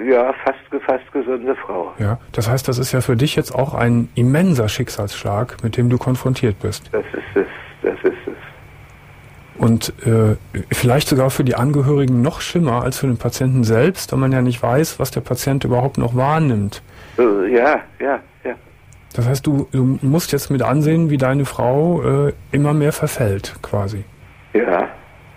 ja, 0.08 0.32
fast, 0.44 0.84
fast 0.86 1.12
gesunde 1.12 1.54
Frau. 1.54 1.92
Ja, 1.98 2.18
das 2.32 2.48
heißt, 2.48 2.66
das 2.66 2.78
ist 2.78 2.92
ja 2.92 3.00
für 3.00 3.16
dich 3.16 3.36
jetzt 3.36 3.54
auch 3.54 3.74
ein 3.74 4.08
immenser 4.14 4.68
Schicksalsschlag, 4.68 5.62
mit 5.62 5.76
dem 5.76 5.90
du 5.90 5.98
konfrontiert 5.98 6.58
bist. 6.60 6.88
Das 6.92 7.04
ist 7.12 7.36
es, 7.36 7.46
das 7.82 7.98
ist 8.02 8.18
es. 8.26 9.60
Und 9.60 9.92
äh, 10.06 10.36
vielleicht 10.72 11.08
sogar 11.08 11.28
für 11.28 11.44
die 11.44 11.54
Angehörigen 11.54 12.22
noch 12.22 12.40
schlimmer 12.40 12.82
als 12.82 12.98
für 12.98 13.06
den 13.06 13.18
Patienten 13.18 13.62
selbst, 13.62 14.10
da 14.10 14.16
man 14.16 14.32
ja 14.32 14.40
nicht 14.40 14.62
weiß, 14.62 14.98
was 14.98 15.10
der 15.10 15.20
Patient 15.20 15.64
überhaupt 15.64 15.98
noch 15.98 16.16
wahrnimmt. 16.16 16.82
Äh, 17.18 17.54
ja, 17.54 17.80
ja, 18.00 18.20
ja. 18.42 18.54
Das 19.12 19.28
heißt, 19.28 19.46
du, 19.46 19.68
du 19.70 19.98
musst 20.00 20.32
jetzt 20.32 20.50
mit 20.50 20.62
ansehen, 20.62 21.10
wie 21.10 21.18
deine 21.18 21.44
Frau 21.44 22.28
äh, 22.28 22.32
immer 22.52 22.72
mehr 22.72 22.92
verfällt, 22.92 23.56
quasi. 23.60 24.04
Ja. 24.54 24.88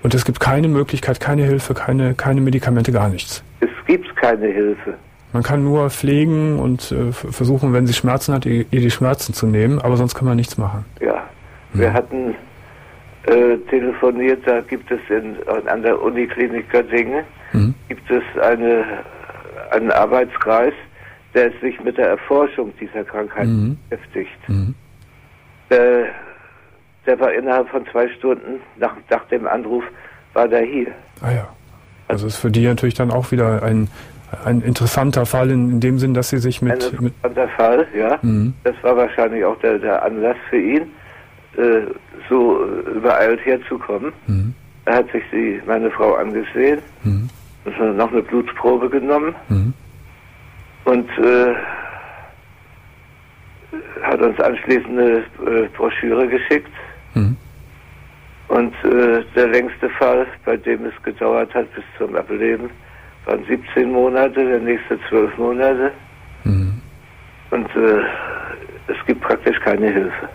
Und 0.04 0.14
es 0.14 0.26
gibt 0.26 0.40
keine 0.40 0.68
Möglichkeit, 0.68 1.20
keine 1.20 1.44
Hilfe, 1.44 1.74
keine, 1.74 2.14
keine 2.14 2.42
Medikamente, 2.42 2.92
gar 2.92 3.10
nichts. 3.10 3.44
Es 3.62 3.70
gibt 3.88 4.14
keine 4.18 4.48
Hilfe. 4.48 4.96
Man 5.32 5.42
kann 5.44 5.64
nur 5.64 5.90
pflegen 5.90 6.60
und 6.60 6.92
äh, 6.92 7.12
versuchen, 7.12 7.74
wenn 7.74 7.88
sie 7.88 7.94
Schmerzen 7.94 8.34
hat, 8.36 8.46
ihr, 8.46 8.66
die 8.66 8.92
Schmerzen 8.92 9.34
zu 9.34 9.48
nehmen, 9.48 9.80
aber 9.82 9.98
sonst 9.98 10.14
kann 10.14 10.28
man 10.28 10.36
nichts 10.36 10.58
machen. 10.58 10.86
Ja. 11.02 11.24
Wir 11.74 11.92
hatten 11.92 12.36
äh, 13.24 13.58
telefoniert, 13.70 14.46
da 14.46 14.62
gibt 14.62 14.92
es 14.92 15.00
in, 15.10 15.36
an 15.68 15.82
der 15.82 16.00
Uniklinik 16.02 16.70
Göttingen, 16.70 17.24
Mhm. 17.54 17.74
gibt 17.88 18.10
es 18.12 18.24
eine, 18.42 18.84
einen 19.72 19.92
Arbeitskreis, 19.92 20.74
der 21.36 21.52
sich 21.62 21.80
mit 21.84 21.98
der 21.98 22.10
Erforschung 22.10 22.74
dieser 22.80 23.04
Krankheit 23.04 23.48
Mhm. 23.48 23.78
beschäftigt. 23.90 24.38
Mhm. 24.50 24.74
Der, 25.70 26.06
der 27.06 27.20
war 27.20 27.34
innerhalb 27.34 27.70
von 27.70 27.86
zwei 27.92 28.08
Stunden 28.10 28.62
nach, 28.78 28.96
nach 29.10 29.26
dem 29.26 29.48
Anruf, 29.48 29.84
war 30.34 30.48
der 30.48 30.62
hier. 30.62 30.92
Ah 31.22 31.32
ja. 31.32 31.48
Also 32.08 32.28
ist 32.28 32.38
für 32.38 32.52
die 32.52 32.66
natürlich 32.66 32.94
dann 32.96 33.12
auch 33.12 33.32
wieder 33.32 33.64
ein, 33.64 33.90
ein 34.46 34.62
interessanter 34.62 35.26
Fall 35.26 35.52
in, 35.52 35.70
in 35.72 35.80
dem 35.80 36.00
Sinn, 36.00 36.14
dass 36.14 36.30
sie 36.30 36.38
sich 36.38 36.62
Ein 36.62 36.68
mit, 36.70 37.02
mit 37.02 37.14
interessanter 37.24 37.48
Fall, 37.56 37.88
ja. 37.98 38.20
Mhm. 38.22 38.54
Das 38.64 38.76
war 38.82 38.96
wahrscheinlich 38.98 39.44
auch 39.46 39.58
der, 39.60 39.80
der 39.80 40.04
Anlass 40.04 40.38
für 40.50 40.58
ihn, 40.60 40.82
äh, 41.58 41.82
so 42.30 42.64
übereilt 42.96 43.46
herzukommen. 43.46 44.12
Mhm. 44.28 44.54
Er 44.86 44.96
hat 44.96 45.12
sich 45.12 45.24
die, 45.32 45.62
meine 45.66 45.90
Frau 45.92 46.16
angesehen, 46.16 46.80
Mhm. 47.04 47.30
und 47.66 47.98
noch 47.98 48.12
eine 48.12 48.22
Blutprobe 48.22 48.90
genommen 48.90 49.34
Mhm. 49.50 49.74
und 50.86 51.10
äh, 51.20 51.54
hat 54.04 54.22
uns 54.22 54.40
anschließend 54.40 55.00
eine 55.00 55.18
äh, 55.48 55.68
Broschüre 55.76 56.28
geschickt. 56.28 56.70
Mhm. 57.14 57.38
Und 58.48 58.74
äh, 58.84 59.24
der 59.36 59.48
längste 59.48 59.90
Fall, 59.92 60.28
bei 60.46 60.58
dem 60.58 60.86
es 60.86 61.04
gedauert 61.04 61.54
hat 61.54 61.74
bis 61.74 61.84
zum 61.98 62.16
Ableben, 62.16 62.70
waren 63.26 63.44
17 63.46 63.92
Monate, 63.92 64.46
der 64.46 64.60
nächste 64.60 65.00
12 65.10 65.38
Monate. 65.38 65.92
Mhm. 66.44 66.82
Und 67.52 67.70
äh, 67.76 68.02
es 68.88 69.06
gibt 69.06 69.22
praktisch 69.22 69.60
keine 69.62 69.92
Hilfe. 69.92 70.30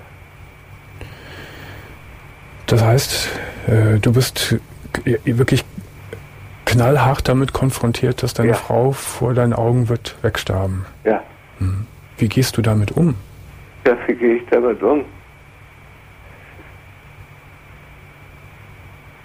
Das 2.67 2.85
heißt, 2.85 3.41
äh, 3.67 3.99
du 3.99 4.13
bist 4.13 4.59
wirklich 5.25 5.65
knallhart 6.67 7.29
damit 7.29 7.53
konfrontiert, 7.53 8.23
dass 8.23 8.35
deine 8.35 8.51
ja. 8.51 8.55
Frau 8.55 8.93
vor 8.93 9.33
deinen 9.35 9.55
Augen 9.55 9.89
wird 9.89 10.17
wegsterben. 10.23 10.85
Ja. 11.05 11.23
Hm. 11.59 11.87
Wie 12.19 12.29
gehst 12.29 12.57
du 12.57 12.63
damit 12.63 12.93
um? 12.93 13.15
Ja, 13.87 13.97
wie 14.07 14.15
gehe 14.15 14.37
ich 14.37 14.43
damit 14.51 14.83
um? 14.83 15.05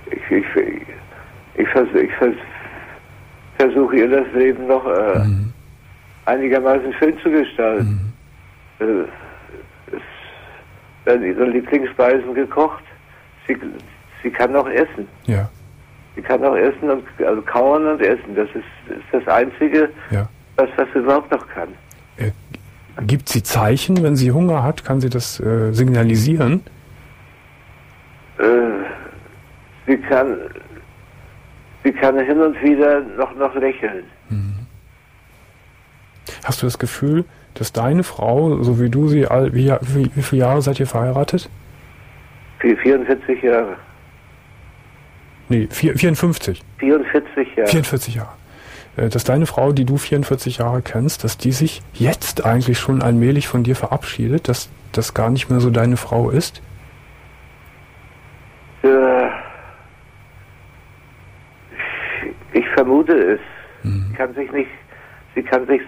Ich, 0.06 0.32
ich, 0.32 0.46
ich, 1.56 1.63
vers, 1.74 1.88
ich 1.96 2.14
vers, 2.14 2.36
versuche 3.58 3.98
ihr 3.98 4.10
das 4.10 4.28
Leben 4.34 4.68
noch 4.68 4.86
äh, 4.86 5.20
mhm. 5.20 5.52
einigermaßen 6.26 6.94
schön 6.94 7.18
zu 7.20 7.30
gestalten. 7.30 8.14
Mhm. 8.80 8.86
Äh, 8.86 9.96
es 9.96 11.06
werden 11.06 11.26
ihre 11.26 11.46
Lieblingsspeisen 11.46 12.34
gekocht. 12.34 12.84
Sie, 13.48 13.58
sie 14.22 14.30
kann 14.30 14.56
auch 14.56 14.70
essen. 14.70 15.08
Ja. 15.26 15.50
Sie 16.16 16.22
kann 16.22 16.44
auch 16.46 16.56
essen 16.56 16.90
und 16.90 17.04
also 17.26 17.42
kauen 17.42 17.88
und 17.88 18.02
essen. 18.02 18.36
Das 18.36 18.48
ist, 18.50 18.98
ist 18.98 19.06
das 19.12 19.28
Einzige, 19.28 19.90
ja. 20.12 20.30
was, 20.56 20.70
was 20.78 20.88
sie 20.94 21.00
überhaupt 21.00 21.32
noch 21.32 21.48
kann. 21.50 21.70
Äh, 22.18 22.32
gibt 23.08 23.28
sie 23.28 23.42
Zeichen, 23.42 24.04
wenn 24.04 24.16
sie 24.16 24.32
Hunger 24.32 24.64
hat? 24.64 24.86
Kann 24.86 25.02
sie 25.02 25.10
das 25.10 25.40
äh, 25.40 25.72
signalisieren? 25.72 26.62
Äh, 28.38 28.44
sie 29.88 29.98
kann 29.98 30.38
sie 31.84 31.91
kann 31.91 32.17
hin 32.19 32.39
und 32.39 32.62
wieder 32.62 33.02
noch, 33.02 33.36
noch 33.36 33.54
lächeln. 33.56 34.04
Mhm. 34.30 34.54
Hast 36.43 36.62
du 36.62 36.65
das 36.65 36.80
Gefühl, 36.80 37.26
dass 37.54 37.72
deine 37.72 38.04
Frau, 38.04 38.62
so 38.63 38.80
wie 38.80 38.89
du 38.89 39.08
sie, 39.08 39.28
all, 39.28 39.54
wie, 39.54 39.72
wie, 39.82 40.10
wie 40.15 40.22
viele 40.22 40.41
Jahre 40.41 40.62
seid 40.62 40.80
ihr 40.80 40.88
verheiratet? 40.88 41.50
44 42.60 43.43
Jahre. 43.43 43.76
Nee, 45.50 45.67
54. 45.69 46.63
44 46.78 47.56
Jahre. 47.56 47.69
44 47.69 48.15
Jahre. 48.15 48.34
Äh, 48.96 49.10
dass 49.10 49.24
deine 49.24 49.46
Frau, 49.46 49.72
die 49.72 49.86
du 49.86 49.98
44 49.98 50.60
Jahre 50.60 50.82
kennst, 50.82 51.24
dass 51.24 51.38
die 51.38 51.52
sich 51.52 51.82
jetzt 51.93 52.46
eigentlich 52.46 52.80
schon 52.80 53.02
allmählich 53.02 53.48
von 53.48 53.63
dir 53.63 53.76
verabschiedet, 53.76 54.48
dass 54.48 54.69
das 54.91 55.13
gar 55.13 55.30
nicht 55.30 55.50
mehr 55.50 55.60
so 55.60 55.69
deine 55.69 55.98
Frau 55.98 56.30
ist? 56.30 56.62
Ja, 58.84 59.32
ich 62.54 62.68
vermute 62.70 63.13
es. 63.13 63.39
Mhm. 63.84 64.13
Kann 64.16 64.34
sich 64.34 64.52
nicht, 64.52 64.70
sie 65.36 65.44
kann 65.44 65.68
sich 65.68 65.82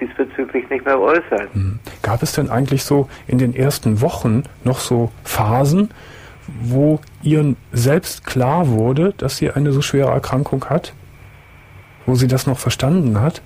diesbezüglich 0.00 0.68
nicht 0.70 0.84
mehr 0.84 1.00
äußern. 1.00 1.48
Mhm. 1.52 1.78
Gab 2.02 2.22
es 2.22 2.32
denn 2.32 2.50
eigentlich 2.50 2.84
so 2.84 3.08
in 3.26 3.38
den 3.38 3.54
ersten 3.54 4.00
Wochen 4.00 4.44
noch 4.64 4.78
so 4.78 5.10
Phasen, 5.24 5.90
wo 6.62 7.00
ihr 7.22 7.54
selbst 7.72 8.24
klar 8.24 8.68
wurde, 8.68 9.14
dass 9.18 9.36
sie 9.38 9.50
eine 9.50 9.72
so 9.72 9.82
schwere 9.82 10.10
Erkrankung 10.10 10.64
hat? 10.66 10.92
Wo 12.04 12.14
sie 12.14 12.28
das 12.28 12.46
noch 12.46 12.58
verstanden 12.58 13.20
hat? 13.20 13.42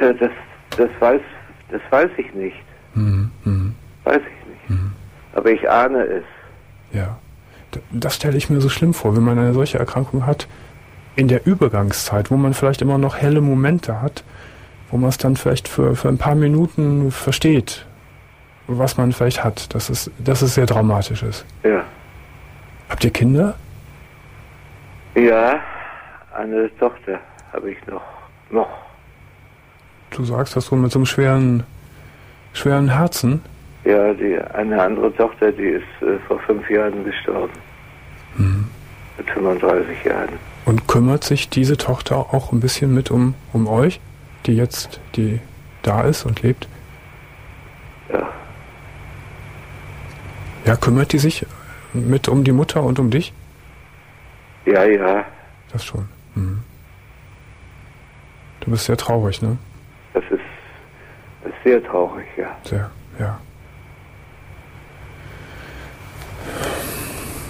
Das, 0.00 0.16
das, 0.76 0.90
weiß, 0.98 1.20
das 1.70 1.80
weiß 1.90 2.10
ich 2.16 2.34
nicht. 2.34 2.56
Mhm. 2.94 3.30
Weiß 4.02 4.20
ich 4.20 4.48
nicht. 4.48 4.70
Mhm. 4.70 4.92
Aber 5.32 5.50
ich 5.50 5.70
ahne 5.70 6.02
es. 6.02 6.24
Ja. 6.92 7.18
Das 7.92 8.16
stelle 8.16 8.36
ich 8.36 8.48
mir 8.48 8.60
so 8.60 8.68
schlimm 8.68 8.94
vor, 8.94 9.14
wenn 9.16 9.22
man 9.22 9.38
eine 9.38 9.52
solche 9.52 9.78
Erkrankung 9.78 10.26
hat, 10.26 10.48
in 11.16 11.28
der 11.28 11.46
Übergangszeit, 11.46 12.30
wo 12.30 12.36
man 12.36 12.54
vielleicht 12.54 12.82
immer 12.82 12.98
noch 12.98 13.16
helle 13.16 13.40
Momente 13.40 14.00
hat, 14.00 14.22
wo 14.90 14.98
man 14.98 15.08
es 15.08 15.18
dann 15.18 15.36
vielleicht 15.36 15.66
für, 15.66 15.96
für 15.96 16.08
ein 16.08 16.18
paar 16.18 16.34
Minuten 16.34 17.10
versteht, 17.10 17.86
was 18.66 18.96
man 18.96 19.12
vielleicht 19.12 19.42
hat, 19.42 19.74
dass 19.74 19.88
es, 19.88 20.10
dass 20.18 20.42
es 20.42 20.54
sehr 20.54 20.66
dramatisch 20.66 21.22
ist. 21.22 21.44
Ja. 21.64 21.82
Habt 22.88 23.02
ihr 23.04 23.10
Kinder? 23.10 23.54
Ja, 25.14 25.60
eine 26.34 26.70
Tochter 26.78 27.18
habe 27.52 27.70
ich 27.70 27.86
noch. 27.86 28.02
Noch. 28.50 28.68
Du 30.10 30.24
sagst 30.24 30.54
das 30.54 30.66
so 30.66 30.76
mit 30.76 30.92
so 30.92 30.98
einem 31.00 31.06
schweren, 31.06 31.64
schweren 32.52 32.88
Herzen? 32.88 33.42
Ja, 33.84 34.12
die, 34.12 34.38
eine 34.54 34.80
andere 34.80 35.14
Tochter, 35.16 35.50
die 35.50 35.68
ist 35.68 36.02
äh, 36.02 36.18
vor 36.28 36.38
fünf 36.40 36.68
Jahren 36.68 37.04
gestorben. 37.04 37.52
Mhm. 38.36 38.65
Mit 39.16 39.30
35 39.30 40.04
Jahren. 40.04 40.28
Und 40.64 40.88
kümmert 40.88 41.24
sich 41.24 41.48
diese 41.48 41.76
Tochter 41.76 42.34
auch 42.34 42.52
ein 42.52 42.60
bisschen 42.60 42.92
mit 42.92 43.10
um, 43.10 43.34
um 43.52 43.66
euch, 43.66 44.00
die 44.46 44.56
jetzt, 44.56 45.00
die 45.14 45.40
da 45.82 46.02
ist 46.02 46.24
und 46.26 46.42
lebt? 46.42 46.68
Ja. 48.12 48.28
Ja, 50.64 50.76
kümmert 50.76 51.12
die 51.12 51.18
sich 51.18 51.46
mit 51.92 52.28
um 52.28 52.44
die 52.44 52.52
Mutter 52.52 52.82
und 52.82 52.98
um 52.98 53.10
dich? 53.10 53.32
Ja, 54.64 54.84
ja. 54.84 55.24
Das 55.72 55.84
schon. 55.84 56.08
Mhm. 56.34 56.62
Du 58.60 58.70
bist 58.72 58.86
sehr 58.86 58.96
traurig, 58.96 59.40
ne? 59.42 59.56
Das 60.12 60.24
ist, 60.24 60.40
das 61.44 61.52
ist 61.52 61.62
sehr 61.64 61.82
traurig, 61.84 62.26
ja. 62.36 62.56
Sehr, 62.64 62.90
ja. 63.18 63.38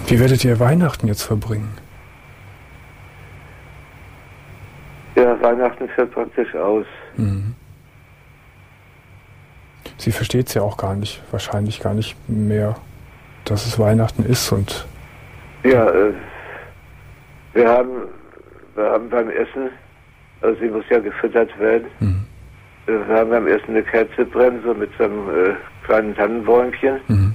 Wie 0.07 0.19
werdet 0.19 0.43
ihr 0.43 0.59
Weihnachten 0.59 1.07
jetzt 1.07 1.23
verbringen? 1.23 1.71
Ja, 5.15 5.41
Weihnachten 5.41 5.87
fällt 5.89 6.11
praktisch 6.11 6.53
aus. 6.55 6.85
Mhm. 7.15 7.55
Sie 9.97 10.11
versteht 10.11 10.47
es 10.47 10.53
ja 10.53 10.61
auch 10.61 10.77
gar 10.77 10.95
nicht, 10.95 11.21
wahrscheinlich 11.31 11.79
gar 11.79 11.93
nicht 11.93 12.15
mehr 12.29 12.75
dass 13.49 13.65
es 13.65 13.79
Weihnachten 13.79 14.23
ist 14.25 14.51
und. 14.51 14.85
Ja, 15.63 15.89
äh, 15.89 16.13
wir 17.53 17.67
haben, 17.67 17.91
wir 18.75 18.85
haben 18.85 19.09
beim 19.09 19.29
Essen, 19.29 19.69
also 20.41 20.59
sie 20.59 20.67
muss 20.67 20.83
ja 20.89 20.99
gefüttert 20.99 21.57
werden. 21.59 21.87
Mhm. 21.99 22.25
Wir 22.85 23.15
haben 23.15 23.29
beim 23.29 23.47
Essen 23.47 23.69
eine 23.69 23.83
Kerze 23.83 24.25
brennen, 24.25 24.61
so 24.63 24.73
mit 24.73 24.89
so 24.97 25.05
einem 25.05 25.29
äh, 25.29 25.55
kleinen 25.85 26.15
Tannenbäumchen. 26.15 26.99
Mhm. 27.07 27.33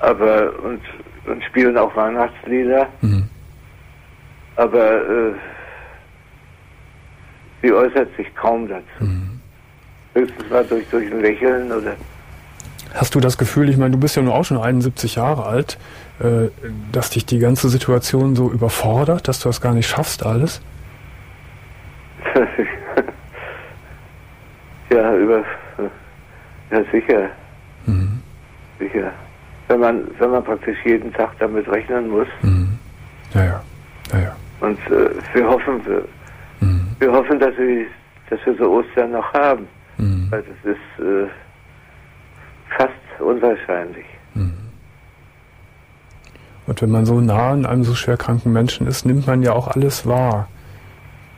Aber, 0.00 0.52
und, 0.64 0.80
und 1.26 1.42
spielen 1.44 1.76
auch 1.76 1.94
Weihnachtslieder. 1.96 2.88
Mhm. 3.00 3.28
Aber 4.56 4.94
äh, 4.94 5.32
sie 7.62 7.72
äußert 7.72 8.08
sich 8.16 8.34
kaum 8.34 8.68
dazu. 8.68 8.84
Mhm. 9.00 9.40
Höchstens 10.14 10.50
mal 10.50 10.64
durch, 10.64 10.86
durch 10.90 11.10
ein 11.10 11.20
Lächeln 11.20 11.70
oder 11.72 11.94
Hast 12.94 13.14
du 13.14 13.20
das 13.20 13.38
Gefühl, 13.38 13.68
ich 13.68 13.76
meine, 13.76 13.92
du 13.92 13.98
bist 13.98 14.16
ja 14.16 14.22
nur 14.22 14.34
auch 14.34 14.44
schon 14.44 14.58
71 14.58 15.14
Jahre 15.14 15.46
alt, 15.46 15.78
äh, 16.18 16.48
dass 16.90 17.10
dich 17.10 17.24
die 17.24 17.38
ganze 17.38 17.68
Situation 17.68 18.34
so 18.34 18.50
überfordert, 18.50 19.28
dass 19.28 19.38
du 19.40 19.48
das 19.48 19.60
gar 19.60 19.74
nicht 19.74 19.88
schaffst 19.88 20.26
alles? 20.26 20.60
ja, 24.92 25.14
über, 25.14 25.44
ja 26.70 26.84
sicher. 26.90 27.30
Mhm. 27.86 28.20
Sicher. 28.78 29.12
Wenn 29.70 29.78
man, 29.78 30.04
wenn 30.18 30.30
man 30.30 30.42
praktisch 30.42 30.78
jeden 30.84 31.12
Tag 31.12 31.30
damit 31.38 31.68
rechnen 31.68 32.10
muss. 32.10 32.26
Mhm. 32.42 32.76
Ja, 33.34 33.44
ja. 33.44 33.62
ja, 34.12 34.18
ja. 34.18 34.36
Und 34.58 34.78
äh, 34.90 35.10
wir 35.32 35.48
hoffen, 35.48 35.80
wir, 35.86 36.04
mhm. 36.58 36.88
wir 36.98 37.12
hoffen, 37.12 37.38
dass 37.38 37.56
wir, 37.56 37.86
dass 38.30 38.40
wir 38.44 38.56
so 38.56 38.68
Ostern 38.68 39.12
noch 39.12 39.32
haben. 39.32 39.68
Mhm. 39.96 40.26
Weil 40.28 40.42
das 40.42 40.72
ist 40.72 41.06
äh, 41.06 41.28
fast 42.76 43.20
unwahrscheinlich. 43.20 44.06
Mhm. 44.34 44.54
Und 46.66 46.82
wenn 46.82 46.90
man 46.90 47.06
so 47.06 47.20
nah 47.20 47.52
an 47.52 47.64
einem 47.64 47.84
so 47.84 47.94
schwer 47.94 48.16
kranken 48.16 48.52
Menschen 48.52 48.88
ist, 48.88 49.06
nimmt 49.06 49.28
man 49.28 49.40
ja 49.40 49.52
auch 49.52 49.68
alles 49.68 50.04
wahr. 50.04 50.48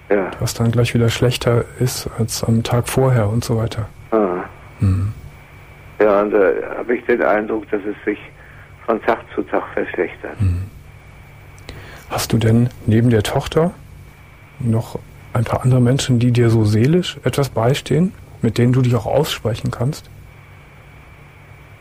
Ja. 0.09 0.31
Was 0.41 0.55
dann 0.55 0.71
gleich 0.71 0.95
wieder 0.95 1.11
schlechter 1.11 1.67
ist 1.81 2.09
als 2.19 2.43
am 2.43 2.63
Tag 2.63 2.89
vorher 2.89 3.29
und 3.29 3.45
so 3.45 3.59
weiter. 3.59 3.91
Ah. 4.11 4.45
Mhm. 4.81 5.13
Ja, 6.03 6.23
und 6.23 6.33
da 6.33 6.51
äh, 6.51 6.63
habe 6.79 6.97
ich 6.97 7.05
den 7.05 7.23
Eindruck, 7.23 7.71
dass 7.71 7.81
es 7.83 7.95
sich 8.05 8.19
von 8.87 9.01
Tag 9.03 9.21
zu 9.35 9.43
Tag 9.43 9.63
verschlechtert. 9.73 10.41
Mhm. 10.41 10.65
Hast 12.11 12.33
du 12.33 12.39
denn 12.39 12.69
neben 12.87 13.11
der 13.11 13.23
Tochter 13.23 13.73
noch 14.59 14.99
ein 15.33 15.45
paar 15.45 15.63
andere 15.63 15.81
Menschen, 15.81 16.19
die 16.19 16.33
dir 16.33 16.51
so 16.51 16.65
seelisch 16.65 17.19
etwas 17.25 17.51
beistehen, 17.51 18.13
mit 18.43 18.59
denen 18.59 18.73
du 18.73 18.83
dich 18.83 18.97
auch 18.97 19.07
aussprechen 19.07 19.71
kannst? 19.71 20.11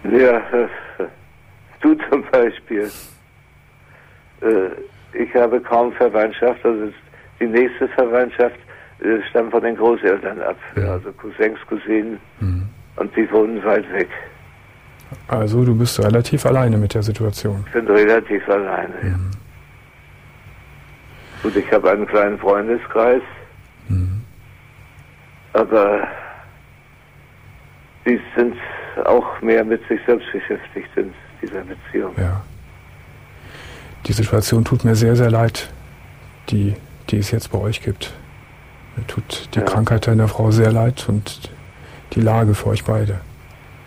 Ja, 0.03 0.41
du 1.81 1.95
zum 2.09 2.23
Beispiel. 2.31 2.91
Äh, 4.41 5.17
ich 5.17 5.33
habe 5.33 5.59
kaum 5.61 5.91
Verwandtschaft, 5.93 6.63
also 6.63 6.93
die 7.39 7.47
nächste 7.47 7.87
Verwandtschaft 7.89 8.57
äh, 8.99 9.19
stammt 9.29 9.51
von 9.51 9.63
den 9.63 9.75
Großeltern 9.75 10.39
ab, 10.41 10.57
also 10.75 11.11
Cousins, 11.13 11.57
Cousinen, 11.67 12.19
mhm. 12.39 12.69
Und 13.01 13.15
die 13.15 13.29
wohnen 13.31 13.63
weit 13.65 13.91
weg. 13.91 14.09
Also 15.27 15.65
du 15.65 15.75
bist 15.75 15.99
relativ 15.99 16.45
alleine 16.45 16.77
mit 16.77 16.93
der 16.93 17.03
Situation. 17.03 17.63
Ich 17.67 17.73
bin 17.73 17.87
relativ 17.87 18.47
alleine. 18.47 18.93
Mhm. 19.01 19.31
Gut, 21.43 21.55
ich 21.55 21.71
habe 21.73 21.89
einen 21.91 22.05
kleinen 22.07 22.37
Freundeskreis, 22.37 23.23
Mhm. 23.89 24.21
aber 25.53 26.07
die 28.05 28.19
sind 28.35 28.55
auch 29.05 29.41
mehr 29.41 29.63
mit 29.65 29.81
sich 29.87 29.99
selbst 30.05 30.31
beschäftigt 30.31 30.89
in 30.95 31.11
dieser 31.41 31.61
Beziehung. 31.61 32.13
Ja. 32.17 32.41
Die 34.05 34.13
Situation 34.13 34.63
tut 34.63 34.85
mir 34.85 34.95
sehr, 34.95 35.15
sehr 35.15 35.31
leid, 35.31 35.69
die, 36.49 36.75
die 37.09 37.17
es 37.17 37.31
jetzt 37.31 37.51
bei 37.51 37.57
euch 37.57 37.81
gibt. 37.81 38.13
Mir 38.95 39.07
tut 39.07 39.49
die 39.55 39.59
Ja. 39.59 39.65
Krankheit 39.65 40.05
deiner 40.07 40.27
Frau 40.27 40.51
sehr 40.51 40.71
leid 40.71 41.05
und 41.09 41.49
die 42.13 42.21
Lage 42.21 42.53
für 42.53 42.67
euch 42.67 42.83
beide. 42.83 43.21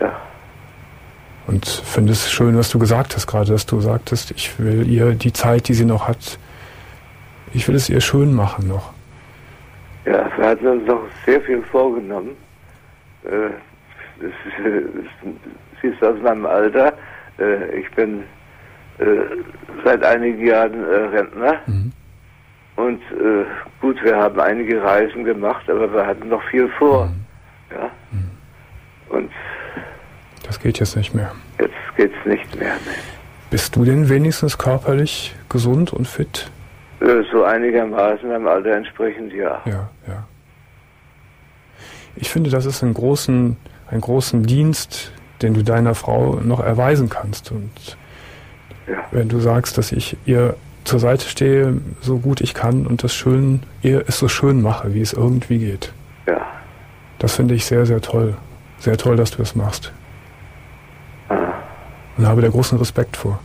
Ja. 0.01 0.13
Und 1.47 1.67
finde 1.67 2.13
es 2.13 2.31
schön, 2.31 2.57
was 2.57 2.71
du 2.71 2.79
gesagt 2.79 3.15
hast 3.15 3.27
gerade, 3.27 3.53
dass 3.53 3.67
du 3.67 3.81
sagtest, 3.81 4.31
ich 4.33 4.59
will 4.59 4.89
ihr 4.89 5.13
die 5.13 5.33
Zeit, 5.33 5.69
die 5.69 5.75
sie 5.75 5.85
noch 5.85 6.09
hat, 6.09 6.39
ich 7.53 7.69
will 7.69 7.75
es 7.75 7.89
ihr 7.89 8.01
schön 8.01 8.35
machen 8.35 8.69
noch. 8.69 8.93
Ja, 10.05 10.29
wir 10.37 10.49
hatten 10.49 10.67
uns 10.67 10.87
noch 10.87 11.03
sehr 11.25 11.41
viel 11.43 11.63
vorgenommen. 11.63 12.31
Äh, 13.25 13.47
äh, 13.47 13.51
sie 15.81 15.89
ist 15.89 16.03
aus 16.03 16.21
meinem 16.23 16.47
Alter. 16.47 16.93
Äh, 17.39 17.81
ich 17.81 17.91
bin 17.93 18.25
seit 19.83 20.05
einigen 20.05 20.47
Jahren 20.47 20.85
Rentner. 20.85 21.57
Mhm. 21.67 21.91
Und 22.77 23.01
gut, 23.81 24.01
wir 24.05 24.17
haben 24.17 24.39
einige 24.39 24.81
Reisen 24.81 25.25
gemacht, 25.25 25.69
aber 25.69 25.93
wir 25.93 26.07
hatten 26.07 26.29
noch 26.29 26.45
viel 26.45 26.69
vor. 26.79 27.11
Ja. 27.71 27.91
Und 29.09 29.31
Das 30.47 30.61
geht 30.61 30.79
jetzt 30.81 30.97
nicht 30.97 31.15
mehr. 31.15 31.33
jetzt 31.59 31.73
geht's 31.97 32.15
nicht 32.25 32.55
mehr. 32.57 32.75
Ne. 32.75 32.93
Bist 33.51 33.77
du 33.77 33.85
denn 33.85 34.09
wenigstens 34.09 34.59
körperlich 34.59 35.35
gesund 35.49 35.93
und 35.93 36.07
fit? 36.09 36.51
So 37.33 37.45
einigermaßen 37.45 38.31
am 38.33 38.47
Alter 38.49 38.73
entsprechend, 38.77 39.33
ja. 39.33 39.61
Ja, 39.67 39.89
ja. 40.07 40.25
Ich 42.17 42.31
finde, 42.31 42.51
das 42.51 42.65
ist 42.65 42.83
einen 42.83 42.95
großen, 42.95 43.57
einen 43.91 44.01
großen 44.01 44.45
Dienst, 44.45 45.13
den 45.43 45.53
du 45.55 45.63
deiner 45.63 45.95
Frau 45.95 46.37
noch 46.43 46.61
erweisen 46.61 47.09
kannst. 47.11 47.51
Und 47.51 47.97
Ja. 48.87 49.05
wenn 49.11 49.29
du 49.29 49.41
sagst, 49.41 49.77
dass 49.79 49.93
ich 49.93 50.17
ihr 50.25 50.57
zur 50.85 50.99
Seite 51.01 51.29
stehe, 51.29 51.79
so 52.01 52.19
gut 52.19 52.41
ich 52.41 52.55
kann 52.55 52.87
und 52.87 53.03
das 53.03 53.15
schön, 53.15 53.63
ihr 53.83 54.05
es 54.07 54.19
so 54.19 54.29
schön 54.29 54.63
mache, 54.63 54.95
wie 54.95 55.01
es 55.01 55.13
irgendwie 55.13 55.59
geht. 55.59 55.93
Ja. 56.27 56.47
Das 57.25 57.37
finde 57.37 57.55
ich 57.55 57.65
sehr, 57.65 57.87
sehr 57.87 58.03
toll. 58.03 58.35
Sehr 58.77 58.99
toll, 58.99 59.17
dass 59.17 59.31
du 59.31 59.41
es 59.41 59.55
machst. 59.57 59.91
Ah. 61.31 61.55
Und 62.19 62.27
habe 62.27 62.43
da 62.43 62.49
großen 62.49 62.77
Respekt 62.77 63.17
vor. 63.17 63.41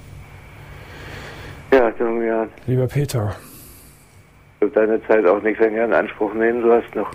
Ja, 1.71 1.89
Domian, 1.91 2.49
Lieber 2.67 2.87
Peter, 2.87 3.37
ich 4.59 4.69
deine 4.73 5.01
Zeit 5.07 5.25
auch 5.25 5.41
nicht 5.41 5.61
länger 5.61 5.85
in 5.85 5.93
Anspruch 5.93 6.33
nehmen. 6.33 6.61
Du 6.61 6.73
hast 6.73 6.93
noch 6.93 7.09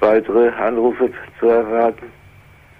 weitere 0.00 0.48
Anrufe 0.48 1.08
zu 1.38 1.46
erwarten. 1.46 2.06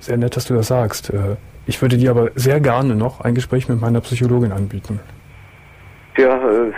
sehr 0.00 0.16
nett, 0.16 0.34
dass 0.34 0.46
du 0.46 0.54
das 0.54 0.66
sagst. 0.66 1.10
Äh, 1.10 1.36
Ich 1.66 1.80
würde 1.80 1.98
dir 1.98 2.10
aber 2.10 2.30
sehr 2.34 2.58
gerne 2.58 2.96
noch 2.96 3.20
ein 3.20 3.36
Gespräch 3.36 3.68
mit 3.68 3.80
meiner 3.80 4.00
Psychologin 4.00 4.50
anbieten. 4.50 4.98
Ja, 6.16 6.38
äh, 6.38 6.72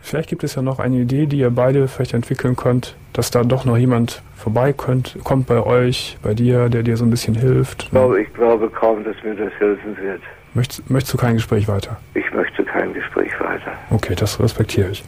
Vielleicht 0.00 0.28
gibt 0.28 0.44
es 0.44 0.54
ja 0.54 0.62
noch 0.62 0.78
eine 0.78 0.96
Idee, 0.96 1.26
die 1.26 1.38
ihr 1.38 1.50
beide 1.50 1.88
vielleicht 1.88 2.14
entwickeln 2.14 2.56
könnt, 2.56 2.96
dass 3.12 3.30
da 3.30 3.44
doch 3.44 3.64
noch 3.64 3.76
jemand 3.76 4.22
vorbei 4.36 4.72
könnt, 4.72 5.18
kommt 5.24 5.46
bei 5.46 5.60
euch, 5.60 6.16
bei 6.22 6.34
dir, 6.34 6.68
der 6.68 6.82
dir 6.82 6.96
so 6.96 7.04
ein 7.04 7.10
bisschen 7.10 7.34
hilft. 7.34 7.84
ich 7.84 7.90
glaube, 7.90 8.22
ich 8.22 8.32
glaube 8.34 8.70
kaum, 8.70 9.04
dass 9.04 9.16
mir 9.22 9.34
das 9.34 9.52
helfen 9.58 9.96
wird. 9.96 10.22
Möchtest, 10.54 10.88
möchtest 10.90 11.14
du 11.14 11.18
kein 11.18 11.34
Gespräch 11.34 11.68
weiter? 11.68 11.96
Ich 12.14 12.32
möchte 12.32 12.64
kein 12.64 12.94
Gespräch 12.94 13.30
weiter. 13.40 13.72
Okay, 13.90 14.14
das 14.14 14.40
respektiere 14.40 14.90
ich. 14.90 15.04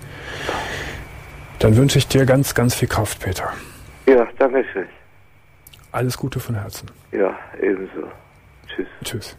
Dann 1.60 1.76
wünsche 1.76 1.98
ich 1.98 2.08
dir 2.08 2.26
ganz, 2.26 2.54
ganz 2.54 2.74
viel 2.74 2.88
Kraft, 2.88 3.20
Peter. 3.20 3.52
Ja, 4.06 4.26
danke 4.38 4.64
schön. 4.72 4.86
Alles 5.92 6.16
Gute 6.16 6.40
von 6.40 6.54
Herzen. 6.54 6.90
Ja, 7.12 7.36
ebenso. 7.60 8.08
Tschüss. 8.68 8.86
Tschüss. 9.04 9.36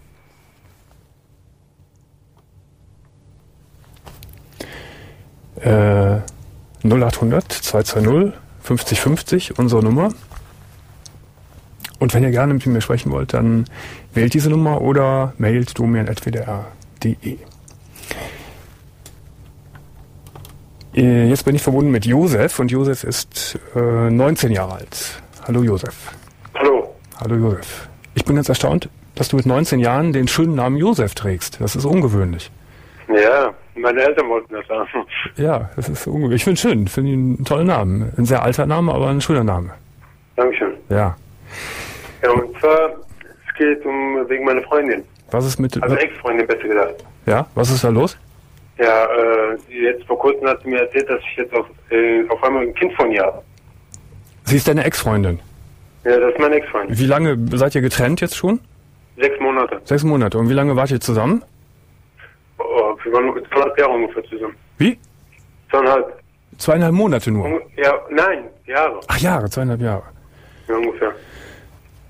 Äh, 5.60 6.20
0800 6.84 7.52
220 7.52 8.34
50 8.62 8.99
50, 8.99 9.60
unsere 9.60 9.84
Nummer. 9.84 10.14
Und 11.99 12.14
wenn 12.14 12.24
ihr 12.24 12.32
gerne 12.32 12.54
mit 12.54 12.66
mir 12.66 12.82
sprechen 12.82 13.12
wollt, 13.12 13.34
dann 13.34 13.66
wählt 14.14 14.34
diese 14.34 14.49
Nummer 14.49 14.82
oder 14.82 15.34
mailt 15.38 15.78
domian.wdr.de. 15.78 17.38
Äh, 20.95 21.30
Jetzt 21.30 21.45
bin 21.45 21.56
ich 21.56 21.62
verbunden 21.62 21.91
mit 21.91 22.06
Josef 22.06 22.60
und 22.60 22.72
Josef 22.72 23.04
ist 23.04 23.60
äh, 23.76 24.10
19 24.10 24.52
Jahre 24.52 24.74
alt. 24.76 25.22
Hallo 25.47 25.64
Josef. 25.64 25.95
Hallo. 26.56 26.95
Hallo 27.20 27.36
Josef. 27.36 27.88
Ich 28.16 28.26
bin 28.26 28.36
ganz 28.36 28.49
erstaunt, 28.49 28.89
dass 29.16 29.30
du 29.30 29.36
mit 29.36 29.45
19 29.45 29.80
Jahren 29.80 30.12
den 30.12 30.28
schönen 30.28 30.56
Namen 30.56 30.78
Josef 30.78 31.16
trägst. 31.16 31.62
Das 31.62 31.76
ist 31.76 31.86
ungewöhnlich. 31.86 32.52
Ja, 33.14 33.53
meine 33.76 34.01
Eltern 34.01 34.30
wollten 34.30 34.53
das 34.53 34.68
haben. 34.70 34.88
Ja, 35.38 35.70
das 35.76 35.89
ist 35.89 36.07
ungewöhnlich. 36.07 36.41
Ich 36.41 36.43
finde 36.43 36.55
es 36.55 36.62
schön. 36.62 36.88
Finde 36.88 37.12
ihn 37.12 37.36
einen 37.38 37.45
tollen 37.45 37.68
Namen. 37.68 38.14
Ein 38.18 38.26
sehr 38.26 38.43
alter 38.43 38.66
Name, 38.66 38.93
aber 38.93 39.07
ein 39.07 39.22
schöner 39.22 39.43
Name. 39.43 39.72
Dankeschön. 40.36 40.74
Ja. 40.89 41.16
Ja, 42.24 42.32
und 42.32 42.57
zwar, 42.59 42.91
es 43.47 43.55
geht 43.57 43.86
um 43.86 44.30
wegen 44.30 44.45
meiner 44.45 44.62
Freundin. 44.64 45.03
Was 45.32 45.45
ist 45.45 45.59
mit. 45.59 45.82
Also 45.82 45.95
Ex-Freundin, 45.95 46.45
besser 46.47 46.68
gesagt. 46.68 47.03
Ja, 47.26 47.47
was 47.55 47.72
ist 47.72 47.84
da 47.84 47.89
los? 47.89 48.18
Ja, 48.78 49.05
äh, 49.05 49.57
jetzt 49.70 50.03
vor 50.05 50.18
kurzem 50.18 50.47
hat 50.47 50.62
sie 50.64 50.70
mir 50.70 50.82
erzählt, 50.82 51.09
dass 51.09 51.20
ich 51.22 51.38
jetzt 51.38 51.53
auf, 51.53 51.68
äh, 51.91 52.28
auf 52.30 52.43
einmal 52.43 52.64
ein 52.64 52.74
Kind 52.74 52.93
von 52.93 53.12
ihr 53.12 53.22
habe. 53.24 53.41
Sie 54.45 54.57
ist 54.57 54.68
deine 54.68 54.84
Ex-Freundin. 54.84 55.39
Ja, 56.03 56.20
das 56.20 56.34
ist 56.34 56.39
meine 56.39 56.55
Ex-Freundin. 56.55 56.97
Wie 56.97 57.05
lange 57.05 57.38
seid 57.57 57.76
ihr 57.76 57.82
getrennt 57.82 58.22
jetzt 58.22 58.36
schon? 58.36 58.59
Sechs 59.18 59.39
Monate. 59.39 59.80
Sechs 59.84 60.03
Monate. 60.03 60.38
Und 60.39 60.49
wie 60.49 60.53
lange 60.53 60.76
wart 60.76 60.89
ihr 60.89 60.99
zusammen? 60.99 61.43
Wir 63.12 63.18
waren 63.18 63.45
zweieinhalb 63.49 63.78
Jahre 63.78 63.91
ungefähr 63.91 64.24
zusammen. 64.24 64.55
Wie? 64.78 64.97
Zweieinhalb. 65.70 66.20
Zweieinhalb 66.57 66.93
Monate 66.93 67.32
nur. 67.32 67.62
Ja, 67.76 67.93
nein, 68.09 68.45
Jahre. 68.66 68.99
Ach 69.07 69.18
Jahre, 69.18 69.49
zweieinhalb 69.49 69.82
Jahre. 69.82 70.03
Ja, 70.68 70.76
ungefähr. 70.76 71.12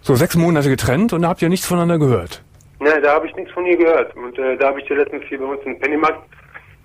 So, 0.01 0.15
sechs 0.15 0.35
Monate 0.35 0.69
getrennt 0.69 1.13
und 1.13 1.23
da 1.23 1.29
habt 1.29 1.41
ihr 1.41 1.49
nichts 1.49 1.65
voneinander 1.65 1.97
gehört. 1.97 2.43
Nein, 2.79 3.01
da 3.01 3.15
habe 3.15 3.27
ich 3.27 3.35
nichts 3.35 3.51
von 3.51 3.65
ihr 3.65 3.77
gehört. 3.77 4.15
Und 4.15 4.37
äh, 4.37 4.57
da 4.57 4.67
habe 4.67 4.81
ich 4.81 4.87
sie 4.87 4.93
letztens 4.93 5.23
hier 5.27 5.39
bei 5.39 5.45
uns 5.45 5.61
im 5.65 5.79
Pennymarkt 5.79 6.21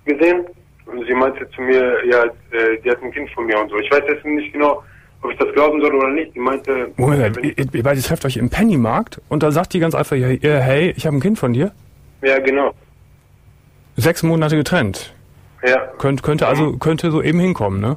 gesehen. 0.05 0.47
Und 0.87 1.05
sie 1.07 1.15
meinte 1.15 1.49
zu 1.51 1.61
mir, 1.61 2.05
ja, 2.07 2.25
äh, 2.25 2.81
die 2.83 2.91
hat 2.91 3.03
ein 3.03 3.13
Kind 3.13 3.29
von 3.31 3.45
mir 3.47 3.59
und 3.61 3.71
so. 3.71 3.79
Ich 3.79 3.91
weiß 3.91 4.03
jetzt 4.09 4.25
nicht 4.25 4.53
genau, 4.53 4.83
ob 5.23 5.31
ich 5.33 5.39
das 5.39 5.53
glauben 5.53 5.81
soll 5.81 5.95
oder 5.95 6.11
nicht. 6.11 6.35
Die 6.35 6.39
meinte, 6.39 6.91
Moment, 6.97 7.37
wenn 7.37 7.45
ihr, 7.45 7.59
ihr 7.59 7.83
beide 7.83 8.01
trefft 8.01 8.25
euch 8.25 8.37
im 8.37 8.49
Pennymarkt 8.49 9.21
und 9.29 9.43
da 9.43 9.51
sagt 9.51 9.75
die 9.75 9.81
ganz 9.81 9.95
einfach, 9.95 10.17
ja, 10.17 10.29
ihr, 10.29 10.59
hey, 10.61 10.95
ich 10.97 11.07
habe 11.07 11.17
ein 11.17 11.21
Kind 11.21 11.39
von 11.39 11.53
dir. 11.53 11.73
ja, 12.23 12.39
genau. 12.39 12.73
Sechs 13.97 14.23
Monate 14.23 14.57
getrennt. 14.57 15.13
Ja, 15.67 15.79
Könnt, 15.99 16.23
könnte 16.23 16.47
also, 16.47 16.77
könnte 16.77 17.11
so 17.11 17.23
eben 17.23 17.41
hinkommen, 17.41 17.81
ne? 17.81 17.97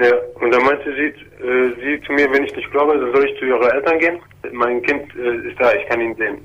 ja. 0.00 0.12
Und 0.40 0.52
dann 0.52 0.62
meinte 0.64 0.84
sie, 0.94 1.44
äh, 1.44 1.72
sie 1.80 2.00
zu 2.06 2.12
mir, 2.12 2.30
wenn 2.32 2.44
ich 2.44 2.54
nicht 2.54 2.70
glaube, 2.70 2.98
dann 2.98 3.12
soll 3.12 3.24
ich 3.24 3.38
zu 3.38 3.44
ihrer 3.46 3.72
Eltern 3.74 3.98
gehen. 3.98 4.18
Mein 4.52 4.82
Kind 4.82 5.02
äh, 5.16 5.48
ist 5.48 5.58
da, 5.60 5.72
ich 5.74 5.88
kann 5.88 6.00
ihn 6.00 6.14
sehen. 6.16 6.38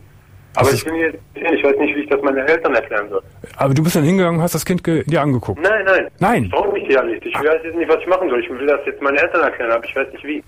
Aber 0.55 0.69
ich 0.69 0.75
ist- 0.75 0.85
bin 0.85 0.95
jetzt, 0.95 1.17
ich 1.35 1.63
weiß 1.63 1.75
nicht, 1.77 1.95
wie 1.95 2.01
ich 2.01 2.09
das 2.09 2.21
meinen 2.21 2.37
Eltern 2.47 2.73
erklären 2.75 3.09
soll. 3.09 3.21
Aber 3.57 3.73
du 3.73 3.83
bist 3.83 3.95
dann 3.95 4.03
hingegangen 4.03 4.37
und 4.37 4.43
hast 4.43 4.55
das 4.55 4.65
Kind 4.65 4.85
dir 4.85 5.21
angeguckt. 5.21 5.61
Nein, 5.61 5.83
nein. 5.85 6.07
Nein. 6.19 6.43
Ich 6.45 6.51
brauche 6.51 6.71
mich 6.71 6.87
ja 6.89 7.03
nicht. 7.03 7.25
Ich 7.25 7.33
weiß 7.35 7.61
jetzt 7.63 7.75
nicht, 7.75 7.89
was 7.89 7.97
ich 7.99 8.07
machen 8.07 8.29
soll. 8.29 8.39
Ich 8.39 8.49
will 8.49 8.65
das 8.67 8.79
jetzt 8.85 9.01
meinen 9.01 9.17
Eltern 9.17 9.41
erklären, 9.41 9.71
aber 9.71 9.85
ich 9.85 9.95
weiß 9.95 10.11
nicht 10.11 10.23
wie. 10.23 10.43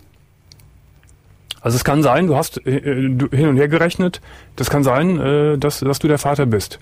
Also 1.61 1.75
es 1.77 1.83
kann 1.83 2.03
sein, 2.03 2.27
du 2.27 2.35
hast 2.35 2.65
äh, 2.67 2.77
äh, 2.77 3.09
du, 3.09 3.27
hin 3.35 3.47
und 3.47 3.57
her 3.57 3.67
gerechnet, 3.67 4.21
das 4.55 4.69
kann 4.69 4.83
sein, 4.83 5.19
äh, 5.19 5.57
dass, 5.57 5.79
dass 5.79 5.97
du 5.99 6.07
der 6.07 6.19
Vater 6.19 6.45
bist. 6.45 6.79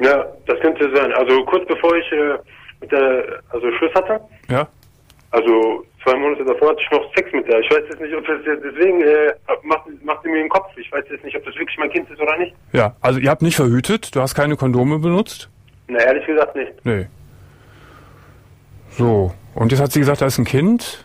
Ja, 0.00 0.24
das 0.46 0.58
könnte 0.60 0.90
sein. 0.94 1.12
Also 1.12 1.44
kurz 1.44 1.66
bevor 1.68 1.94
ich 1.96 2.10
äh, 2.12 2.38
mit 2.80 2.90
der, 2.92 3.40
also 3.50 3.70
Schluss 3.72 3.94
hatte, 3.94 4.20
Ja? 4.48 4.66
also 5.32 5.84
zwei 6.02 6.16
Monate 6.16 6.44
davor 6.44 6.70
hatte 6.70 6.80
ich 6.80 6.90
noch 6.90 7.14
Sex 7.14 7.30
mit 7.32 7.46
der. 7.46 7.60
Ich 7.60 7.70
weiß 7.70 7.82
jetzt 7.90 8.00
nicht, 8.00 8.14
ob 8.16 8.26
das 8.26 8.38
jetzt, 8.46 8.64
deswegen 8.64 9.02
äh, 9.02 9.32
macht, 9.62 9.84
macht 10.02 10.22
sie 10.22 10.30
mir 10.30 10.38
den 10.38 10.48
Kopf. 10.48 10.70
Ich 10.76 10.90
weiß 10.90 11.04
jetzt 11.10 11.22
nicht, 11.24 11.36
ob 11.36 11.44
das 11.44 11.54
wirklich 11.56 11.76
mein 11.78 11.90
Kind 11.90 12.08
ist 12.10 12.20
oder 12.20 12.36
nicht. 12.38 12.54
Ja, 12.72 12.96
also 13.02 13.20
ihr 13.20 13.30
habt 13.30 13.42
nicht 13.42 13.56
verhütet, 13.56 14.14
du 14.16 14.20
hast 14.20 14.34
keine 14.34 14.56
Kondome 14.56 14.98
benutzt? 14.98 15.48
Na, 15.88 15.98
ehrlich 16.00 16.24
gesagt 16.26 16.56
nicht. 16.56 16.72
Nee. 16.84 17.06
So, 18.90 19.32
und 19.54 19.70
jetzt 19.72 19.80
hat 19.80 19.92
sie 19.92 20.00
gesagt, 20.00 20.20
da 20.20 20.26
ist 20.26 20.38
ein 20.38 20.44
Kind 20.44 21.04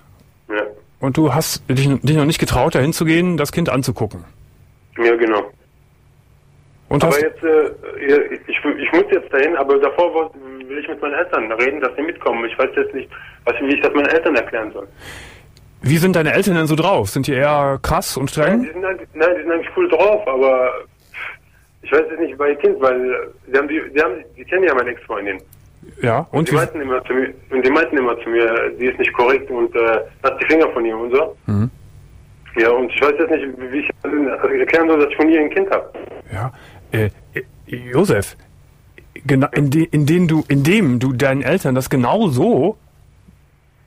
Ja, 0.50 0.64
und 1.00 1.18
du 1.18 1.34
hast 1.34 1.64
dich, 1.70 1.88
dich 2.02 2.16
noch 2.18 2.26
nicht 2.26 2.40
getraut, 2.40 2.76
dahin 2.76 2.94
zu 2.94 3.06
gehen, 3.06 3.38
das 3.38 3.52
Kind 3.52 3.70
anzugucken. 3.70 4.24
ja 4.98 5.16
genau. 5.16 5.52
Und 6.96 7.04
Aber 7.04 7.20
jetzt, 7.20 7.44
äh, 7.44 7.70
ich, 8.48 8.58
ich 8.58 8.92
muss 8.94 9.04
jetzt 9.12 9.34
dahin, 9.34 9.56
aber 9.58 9.78
davor 9.80 10.32
will 10.68 10.78
ich 10.80 10.88
mit 10.88 11.02
meinen 11.02 11.14
Eltern 11.16 11.52
reden, 11.52 11.82
dass 11.82 11.94
sie 11.98 12.02
mitkommen. 12.04 12.46
Ich 12.46 12.58
weiß 12.58 12.70
jetzt 12.78 12.94
nicht, 12.94 13.10
was, 13.44 13.54
wie 13.60 13.76
ich 13.76 13.82
das 13.82 13.94
meinen 13.94 14.08
Eltern 14.08 14.36
erklären 14.36 14.72
soll. 14.72 14.88
wie 15.82 15.98
sind 15.98 16.16
deine 16.16 16.32
Eltern 16.34 16.56
denn 16.56 16.68
so 16.68 16.76
drauf? 16.76 17.10
Sind 17.10 17.28
die 17.28 17.34
eher 17.34 17.80
krass 17.82 18.16
und 18.16 18.36
Nein, 18.38 18.46
streng? 18.46 18.62
die 18.64 18.68
sind, 18.72 18.86
eigentlich- 18.86 19.10
nein, 19.14 19.30
die 19.36 19.42
sind 19.42 19.52
eigentlich 19.52 19.72
cool 19.76 19.90
drauf, 19.90 20.26
aber 20.26 20.72
ich 21.82 21.92
weiß 21.92 22.04
es 22.14 22.20
nicht 22.20 22.38
bei 22.38 22.50
ihr 22.52 22.56
Kind, 22.56 22.80
weil 22.82 23.30
die, 23.52 23.58
haben 23.58 23.68
die, 23.68 23.82
die, 23.94 24.02
haben, 24.02 24.14
die 24.38 24.46
kennen 24.46 24.64
ja 24.64 24.74
meine 24.74 24.92
Ex-Freundin. 24.92 25.40
Ja, 26.02 26.26
und 26.32 26.48
Die 26.48 26.54
wie, 26.54 26.56
meinten 26.56 26.80
immer 26.82 27.04
zu 27.04 27.14
mir, 27.14 27.34
und 27.52 27.66
die 27.66 27.70
meinten 27.72 27.98
immer 27.98 28.18
zu 28.22 28.30
mir, 28.30 28.72
die 28.80 28.86
ist 28.86 28.98
nicht 29.00 29.14
korrekt 29.14 29.52
und 29.52 29.76
äh, 29.76 30.00
lass 30.24 30.34
die 30.40 30.46
Finger 30.46 30.70
von 30.70 30.86
ihr 30.86 30.98
und 30.98 31.12
so. 31.14 31.36
Mhm. 31.48 31.70
Ja, 32.58 32.70
und 32.70 32.90
ich 32.90 33.02
weiß 33.02 33.14
jetzt 33.20 33.32
nicht, 33.32 33.46
wie 33.72 33.80
ich 33.80 33.90
erklären 34.62 34.88
soll, 34.88 35.00
dass 35.02 35.10
ich 35.10 35.18
von 35.18 35.30
ihr 35.30 35.42
ein 35.42 35.50
Kind 35.50 35.70
habe. 35.72 35.92
ja, 36.34 36.52
äh, 36.96 37.12
äh, 37.68 37.92
Josef, 37.92 38.36
in, 39.28 39.70
de, 39.72 39.84
in, 39.84 40.28
du, 40.28 40.44
in 40.48 40.64
dem 40.64 41.00
du 41.00 41.14
deinen 41.14 41.42
Eltern 41.42 41.76
das 41.76 41.90
genau 41.90 42.28
so 42.28 42.78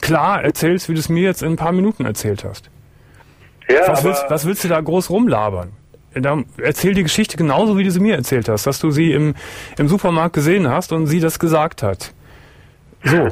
klar 0.01 0.43
erzählst, 0.43 0.89
wie 0.89 0.95
du 0.95 1.01
es 1.01 1.09
mir 1.09 1.23
jetzt 1.25 1.43
in 1.43 1.53
ein 1.53 1.57
paar 1.57 1.73
Minuten 1.73 2.05
erzählt 2.05 2.45
hast. 2.45 2.71
Ja, 3.69 3.87
Was 3.89 4.05
willst, 4.05 4.25
was 4.29 4.47
willst 4.47 4.65
du 4.65 4.69
da 4.69 4.81
groß 4.81 5.11
rumlabern? 5.11 5.73
Da, 6.15 6.43
erzähl 6.57 6.95
die 6.95 7.03
Geschichte 7.03 7.37
genauso, 7.37 7.77
wie 7.77 7.85
du 7.85 7.91
sie 7.91 8.01
mir 8.01 8.17
erzählt 8.17 8.49
hast, 8.49 8.67
dass 8.67 8.81
du 8.81 8.91
sie 8.91 9.13
im, 9.13 9.35
im 9.77 9.89
Supermarkt 9.89 10.35
gesehen 10.35 10.67
hast 10.69 10.93
und 10.93 11.07
sie 11.07 11.21
das 11.21 11.39
gesagt 11.39 11.83
hat. 11.83 12.13
So. 13.05 13.17
ja, 13.17 13.29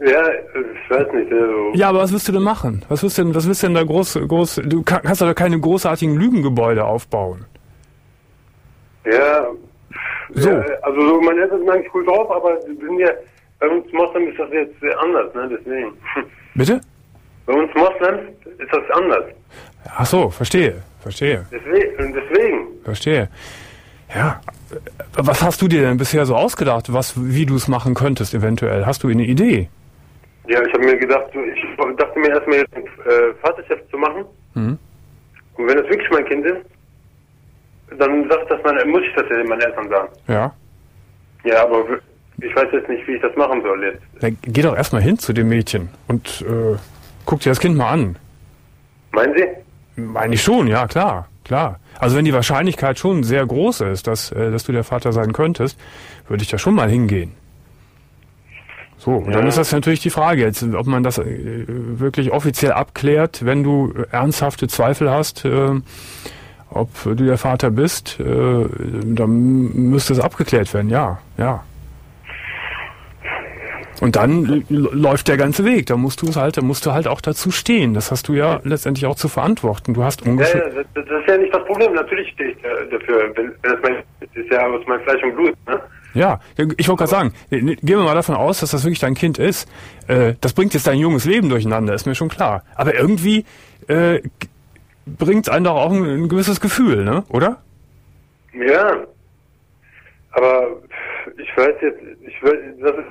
ich 0.00 0.90
weiß 0.90 1.06
nicht. 1.12 1.30
Also, 1.32 1.72
Ja, 1.74 1.90
aber 1.90 2.00
was 2.00 2.12
willst 2.12 2.26
du 2.26 2.32
denn 2.32 2.42
machen? 2.42 2.84
Was 2.88 3.02
willst 3.02 3.18
du 3.18 3.24
denn, 3.24 3.34
was 3.34 3.46
willst 3.46 3.62
du 3.62 3.66
denn 3.66 3.74
da 3.74 3.84
groß, 3.84 4.18
groß, 4.26 4.62
du 4.64 4.82
kann- 4.82 5.02
kannst 5.02 5.20
doch 5.20 5.32
keine 5.34 5.60
großartigen 5.60 6.16
Lügengebäude 6.16 6.84
aufbauen. 6.84 7.44
Ja, 9.10 9.46
So. 10.34 10.50
ja, 10.50 10.64
also 10.82 11.00
so, 11.08 11.20
meine 11.20 11.42
Eltern 11.42 11.60
sind 11.60 11.70
eigentlich 11.70 11.94
cool 11.94 12.04
drauf, 12.04 12.30
aber 12.30 12.60
sind 12.62 12.98
ja, 12.98 13.10
bei 13.60 13.68
uns 13.68 13.90
Moslems 13.92 14.30
ist 14.30 14.38
das 14.38 14.50
jetzt 14.52 14.74
anders, 14.98 15.34
ne, 15.34 15.48
deswegen. 15.58 15.92
Bitte? 16.54 16.80
Bei 17.46 17.52
uns 17.54 17.72
Moslems 17.74 18.22
ist 18.58 18.72
das 18.72 18.90
anders. 18.92 19.24
Ach 19.96 20.06
so, 20.06 20.30
verstehe, 20.30 20.82
verstehe, 21.00 21.46
Deswegen, 21.52 22.12
deswegen. 22.12 22.66
verstehe. 22.84 23.28
Ja. 24.14 24.40
Was 25.16 25.42
hast 25.42 25.62
du 25.62 25.68
dir 25.68 25.82
denn 25.82 25.96
bisher 25.96 26.26
so 26.26 26.34
ausgedacht, 26.36 26.92
was, 26.92 27.14
wie 27.16 27.46
du 27.46 27.54
es 27.56 27.68
machen 27.68 27.94
könntest 27.94 28.34
eventuell? 28.34 28.84
Hast 28.86 29.02
du 29.04 29.08
eine 29.08 29.24
Idee? 29.24 29.68
Ja, 30.48 30.60
ich 30.62 30.72
habe 30.72 30.84
mir 30.84 30.96
gedacht, 30.96 31.26
ich 31.34 31.96
dachte 31.96 32.18
mir 32.18 32.28
erstmal 32.30 32.58
jetzt 32.58 32.74
äh, 32.74 33.34
Vaterschaft 33.42 33.82
zu 33.90 33.96
machen. 33.98 34.24
Mhm. 34.54 34.78
Und 35.56 35.68
wenn 35.68 35.76
das 35.76 35.88
wirklich 35.88 36.10
mein 36.10 36.24
Kind 36.26 36.46
ist, 36.46 36.58
dann 37.98 38.28
sagt 38.28 38.50
das 38.50 38.60
meine, 38.64 38.84
muss 38.86 39.02
ich 39.02 39.14
das 39.14 39.24
ja 39.30 39.44
meinen 39.44 39.60
Eltern 39.60 39.88
sagen. 39.88 40.08
Ja. 40.28 40.52
Ja, 41.44 41.62
aber 41.62 41.84
ich 42.42 42.54
weiß 42.56 42.66
jetzt 42.72 42.88
nicht, 42.88 43.06
wie 43.06 43.12
ich 43.12 43.22
das 43.22 43.34
machen 43.36 43.62
soll 43.62 43.84
jetzt. 43.84 44.02
Dann 44.20 44.36
geh 44.42 44.62
doch 44.62 44.76
erstmal 44.76 45.02
hin 45.02 45.18
zu 45.18 45.32
dem 45.32 45.48
Mädchen 45.48 45.88
und 46.08 46.44
äh, 46.48 46.76
guck 47.24 47.40
dir 47.40 47.50
das 47.50 47.60
Kind 47.60 47.76
mal 47.76 47.90
an. 47.90 48.16
Meinen 49.12 49.34
Sie? 49.36 50.00
Meine 50.02 50.34
ich 50.34 50.42
schon, 50.42 50.66
ja, 50.66 50.86
klar, 50.86 51.28
klar. 51.44 51.78
Also 51.98 52.16
wenn 52.16 52.24
die 52.26 52.34
Wahrscheinlichkeit 52.34 52.98
schon 52.98 53.22
sehr 53.22 53.46
groß 53.46 53.80
ist, 53.82 54.06
dass, 54.06 54.30
äh, 54.32 54.50
dass 54.50 54.64
du 54.64 54.72
der 54.72 54.84
Vater 54.84 55.12
sein 55.12 55.32
könntest, 55.32 55.78
würde 56.28 56.42
ich 56.42 56.50
da 56.50 56.58
schon 56.58 56.74
mal 56.74 56.90
hingehen. 56.90 57.32
So, 58.98 59.12
und 59.12 59.32
dann 59.32 59.42
Ja. 59.42 59.48
ist 59.48 59.56
das 59.58 59.72
natürlich 59.72 60.00
die 60.00 60.10
Frage 60.10 60.42
jetzt, 60.42 60.62
ob 60.74 60.86
man 60.86 61.02
das 61.02 61.18
äh, 61.18 61.64
wirklich 61.66 62.32
offiziell 62.32 62.72
abklärt, 62.72 63.44
wenn 63.44 63.62
du 63.62 63.92
äh, 63.96 64.04
ernsthafte 64.10 64.66
Zweifel 64.68 65.10
hast, 65.10 65.44
äh, 65.44 65.70
ob 66.76 66.90
du 67.04 67.14
der 67.14 67.38
Vater 67.38 67.70
bist, 67.70 68.18
äh, 68.20 68.24
dann 69.04 69.30
müsste 69.90 70.12
es 70.12 70.20
abgeklärt 70.20 70.72
werden, 70.74 70.90
ja, 70.90 71.18
ja. 71.38 71.62
Und 74.02 74.16
dann 74.16 74.64
läuft 74.68 75.26
der 75.28 75.38
ganze 75.38 75.64
Weg. 75.64 75.86
Da 75.86 75.96
musst 75.96 76.20
du 76.20 76.26
es 76.28 76.36
halt, 76.36 76.58
da 76.58 76.60
musst 76.60 76.84
du 76.84 76.92
halt 76.92 77.08
auch 77.08 77.22
dazu 77.22 77.50
stehen. 77.50 77.94
Das 77.94 78.10
hast 78.10 78.28
du 78.28 78.34
ja 78.34 78.60
letztendlich 78.62 79.06
auch 79.06 79.14
zu 79.16 79.28
verantworten. 79.28 79.94
Du 79.94 80.04
hast 80.04 80.22
Ja, 80.22 80.30
ungefähr. 80.30 80.68
ja, 80.68 80.82
das, 80.82 80.86
das 80.94 81.04
ist 81.04 81.28
ja 81.28 81.38
nicht 81.38 81.54
das 81.54 81.64
Problem. 81.64 81.94
Natürlich 81.94 82.28
stehe 82.32 82.50
ich 82.50 82.58
dafür. 82.90 83.32
Wenn, 83.34 83.52
wenn 83.62 83.72
das, 83.72 83.78
mein, 83.82 83.94
das 84.20 84.28
ist 84.34 84.50
ja 84.52 84.66
aus 84.66 84.86
meinem 84.86 85.00
Fleisch 85.00 85.22
und 85.22 85.34
Blut. 85.34 85.54
Ne? 85.66 85.80
Ja, 86.12 86.40
ich 86.76 86.88
wollte 86.88 86.98
gerade 87.04 87.10
sagen, 87.10 87.32
äh, 87.50 87.58
gehen 87.60 87.80
wir 87.86 88.02
mal 88.04 88.14
davon 88.14 88.34
aus, 88.34 88.60
dass 88.60 88.70
das 88.72 88.84
wirklich 88.84 88.98
dein 88.98 89.14
Kind 89.14 89.38
ist. 89.38 89.66
Äh, 90.08 90.34
das 90.42 90.52
bringt 90.52 90.74
jetzt 90.74 90.86
dein 90.86 90.98
junges 90.98 91.24
Leben 91.24 91.48
durcheinander, 91.48 91.94
ist 91.94 92.04
mir 92.04 92.14
schon 92.14 92.28
klar. 92.28 92.64
Aber 92.74 92.94
irgendwie 92.94 93.46
äh, 93.88 94.20
bringt 95.06 95.46
es 95.46 95.52
einen 95.52 95.64
doch 95.64 95.76
auch 95.76 95.92
ein, 95.92 96.04
ein 96.04 96.28
gewisses 96.28 96.60
Gefühl, 96.60 97.04
ne? 97.04 97.24
Oder? 97.28 97.62
Ja. 98.52 99.04
Aber 100.32 100.68
ich 101.38 101.56
weiß 101.56 101.74
jetzt, 101.80 102.00
ich 102.20 102.42
weiß, 102.42 102.58
das 102.80 102.96
ist, 102.96 103.04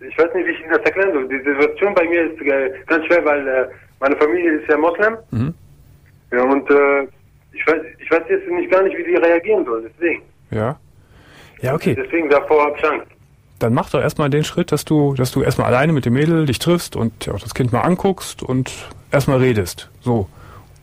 ich 0.00 0.18
weiß 0.18 0.34
nicht, 0.34 0.46
wie 0.46 0.50
ich 0.50 0.60
Ihnen 0.60 0.70
das 0.70 0.82
erklären 0.82 1.12
soll. 1.12 1.28
Die 1.28 1.38
Situation 1.38 1.94
bei 1.94 2.04
mir 2.08 2.30
ist 2.30 2.86
ganz 2.86 3.04
schwer, 3.06 3.24
weil 3.24 3.46
äh, 3.46 3.68
meine 4.00 4.16
Familie 4.16 4.52
ist 4.52 4.68
ja 4.68 4.76
Moslem. 4.76 5.16
Mhm. 5.30 5.54
Ja, 6.32 6.42
und 6.42 6.70
äh, 6.70 7.02
ich 7.52 7.66
weiß, 7.66 7.80
ich 7.98 8.10
weiß 8.10 8.22
jetzt 8.28 8.48
nicht 8.48 8.70
gar 8.70 8.82
nicht, 8.82 8.96
wie 8.96 9.04
die 9.04 9.16
reagieren 9.16 9.64
sollen. 9.64 9.90
Deswegen. 9.92 10.22
Ja. 10.50 10.78
Ja, 11.60 11.74
okay. 11.74 11.94
Deswegen 11.94 12.28
davor 12.28 12.66
habe 12.66 12.76
ich 12.78 12.84
Angst. 12.84 13.06
Dann 13.58 13.72
mach 13.72 13.90
doch 13.90 14.00
erstmal 14.00 14.30
den 14.30 14.44
Schritt, 14.44 14.72
dass 14.72 14.84
du, 14.84 15.14
dass 15.14 15.30
du 15.30 15.42
erstmal 15.42 15.68
alleine 15.68 15.92
mit 15.92 16.04
dem 16.04 16.14
Mädel 16.14 16.44
dich 16.46 16.58
triffst 16.58 16.96
und 16.96 17.28
auch 17.28 17.40
das 17.40 17.54
Kind 17.54 17.72
mal 17.72 17.82
anguckst 17.82 18.42
und 18.42 18.72
erstmal 19.12 19.38
redest. 19.38 19.90
So. 20.00 20.28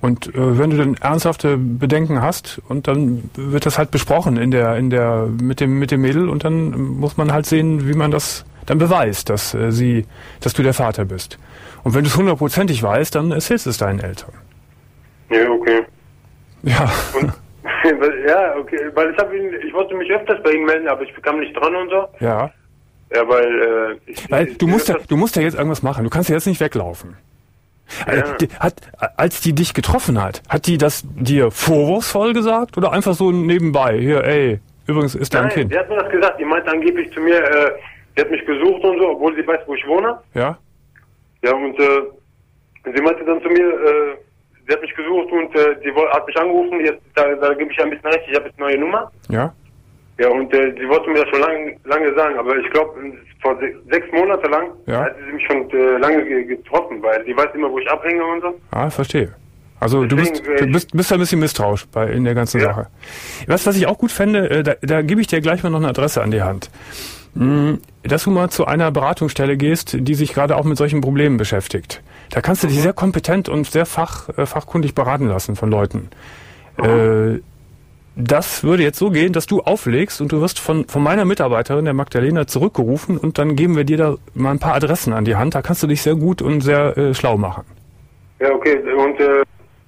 Und 0.01 0.33
äh, 0.33 0.57
wenn 0.57 0.71
du 0.71 0.77
dann 0.77 0.95
ernsthafte 0.95 1.57
Bedenken 1.57 2.21
hast 2.21 2.59
und 2.67 2.87
dann 2.87 3.29
wird 3.35 3.65
das 3.65 3.77
halt 3.77 3.91
besprochen 3.91 4.37
in 4.37 4.49
der, 4.49 4.75
in 4.75 4.89
der, 4.89 5.27
mit 5.27 5.59
dem, 5.59 5.77
mit 5.77 5.91
dem 5.91 6.01
Mädel 6.01 6.27
und 6.27 6.43
dann 6.43 6.71
muss 6.71 7.17
man 7.17 7.31
halt 7.31 7.45
sehen, 7.45 7.87
wie 7.87 7.93
man 7.93 8.09
das 8.09 8.43
dann 8.65 8.79
beweist, 8.79 9.29
dass 9.29 9.53
äh, 9.53 9.71
sie, 9.71 10.05
dass 10.39 10.53
du 10.53 10.63
der 10.63 10.73
Vater 10.73 11.05
bist. 11.05 11.37
Und 11.83 11.93
wenn 11.93 12.03
du 12.03 12.09
es 12.09 12.17
hundertprozentig 12.17 12.81
weißt, 12.81 13.13
dann 13.15 13.31
erzählst 13.31 13.67
es 13.67 13.77
deinen 13.77 13.99
Eltern. 13.99 14.33
Ja, 15.29 15.49
okay. 15.49 15.81
Ja. 16.63 16.91
Und, 17.19 17.31
ja, 18.27 18.55
okay, 18.57 18.89
weil 18.93 19.11
ich 19.11 19.17
habe 19.17 19.37
ihn, 19.37 19.53
ich 19.65 19.73
wollte 19.73 19.95
mich 19.95 20.09
öfters 20.11 20.41
bei 20.43 20.51
ihm 20.51 20.65
melden, 20.65 20.87
aber 20.87 21.03
ich 21.03 21.13
bekam 21.13 21.39
nicht 21.39 21.55
dran 21.55 21.75
und 21.75 21.89
so. 21.89 22.07
Ja. 22.19 22.51
Ja, 23.13 23.27
weil, 23.27 23.97
äh, 24.07 24.11
ich, 24.11 24.31
Weil 24.31 24.47
ich, 24.47 24.57
du 24.57 24.67
musst 24.67 24.87
ja, 24.87 24.95
du 25.07 25.17
musst 25.17 25.35
ja 25.35 25.41
jetzt 25.41 25.55
irgendwas 25.55 25.83
machen. 25.83 26.05
Du 26.05 26.09
kannst 26.09 26.29
ja 26.29 26.35
jetzt 26.35 26.47
nicht 26.47 26.61
weglaufen. 26.61 27.17
Ja. 28.07 28.13
Äh, 28.13 28.37
die- 28.39 28.49
Hat, 28.59 28.75
als 29.17 29.41
die 29.41 29.53
dich 29.53 29.73
getroffen 29.73 30.21
hat, 30.21 30.41
hat 30.49 30.67
die 30.67 30.77
das 30.77 31.03
dir 31.05 31.51
vorwurfsvoll 31.51 32.33
gesagt 32.33 32.77
oder 32.77 32.91
einfach 32.91 33.13
so 33.13 33.31
nebenbei? 33.31 33.97
Hier, 33.99 34.23
ey, 34.23 34.59
übrigens 34.87 35.15
ist 35.15 35.33
dein 35.33 35.45
Nein, 35.45 35.53
Kind. 35.53 35.71
die 35.73 35.77
hat 35.77 35.89
mir 35.89 35.97
das 35.97 36.09
gesagt. 36.11 36.39
Die 36.39 36.45
meinte 36.45 36.69
angeblich 36.71 37.11
zu 37.13 37.19
mir, 37.19 37.37
äh, 37.43 37.71
die 38.17 38.21
hat 38.21 38.31
mich 38.31 38.45
gesucht 38.45 38.83
und 38.83 38.99
so, 38.99 39.09
obwohl 39.11 39.35
sie 39.35 39.45
weiß, 39.47 39.59
wo 39.65 39.73
ich 39.75 39.85
wohne. 39.87 40.17
Ja? 40.33 40.57
Ja, 41.43 41.53
und 41.55 41.79
äh, 41.79 42.01
sie 42.95 43.01
meinte 43.01 43.23
dann 43.25 43.41
zu 43.41 43.47
mir, 43.49 43.67
äh, 43.67 44.15
sie 44.67 44.73
hat 44.73 44.81
mich 44.81 44.93
gesucht 44.95 45.31
und 45.31 45.55
äh, 45.55 45.75
die 45.83 45.91
hat 45.93 46.27
mich 46.27 46.37
angerufen. 46.37 46.79
Jetzt, 46.85 47.01
da, 47.15 47.33
da 47.35 47.53
gebe 47.53 47.71
ich 47.71 47.79
ein 47.81 47.89
bisschen 47.89 48.05
recht, 48.11 48.23
ich 48.29 48.35
habe 48.35 48.47
jetzt 48.47 48.57
eine 48.59 48.67
neue 48.67 48.77
Nummer. 48.79 49.11
Ja? 49.29 49.53
Ja, 50.19 50.29
und 50.29 50.53
äh, 50.53 50.73
sie 50.77 50.87
wollte 50.87 51.09
mir 51.09 51.19
das 51.21 51.29
schon 51.29 51.39
lange 51.41 51.75
lange 51.85 52.13
sagen, 52.15 52.37
aber 52.37 52.55
ich 52.57 52.69
glaube, 52.71 52.91
vor 53.41 53.57
se 53.59 53.71
sechs 53.89 54.05
Monate 54.11 54.47
lang 54.49 54.67
Ja. 54.85 55.05
hat 55.05 55.15
sie 55.25 55.33
mich 55.33 55.45
schon 55.47 55.69
äh, 55.71 55.97
lange 55.97 56.23
ge 56.25 56.43
getroffen, 56.43 57.01
weil 57.01 57.23
sie 57.25 57.35
weiß 57.35 57.47
immer, 57.55 57.71
wo 57.71 57.79
ich 57.79 57.89
abhänge 57.89 58.23
und 58.23 58.41
so. 58.41 58.53
Ah, 58.71 58.89
verstehe. 58.89 59.33
Also 59.79 60.05
du 60.05 60.15
bist, 60.15 60.33
Deswegen, 60.41 60.53
äh, 60.57 60.65
du 60.67 60.71
bist, 60.73 60.91
bist 60.95 61.11
ein 61.11 61.17
bisschen 61.19 61.39
misstrauisch 61.39 61.87
bei 61.87 62.07
in 62.11 62.23
der 62.23 62.35
ganzen 62.35 62.59
Ja. 62.61 62.67
Sache. 62.67 62.87
Was, 63.47 63.65
was 63.65 63.75
ich 63.77 63.87
auch 63.87 63.97
gut 63.97 64.11
fände, 64.11 64.47
äh, 64.49 64.63
da, 64.63 64.75
da 64.81 65.01
gebe 65.01 65.21
ich 65.21 65.27
dir 65.27 65.41
gleich 65.41 65.63
mal 65.63 65.69
noch 65.71 65.79
eine 65.79 65.87
Adresse 65.89 66.21
an 66.21 66.29
die 66.29 66.43
Hand. 66.43 66.69
Mm, 67.33 67.75
Dass 68.03 68.25
du 68.25 68.29
mal 68.31 68.49
zu 68.49 68.65
einer 68.67 68.91
Beratungsstelle 68.91 69.57
gehst, 69.57 69.95
die 69.97 70.13
sich 70.13 70.33
gerade 70.33 70.55
auch 70.57 70.65
mit 70.65 70.77
solchen 70.77 71.01
Problemen 71.01 71.37
beschäftigt. 71.37 72.03
Da 72.29 72.41
kannst 72.41 72.61
du 72.63 72.67
dich 72.67 72.79
sehr 72.81 72.93
kompetent 72.93 73.49
und 73.49 73.65
sehr 73.71 73.85
fach, 73.87 74.29
äh, 74.37 74.45
fachkundig 74.45 74.93
beraten 74.93 75.27
lassen 75.27 75.55
von 75.55 75.71
Leuten. 75.71 76.09
Äh, 76.77 77.39
das 78.15 78.63
würde 78.63 78.83
jetzt 78.83 78.99
so 78.99 79.09
gehen, 79.09 79.33
dass 79.33 79.45
du 79.47 79.61
auflegst 79.61 80.21
und 80.21 80.31
du 80.31 80.41
wirst 80.41 80.59
von, 80.59 80.87
von 80.87 81.01
meiner 81.01 81.25
Mitarbeiterin, 81.25 81.85
der 81.85 81.93
Magdalena, 81.93 82.45
zurückgerufen 82.47 83.17
und 83.17 83.37
dann 83.37 83.55
geben 83.55 83.75
wir 83.77 83.83
dir 83.85 83.97
da 83.97 84.15
mal 84.33 84.51
ein 84.51 84.59
paar 84.59 84.73
Adressen 84.75 85.13
an 85.13 85.25
die 85.25 85.35
Hand. 85.35 85.55
Da 85.55 85.61
kannst 85.61 85.81
du 85.83 85.87
dich 85.87 86.01
sehr 86.01 86.15
gut 86.15 86.41
und 86.41 86.61
sehr 86.61 86.97
äh, 86.97 87.13
schlau 87.13 87.37
machen. 87.37 87.63
Ja, 88.39 88.51
okay. 88.53 88.77
Und 88.93 89.19
äh, 89.19 89.43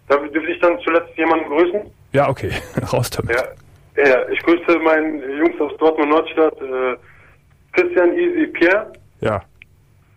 darf, 0.08 0.22
dürfte 0.32 0.52
ich 0.52 0.60
dann 0.62 0.78
zuletzt 0.84 1.18
jemanden 1.18 1.46
grüßen? 1.50 1.82
Ja, 2.14 2.30
okay, 2.30 2.52
raus 2.94 3.10
damit. 3.10 3.36
Ja. 3.36 3.44
Ja, 3.96 4.28
ich 4.30 4.40
grüße 4.42 4.80
meinen 4.80 5.20
Jungs 5.38 5.60
aus 5.62 5.72
Dortmund 5.78 6.10
Nordstadt, 6.10 6.60
äh, 6.62 6.96
Christian, 7.74 8.18
Easy, 8.18 8.48
Pierre 8.48 8.92
Ja. 9.22 9.44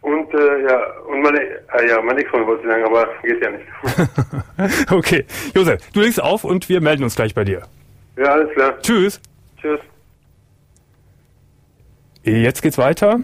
und 0.01 0.33
äh, 0.33 0.63
ja, 0.67 0.81
und 1.07 1.21
meine, 1.21 1.41
ah, 1.69 1.83
ja, 1.83 2.01
meine 2.01 2.21
Ex-Freundin 2.21 2.49
wollte 2.49 2.63
ich 2.63 2.71
sagen, 2.71 2.85
aber 2.85 3.07
geht 3.23 3.43
ja 3.43 3.51
nicht. 3.51 4.91
okay. 4.93 5.27
Josef, 5.55 5.91
du 5.93 6.01
legst 6.01 6.23
auf 6.23 6.45
und 6.45 6.71
wir 6.71 6.81
melden 6.81 7.03
uns 7.05 7.17
gleich 7.17 7.35
bei 7.35 7.45
dir. 7.45 7.63
Ja, 8.17 8.25
alles 8.25 8.53
klar. 8.53 8.79
Tschüss. 8.81 9.21
Tschüss. 9.61 9.81
Jetzt 12.23 12.63
geht's 12.63 12.79
weiter. 12.79 13.21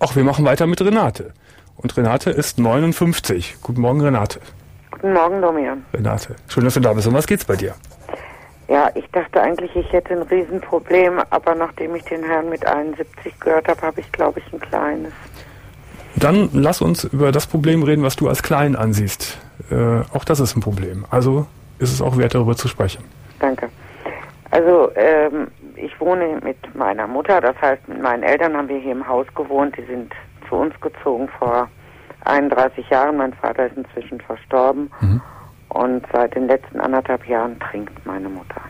Ach, 0.00 0.16
wir 0.16 0.24
machen 0.24 0.44
weiter 0.44 0.66
mit 0.66 0.80
Renate. 0.80 1.32
Und 1.76 1.96
Renate 1.96 2.30
ist 2.30 2.58
59. 2.58 3.56
Guten 3.62 3.80
Morgen, 3.80 4.00
Renate. 4.00 4.40
Guten 4.90 5.12
Morgen, 5.12 5.40
Domian. 5.40 5.84
Renate, 5.94 6.36
schön, 6.48 6.64
dass 6.64 6.74
du 6.74 6.80
da 6.80 6.92
bist. 6.92 7.06
Um 7.06 7.14
was 7.14 7.26
geht's 7.26 7.44
bei 7.44 7.56
dir? 7.56 7.74
Ja, 8.68 8.90
ich 8.94 9.08
dachte 9.10 9.40
eigentlich, 9.40 9.74
ich 9.74 9.92
hätte 9.92 10.14
ein 10.14 10.22
Riesenproblem, 10.22 11.20
aber 11.30 11.54
nachdem 11.54 11.94
ich 11.96 12.04
den 12.04 12.22
Herrn 12.22 12.48
mit 12.48 12.66
71 12.66 13.38
gehört 13.40 13.68
habe, 13.68 13.82
habe 13.82 14.00
ich, 14.00 14.12
glaube 14.12 14.40
ich, 14.40 14.52
ein 14.52 14.60
kleines. 14.60 15.12
Dann 16.16 16.50
lass 16.52 16.80
uns 16.80 17.04
über 17.04 17.32
das 17.32 17.46
Problem 17.46 17.82
reden, 17.82 18.02
was 18.02 18.16
du 18.16 18.28
als 18.28 18.42
klein 18.42 18.76
ansiehst. 18.76 19.38
Äh, 19.70 20.00
auch 20.12 20.24
das 20.24 20.40
ist 20.40 20.56
ein 20.56 20.60
Problem. 20.60 21.04
Also 21.10 21.46
ist 21.80 21.92
es 21.92 22.02
auch 22.02 22.16
wert, 22.16 22.34
darüber 22.34 22.56
zu 22.56 22.68
sprechen. 22.68 23.04
Danke. 23.38 23.68
Also 24.50 24.90
ähm, 24.96 25.48
ich 25.76 25.98
wohne 26.00 26.40
mit 26.42 26.56
meiner 26.74 27.06
Mutter, 27.06 27.40
das 27.40 27.56
heißt 27.60 27.88
mit 27.88 28.02
meinen 28.02 28.22
Eltern 28.22 28.56
haben 28.56 28.68
wir 28.68 28.78
hier 28.78 28.92
im 28.92 29.06
Haus 29.06 29.26
gewohnt. 29.34 29.76
Die 29.76 29.84
sind 29.84 30.12
zu 30.48 30.56
uns 30.56 30.78
gezogen 30.80 31.28
vor 31.38 31.68
31 32.24 32.88
Jahren. 32.90 33.16
Mein 33.16 33.32
Vater 33.34 33.66
ist 33.66 33.76
inzwischen 33.76 34.20
verstorben. 34.20 34.90
Mhm. 35.00 35.20
Und 35.68 36.04
seit 36.12 36.34
den 36.34 36.48
letzten 36.48 36.80
anderthalb 36.80 37.26
Jahren 37.28 37.58
trinkt 37.60 38.04
meine 38.04 38.28
Mutter. 38.28 38.60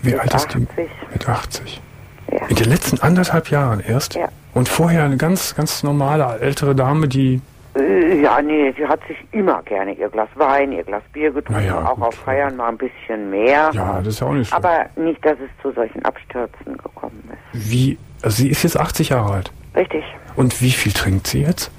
Wie 0.00 0.14
alt 0.14 0.34
ist 0.34 0.46
80. 0.46 0.68
die? 0.76 0.88
Mit 1.12 1.28
80. 1.28 1.82
Ja. 2.30 2.46
In 2.46 2.56
den 2.56 2.68
letzten 2.70 3.00
anderthalb 3.00 3.50
Jahren 3.50 3.80
erst? 3.80 4.14
Ja. 4.14 4.28
Und 4.54 4.68
vorher 4.68 5.04
eine 5.04 5.18
ganz, 5.18 5.54
ganz 5.54 5.82
normale 5.82 6.40
ältere 6.40 6.74
Dame, 6.74 7.06
die 7.08 7.42
ja, 7.74 8.42
nee, 8.42 8.74
sie 8.76 8.86
hat 8.86 9.00
sich 9.08 9.16
immer 9.32 9.62
gerne 9.62 9.94
ihr 9.94 10.08
Glas 10.10 10.28
Wein, 10.34 10.72
ihr 10.72 10.84
Glas 10.84 11.02
Bier 11.12 11.30
getrunken, 11.30 11.64
ja, 11.64 11.86
auch 11.86 11.96
gut. 11.96 12.04
auf 12.04 12.14
Feiern 12.16 12.56
mal 12.56 12.68
ein 12.68 12.76
bisschen 12.76 13.30
mehr. 13.30 13.70
Ja, 13.72 13.98
das 13.98 14.08
ist 14.08 14.20
ja 14.20 14.26
auch 14.26 14.32
nicht 14.34 14.48
schlimm. 14.48 14.62
Aber 14.62 14.86
nicht, 14.96 15.24
dass 15.24 15.38
es 15.40 15.62
zu 15.62 15.72
solchen 15.72 16.04
Abstürzen 16.04 16.76
gekommen 16.76 17.22
ist. 17.32 17.70
Wie, 17.70 17.98
also 18.22 18.36
sie 18.36 18.50
ist 18.50 18.62
jetzt 18.62 18.78
80 18.78 19.10
Jahre 19.10 19.32
alt? 19.32 19.52
Richtig. 19.74 20.04
Und 20.36 20.60
wie 20.60 20.70
viel 20.70 20.92
trinkt 20.92 21.26
sie 21.26 21.42
jetzt? 21.42 21.70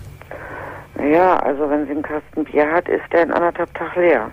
Ja, 1.12 1.38
also 1.38 1.70
wenn 1.70 1.86
sie 1.86 1.92
einen 1.92 2.02
Kasten 2.02 2.44
Bier 2.44 2.72
hat, 2.72 2.88
ist 2.88 3.04
der 3.12 3.24
in 3.24 3.32
anderthalb 3.32 3.74
Tag 3.76 3.96
leer. 3.96 4.32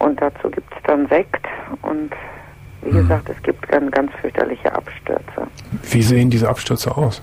Und 0.00 0.20
dazu 0.20 0.50
gibt 0.50 0.72
es 0.74 0.82
dann 0.84 1.08
Sekt 1.08 1.46
und 1.82 2.10
wie 2.82 2.90
hm. 2.90 3.02
gesagt, 3.02 3.28
es 3.28 3.40
gibt 3.42 3.72
dann 3.72 3.90
ganz 3.90 4.10
fürchterliche 4.20 4.72
Abstürze. 4.74 5.46
Wie 5.90 6.02
sehen 6.02 6.28
diese 6.28 6.48
Abstürze 6.48 6.96
aus? 6.96 7.22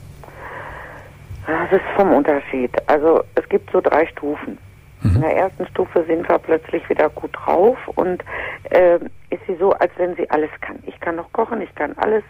Das 1.47 1.71
ist 1.71 1.85
vom 1.95 2.11
Unterschied. 2.13 2.71
Also 2.87 3.23
es 3.35 3.47
gibt 3.49 3.71
so 3.71 3.81
drei 3.81 4.05
Stufen. 4.07 4.57
Mhm. 5.01 5.15
In 5.15 5.21
der 5.21 5.35
ersten 5.35 5.65
Stufe 5.67 6.05
sind 6.05 6.27
wir 6.29 6.37
plötzlich 6.37 6.87
wieder 6.89 7.09
gut 7.09 7.31
drauf 7.33 7.77
und 7.95 8.23
äh, 8.69 8.95
ist 9.29 9.41
sie 9.47 9.55
so, 9.59 9.71
als 9.73 9.91
wenn 9.97 10.15
sie 10.15 10.29
alles 10.29 10.49
kann. 10.61 10.77
Ich 10.85 10.99
kann 10.99 11.15
noch 11.15 11.31
kochen, 11.33 11.61
ich 11.61 11.73
kann 11.75 11.93
alles. 11.97 12.23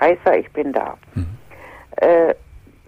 Heißer, 0.00 0.38
ich 0.38 0.50
bin 0.52 0.72
da. 0.72 0.96
Mhm. 1.14 1.26
Äh, 1.96 2.34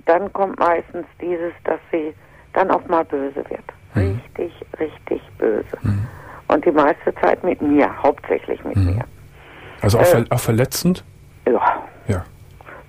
dann 0.07 0.33
kommt 0.33 0.59
meistens 0.59 1.07
dieses, 1.21 1.53
dass 1.65 1.79
sie 1.91 2.15
dann 2.55 2.71
auch 2.71 2.87
mal 2.89 3.05
böse 3.05 3.45
wird. 3.51 3.65
Mhm. 3.95 4.19
Richtig, 4.19 4.53
richtig 4.79 5.23
böse. 5.39 5.79
Mhm. 5.83 6.07
Und 6.49 6.65
die 6.65 6.71
meiste 6.71 7.15
Zeit 7.17 7.43
mit 7.45 7.61
mir, 7.61 7.91
hauptsächlich 8.03 8.63
mit 8.65 8.77
mhm. 8.77 8.97
mir. 8.97 9.05
Also 9.83 9.99
auch, 9.99 10.15
äh, 10.15 10.25
auch 10.31 10.41
verletzend? 10.41 11.05
Ja. 11.47 11.83
Ja 12.09 12.25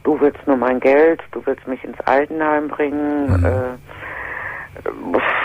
du 0.04 0.20
willst 0.20 0.46
nur 0.48 0.58
mein 0.58 0.80
Geld, 0.80 1.22
du 1.32 1.46
willst 1.46 1.68
mich 1.68 1.84
ins 1.84 2.00
Altenheim 2.02 2.68
bringen, 2.68 3.28
mhm. 3.28 3.46
äh, 3.46 4.90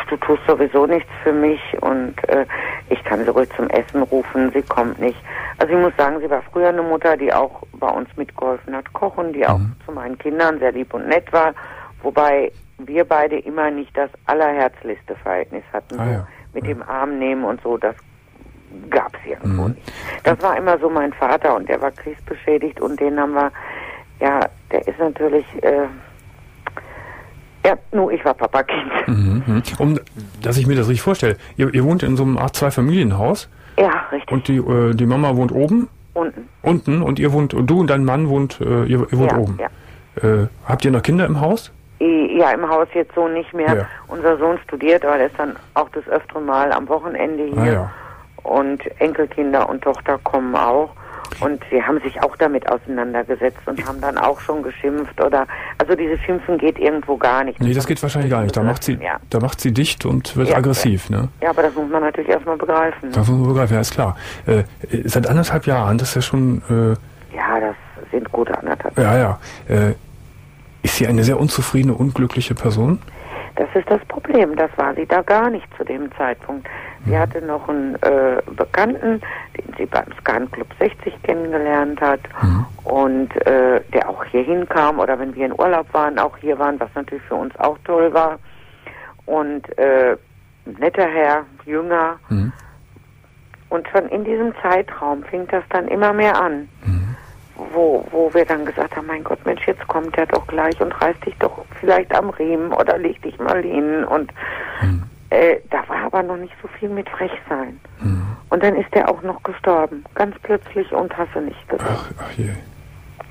du 0.09 0.17
tust 0.19 0.43
sowieso 0.47 0.87
nichts 0.87 1.11
für 1.23 1.33
mich 1.33 1.61
und 1.81 2.17
äh, 2.29 2.47
ich 2.89 3.03
kann 3.05 3.25
sie 3.25 3.31
ruhig 3.31 3.49
zum 3.57 3.69
Essen 3.71 4.03
rufen, 4.03 4.51
sie 4.53 4.63
kommt 4.63 4.99
nicht. 4.99 5.19
Also 5.59 5.75
ich 5.75 5.81
muss 5.81 5.93
sagen, 5.97 6.21
sie 6.21 6.31
war 6.31 6.43
früher 6.53 6.69
eine 6.69 6.83
Mutter, 6.83 7.17
die 7.17 7.33
auch 7.33 7.63
bei 7.75 7.89
uns 7.89 8.09
mitgeholfen 8.17 8.75
hat, 8.75 8.93
kochen, 8.93 9.33
die 9.33 9.47
auch 9.47 9.59
mhm. 9.59 9.75
zu 9.85 9.93
meinen 9.93 10.19
Kindern 10.19 10.59
sehr 10.59 10.73
lieb 10.73 10.93
und 10.95 11.09
nett 11.09 11.33
war, 11.33 11.55
wobei 12.03 12.51
wir 12.79 13.05
beide 13.05 13.39
immer 13.39 13.71
nicht 13.71 13.97
das 13.97 14.11
allerherzlichste 14.27 15.15
Verhältnis 15.17 15.65
hatten, 15.73 15.99
ah, 15.99 16.11
ja. 16.11 16.27
mit 16.55 16.65
ja. 16.65 16.75
dem 16.75 16.83
Arm 16.83 17.19
nehmen 17.19 17.45
und 17.45 17.61
so, 17.63 17.77
das 17.77 17.97
gab 18.91 19.15
es 19.17 19.31
irgendwo 19.31 19.63
mhm. 19.63 19.75
nicht. 19.75 19.93
Das 20.25 20.41
war 20.43 20.57
immer 20.57 20.79
so 20.79 20.89
mein 20.89 21.13
Vater 21.13 21.55
und 21.55 21.69
der 21.69 21.81
war 21.81 21.91
kriegsbeschädigt 21.91 22.81
und 22.81 23.01
den 23.01 23.19
haben 23.21 23.35
wir 23.35 23.51
ja, 24.21 24.41
der 24.71 24.87
ist 24.87 24.99
natürlich, 24.99 25.45
äh, 25.63 25.87
ja, 27.65 27.75
nur 27.93 28.13
ich 28.13 28.25
war 28.25 28.35
Papakind. 28.35 28.91
Mhm, 29.07 29.43
mhm, 29.47 29.63
um, 29.79 30.01
dass 30.43 30.57
ich 30.57 30.67
mir 30.67 30.77
das 30.77 30.89
richtig 30.89 31.03
vorstelle, 31.03 31.37
ihr, 31.57 31.73
ihr 31.73 31.85
wohnt 31.85 32.03
in 32.03 32.17
so 32.17 32.23
einem 32.23 32.39
Art 32.39 32.57
Zwei-Familienhaus. 32.57 33.49
Ja, 33.79 34.07
richtig. 34.11 34.31
Und 34.31 34.49
die, 34.49 34.57
äh, 34.57 34.95
die 34.95 35.07
Mama 35.07 35.37
wohnt 35.37 35.53
oben? 35.53 35.89
Unten. 36.15 36.49
Unten 36.63 37.03
und 37.03 37.19
ihr 37.19 37.33
wohnt, 37.33 37.53
du 37.53 37.81
und 37.81 37.89
dein 37.89 38.05
Mann 38.05 38.29
wohnt, 38.29 38.61
äh, 38.61 38.85
ihr, 38.85 39.07
ihr, 39.11 39.19
wohnt 39.19 39.33
ja, 39.33 39.39
oben. 39.39 39.59
Ja. 39.61 40.29
Äh, 40.29 40.49
habt 40.67 40.85
ihr 40.85 40.91
noch 40.91 41.03
Kinder 41.03 41.27
im 41.27 41.41
Haus? 41.41 41.73
Ja, 42.01 42.51
im 42.51 42.69
Haus 42.69 42.87
jetzt 42.95 43.15
so 43.15 43.27
nicht 43.27 43.53
mehr. 43.53 43.75
Ja. 43.75 43.87
Unser 44.07 44.37
Sohn 44.39 44.59
studiert, 44.65 45.05
aber 45.05 45.17
der 45.17 45.27
ist 45.27 45.39
dann 45.39 45.57
auch 45.75 45.89
das 45.91 46.07
öftere 46.09 46.41
Mal 46.41 46.73
am 46.73 46.89
Wochenende 46.89 47.45
hier. 47.45 47.91
Ah. 48.45 48.49
Und 48.49 48.81
Enkelkinder 49.01 49.69
und 49.69 49.83
Tochter 49.83 50.19
kommen 50.23 50.55
auch. 50.55 50.91
Und 51.41 51.63
sie 51.71 51.83
haben 51.83 52.01
sich 52.01 52.21
auch 52.23 52.37
damit 52.37 52.69
auseinandergesetzt 52.69 53.61
und 53.67 53.87
haben 53.87 54.01
dann 54.01 54.19
auch 54.19 54.41
schon 54.41 54.63
geschimpft 54.63 55.23
oder 55.23 55.47
also 55.79 55.95
diese 55.95 56.19
Schimpfen 56.19 56.59
geht 56.59 56.79
irgendwo 56.79 57.17
gar 57.17 57.45
nicht. 57.45 57.61
Nee, 57.61 57.75
das 57.75 57.87
geht 57.87 58.03
wahrscheinlich 58.03 58.31
gar 58.31 58.43
nicht. 58.43 58.57
Da 58.57 58.63
macht 58.63 58.83
sie, 58.83 58.95
ja. 58.95 59.19
da 59.31 59.41
macht 59.41 59.61
sie 59.61 59.73
dicht 59.73 60.05
und 60.07 60.37
wird 60.37 60.49
ja, 60.49 60.57
aggressiv, 60.57 61.11
ne? 61.11 61.29
Ja, 61.41 61.51
aber 61.51 61.63
das 61.63 61.75
muss 61.75 61.89
man 61.91 62.03
natürlich 62.03 62.31
erstmal 62.31 62.57
begreifen. 62.57 63.09
Ne? 63.09 63.15
Das 63.15 63.29
muss 63.29 63.39
man 63.39 63.49
begreifen, 63.49 63.75
ja, 63.75 63.81
ist 63.81 63.93
klar. 63.93 64.17
Äh, 64.47 64.65
seit 65.05 65.27
anderthalb 65.27 65.67
Jahren, 65.67 65.99
das 65.99 66.11
ist 66.11 66.15
ja 66.17 66.23
schon. 66.23 66.63
Äh, 66.69 67.37
ja, 67.37 67.61
das 67.61 67.77
sind 68.11 68.31
gute 68.33 68.57
anderthalb 68.59 68.97
Jahre. 68.99 69.19
Ja, 69.19 69.39
ja. 69.69 69.89
Äh, 69.89 69.95
ist 70.83 70.97
sie 70.97 71.07
eine 71.07 71.25
sehr 71.25 71.39
unzufriedene, 71.39 71.95
unglückliche 71.95 72.55
Person? 72.55 73.01
Das 73.59 73.69
ist 73.75 73.91
das 73.91 74.01
Problem. 74.07 74.55
Das 74.55 74.71
war 74.77 74.95
sie 74.95 75.05
da 75.05 75.21
gar 75.21 75.51
nicht 75.51 75.67
zu 75.77 75.83
dem 75.85 76.13
Zeitpunkt. 76.13 76.69
Sie 77.05 77.11
mhm. 77.11 77.19
hatte 77.19 77.43
noch 77.43 77.69
einen 77.69 77.97
äh, 78.03 78.41
Bekannten, 78.57 79.21
den 79.57 79.75
sie 79.77 79.87
beim 79.87 80.07
Scan 80.21 80.49
Club 80.53 80.69
60 80.79 81.21
kennengelernt 81.25 82.01
hat 82.01 82.21
mhm. 82.41 82.67
und 82.85 83.47
äh, 83.49 83.81
der 83.93 84.09
auch 84.09 84.25
hier 84.27 84.45
hinkam 84.45 85.01
oder 85.01 85.19
wenn 85.19 85.35
wir 85.35 85.47
in 85.47 85.59
Urlaub 85.59 85.93
waren, 85.93 86.21
auch 86.21 86.37
hier 86.37 86.57
waren, 86.61 86.79
was 86.79 86.89
natürlich 86.95 87.25
für 87.25 87.35
uns 87.35 87.53
auch 87.59 87.77
toll 87.85 88.15
war. 88.15 88.39
Und 89.27 89.77
äh, 89.77 90.17
netter 90.79 91.09
Herr, 91.09 91.45
jünger. 91.67 92.21
Mhm. 92.29 92.53
Und 93.71 93.89
schon 93.89 94.09
in 94.09 94.25
diesem 94.25 94.55
Zeitraum 94.63 95.25
fing 95.25 95.49
das 95.49 95.65
dann 95.71 95.89
immer 95.89 96.13
mehr 96.13 96.41
an. 96.41 96.69
Mhm 97.59 97.69
wo, 97.73 98.07
wo 98.11 98.33
wir 98.33 98.45
dann 98.45 98.65
gesagt 98.65 98.97
haben, 98.97 99.07
mein 99.07 99.25
Gott, 99.25 99.45
Mensch, 99.45 99.67
jetzt 99.67 99.87
kommt 99.89 100.17
er 100.17 100.27
doch 100.27 100.47
gleich 100.47 100.81
und 100.81 100.93
reißt 101.01 101.25
dich 101.27 101.35
doch 101.39 101.65
vielleicht 101.81 102.15
am 102.15 102.31
Riemen 102.31 102.73
oder 102.73 102.99
leg 102.99 103.21
dich 103.23 103.39
mal 103.39 103.63
hin. 103.63 104.05
Und 104.05 104.33
hm. 104.81 105.03
äh, 105.31 105.57
da 105.71 105.89
war 105.89 106.05
aber 106.07 106.23
noch 106.23 106.37
nicht 106.37 106.55
so 106.63 106.69
viel 106.79 106.89
mit 106.89 107.09
Frechsein. 107.09 107.81
Hm. 108.01 108.23
Und 108.51 108.63
dann 108.63 108.77
ist 108.77 108.89
er 108.93 109.09
auch 109.09 109.23
noch 109.23 109.43
gestorben, 109.43 110.05
ganz 110.15 110.37
plötzlich 110.43 110.91
und 110.93 111.17
hasse 111.17 111.41
nicht 111.41 111.69
gesagt. 111.69 111.91
Ach, 111.91 112.11
ach 112.19 112.33
je. 112.33 112.51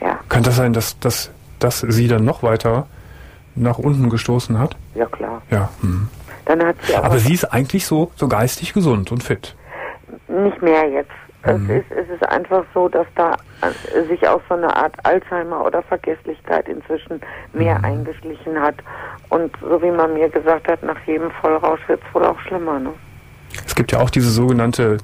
Ja. 0.02 0.20
Kann 0.30 0.44
das 0.44 0.56
sein, 0.56 0.74
dass, 0.74 1.00
dass, 1.00 1.32
dass 1.60 1.80
sie 1.80 2.08
dann 2.08 2.24
noch 2.24 2.44
weiter 2.44 2.88
nach 3.56 3.80
unten 3.80 4.10
gestoßen 4.10 4.60
hat? 4.60 4.76
Ja, 4.94 5.06
klar. 5.08 5.42
Ja. 5.50 5.70
Hm. 5.82 6.08
Dann 6.46 6.64
hat 6.64 6.76
sie 6.84 6.96
aber 6.96 7.20
sie 7.20 7.34
ist 7.34 7.46
eigentlich 7.46 7.86
so, 7.86 8.12
so 8.16 8.28
geistig 8.28 8.74
gesund 8.74 9.12
und 9.12 9.24
fit. 9.24 9.56
Nicht 10.28 10.62
mehr 10.62 10.88
jetzt. 10.90 11.12
Es, 11.48 11.60
mhm. 11.60 11.70
ist, 11.70 11.92
es 11.92 12.10
ist 12.10 12.28
einfach 12.28 12.64
so, 12.74 12.90
dass 12.90 13.08
da 13.16 13.38
äh, 13.62 14.04
sich 14.08 14.28
auch 14.28 14.42
so 14.50 14.56
eine 14.56 14.76
Art 14.76 14.94
Alzheimer 15.04 15.66
oder 15.66 15.82
Vergesslichkeit 15.84 16.68
inzwischen 16.68 17.22
mehr 17.54 17.78
mhm. 17.80 17.86
eingeschlichen 17.86 18.60
hat. 18.60 18.76
Und 19.30 19.52
so 19.62 19.82
wie 19.82 19.92
man 19.92 20.14
mir 20.14 20.30
gesagt 20.30 20.68
hat, 20.68 20.84
nach 20.84 21.00
jedem 21.06 21.32
Vollrausch 21.32 21.80
wird 21.88 22.02
es 22.06 22.14
wohl 22.14 22.26
auch 22.26 22.40
schlimmer. 22.42 22.80
Ne? 22.80 22.90
Es 23.66 23.76
gibt 23.76 23.94
ja 23.94 24.00
auch 24.00 24.10
diese 24.10 24.30
sogenannte, 24.30 24.98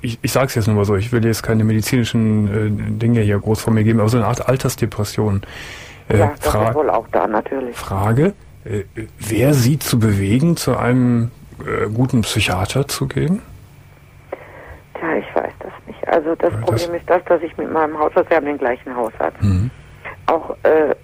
ich, 0.00 0.18
ich 0.22 0.32
sage 0.32 0.46
es 0.46 0.54
jetzt 0.54 0.66
nur 0.66 0.76
mal 0.76 0.86
so, 0.86 0.96
ich 0.96 1.12
will 1.12 1.24
jetzt 1.24 1.42
keine 1.42 1.64
medizinischen 1.64 2.48
äh, 2.48 2.98
Dinge 2.98 3.20
hier 3.20 3.38
groß 3.38 3.60
von 3.60 3.74
mir 3.74 3.84
geben, 3.84 4.00
aber 4.00 4.08
so 4.08 4.16
eine 4.16 4.26
Art 4.26 4.48
Altersdepression. 4.48 5.42
Äh, 6.08 6.18
ja, 6.18 6.32
das 6.42 6.54
ist 6.54 6.74
wohl 6.74 6.88
auch 6.88 7.06
da 7.12 7.26
natürlich. 7.26 7.76
Frage, 7.76 8.32
äh, 8.64 8.84
wer 9.18 9.52
sie 9.52 9.78
zu 9.78 9.98
bewegen, 9.98 10.56
zu 10.56 10.76
einem 10.76 11.30
äh, 11.60 11.88
guten 11.90 12.22
Psychiater 12.22 12.88
zu 12.88 13.06
gehen? 13.06 13.42
Ja, 15.00 15.16
ich 15.16 15.33
das. 16.14 16.24
Also 16.26 16.34
das, 16.36 16.52
das 16.52 16.60
Problem 16.60 16.94
ist 16.94 17.10
das, 17.10 17.24
dass 17.24 17.42
ich 17.42 17.56
mit 17.56 17.72
meinem 17.72 17.98
Hausarzt, 17.98 18.30
wir 18.30 18.36
haben 18.36 18.46
den 18.46 18.58
gleichen 18.58 18.94
Hausarzt, 18.94 19.42
mhm. 19.42 19.70
auch 20.26 20.56
äh, 20.62 20.94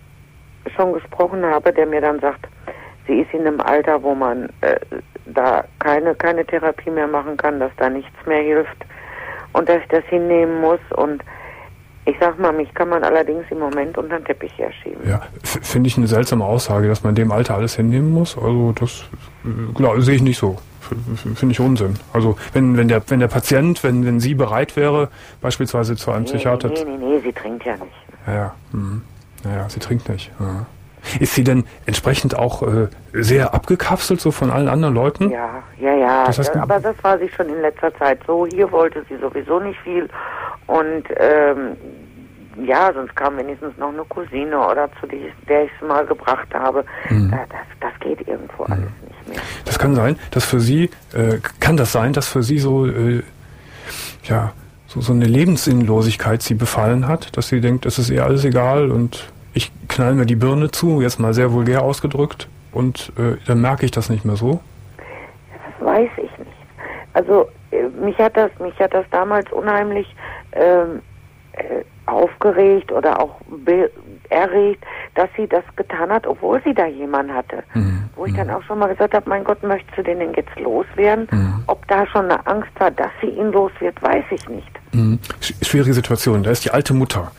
schon 0.76 0.92
gesprochen 0.92 1.44
habe, 1.44 1.72
der 1.72 1.86
mir 1.86 2.00
dann 2.00 2.20
sagt, 2.20 2.46
sie 3.06 3.20
ist 3.20 3.32
in 3.32 3.46
einem 3.46 3.60
Alter, 3.60 4.02
wo 4.02 4.14
man 4.14 4.48
äh, 4.60 4.78
da 5.26 5.64
keine, 5.78 6.14
keine 6.14 6.44
Therapie 6.44 6.90
mehr 6.90 7.06
machen 7.06 7.36
kann, 7.36 7.60
dass 7.60 7.72
da 7.76 7.88
nichts 7.88 8.14
mehr 8.26 8.42
hilft 8.42 8.84
und 9.52 9.68
dass 9.68 9.78
ich 9.82 9.88
das 9.88 10.04
hinnehmen 10.04 10.60
muss 10.60 10.80
und 10.96 11.22
ich 12.06 12.16
sag 12.18 12.38
mal, 12.38 12.52
mich 12.52 12.72
kann 12.74 12.88
man 12.88 13.04
allerdings 13.04 13.44
im 13.50 13.58
Moment 13.58 13.98
unter 13.98 14.18
den 14.18 14.24
Teppich 14.24 14.56
herschieben. 14.56 15.06
Ja, 15.06 15.20
finde 15.42 15.86
ich 15.86 15.96
eine 15.96 16.06
seltsame 16.06 16.44
Aussage, 16.44 16.88
dass 16.88 17.04
man 17.04 17.10
in 17.10 17.16
dem 17.16 17.30
Alter 17.30 17.54
alles 17.54 17.76
hinnehmen 17.76 18.10
muss. 18.10 18.36
Also 18.38 18.72
das 18.72 19.04
genau, 19.76 19.98
sehe 20.00 20.16
ich 20.16 20.22
nicht 20.22 20.38
so. 20.38 20.58
Finde 21.34 21.52
ich 21.52 21.60
Unsinn. 21.60 21.96
Also 22.12 22.36
wenn, 22.52 22.76
wenn 22.76 22.88
der 22.88 23.02
wenn 23.08 23.20
der 23.20 23.28
Patient, 23.28 23.82
wenn, 23.84 24.04
wenn 24.04 24.20
sie 24.20 24.34
bereit 24.34 24.76
wäre, 24.76 25.08
beispielsweise 25.40 25.96
zu 25.96 26.10
einem 26.10 26.24
nee, 26.24 26.30
Psychiater. 26.30 26.68
Nee, 26.68 26.84
nee, 26.84 26.96
nee, 26.96 27.20
sie 27.20 27.32
trinkt 27.32 27.64
ja 27.64 27.74
nicht. 27.74 27.92
Ja, 28.26 28.34
ja. 28.34 28.54
Mhm. 28.72 29.02
Ja, 29.44 29.68
sie 29.68 29.80
trinkt 29.80 30.08
nicht. 30.08 30.30
Ja. 30.38 30.66
Ist 31.18 31.34
sie 31.34 31.44
denn 31.44 31.64
entsprechend 31.86 32.38
auch 32.38 32.62
äh, 32.62 32.88
sehr 33.12 33.54
abgekapselt 33.54 34.20
so 34.20 34.30
von 34.30 34.50
allen 34.50 34.68
anderen 34.68 34.94
Leuten? 34.94 35.30
Ja, 35.30 35.62
ja, 35.78 35.94
ja. 35.94 36.24
Das 36.26 36.38
heißt, 36.38 36.56
aber 36.56 36.78
das 36.78 36.94
war 37.02 37.18
sie 37.18 37.28
schon 37.28 37.48
in 37.48 37.60
letzter 37.62 37.94
Zeit 37.94 38.20
so. 38.26 38.46
Hier 38.46 38.70
wollte 38.70 39.04
sie 39.08 39.16
sowieso 39.16 39.60
nicht 39.60 39.80
viel 39.80 40.08
und 40.66 41.04
ähm, 41.16 41.76
ja, 42.64 42.92
sonst 42.92 43.14
kam 43.16 43.36
wenigstens 43.36 43.76
noch 43.78 43.88
eine 43.88 44.04
Cousine 44.04 44.58
oder 44.58 44.88
zu 45.00 45.06
die, 45.06 45.32
der 45.48 45.64
ich 45.64 45.70
es 45.80 45.86
mal 45.86 46.04
gebracht 46.04 46.48
habe. 46.54 46.84
Mhm. 47.08 47.30
Das, 47.30 47.66
das 47.80 48.00
geht 48.00 48.26
irgendwo 48.26 48.64
mhm. 48.64 48.72
alles 48.72 48.90
nicht 49.08 49.28
mehr. 49.28 49.40
Das 49.64 49.78
kann 49.78 49.94
sein, 49.94 50.18
dass 50.30 50.44
für 50.44 50.60
Sie, 50.60 50.90
äh, 51.14 51.38
kann 51.60 51.76
das 51.76 51.92
sein, 51.92 52.12
dass 52.12 52.28
für 52.28 52.42
Sie 52.42 52.58
so 52.58 52.86
äh, 52.86 53.22
ja, 54.24 54.52
so, 54.86 55.00
so 55.00 55.12
eine 55.12 55.24
Lebenssinnlosigkeit 55.24 56.42
sie 56.42 56.54
befallen 56.54 57.06
hat, 57.06 57.36
dass 57.36 57.48
sie 57.48 57.60
denkt, 57.60 57.86
es 57.86 57.98
ist 57.98 58.10
ihr 58.10 58.24
alles 58.24 58.44
egal 58.44 58.90
und 58.90 59.32
ich 59.54 59.70
knall 59.88 60.14
mir 60.14 60.26
die 60.26 60.36
Birne 60.36 60.70
zu, 60.70 61.00
jetzt 61.00 61.20
mal 61.20 61.32
sehr 61.32 61.52
vulgär 61.52 61.82
ausgedrückt, 61.82 62.48
und 62.72 63.12
äh, 63.18 63.36
dann 63.46 63.60
merke 63.60 63.84
ich 63.84 63.90
das 63.90 64.08
nicht 64.10 64.24
mehr 64.24 64.36
so? 64.36 64.60
Das 64.96 65.86
weiß 65.86 66.10
ich 66.16 66.38
nicht. 66.38 66.50
Also 67.14 67.48
äh, 67.72 67.88
mich 68.04 68.16
hat 68.18 68.36
das, 68.36 68.50
mich 68.60 68.78
hat 68.78 68.94
das 68.94 69.04
damals 69.10 69.50
unheimlich 69.52 70.06
ähm, 70.52 71.02
äh, 71.52 71.84
aufgeregt 72.06 72.90
oder 72.92 73.20
auch 73.20 73.40
erregt, 74.30 74.84
dass 75.14 75.28
sie 75.36 75.46
das 75.46 75.64
getan 75.76 76.10
hat, 76.10 76.26
obwohl 76.26 76.60
sie 76.64 76.74
da 76.74 76.86
jemanden 76.86 77.34
hatte. 77.34 77.62
Mhm. 77.74 78.04
Wo 78.16 78.26
ich 78.26 78.34
dann 78.34 78.48
mhm. 78.48 78.54
auch 78.54 78.62
schon 78.62 78.78
mal 78.78 78.88
gesagt 78.88 79.14
habe, 79.14 79.28
mein 79.28 79.44
Gott, 79.44 79.62
möchtest 79.62 79.96
du 79.98 80.02
den 80.02 80.18
denn 80.18 80.34
jetzt 80.34 80.58
loswerden? 80.58 81.28
Mhm. 81.30 81.64
Ob 81.66 81.86
da 81.88 82.06
schon 82.06 82.26
eine 82.26 82.44
Angst 82.46 82.70
war, 82.78 82.90
dass 82.90 83.10
sie 83.20 83.28
ihn 83.28 83.52
los 83.52 83.72
wird, 83.80 84.00
weiß 84.02 84.24
ich 84.30 84.48
nicht. 84.48 84.70
Mhm. 84.92 85.18
Schwierige 85.62 85.94
Situation. 85.94 86.42
Da 86.42 86.50
ist 86.50 86.64
die 86.64 86.70
alte 86.70 86.94
Mutter, 86.94 87.30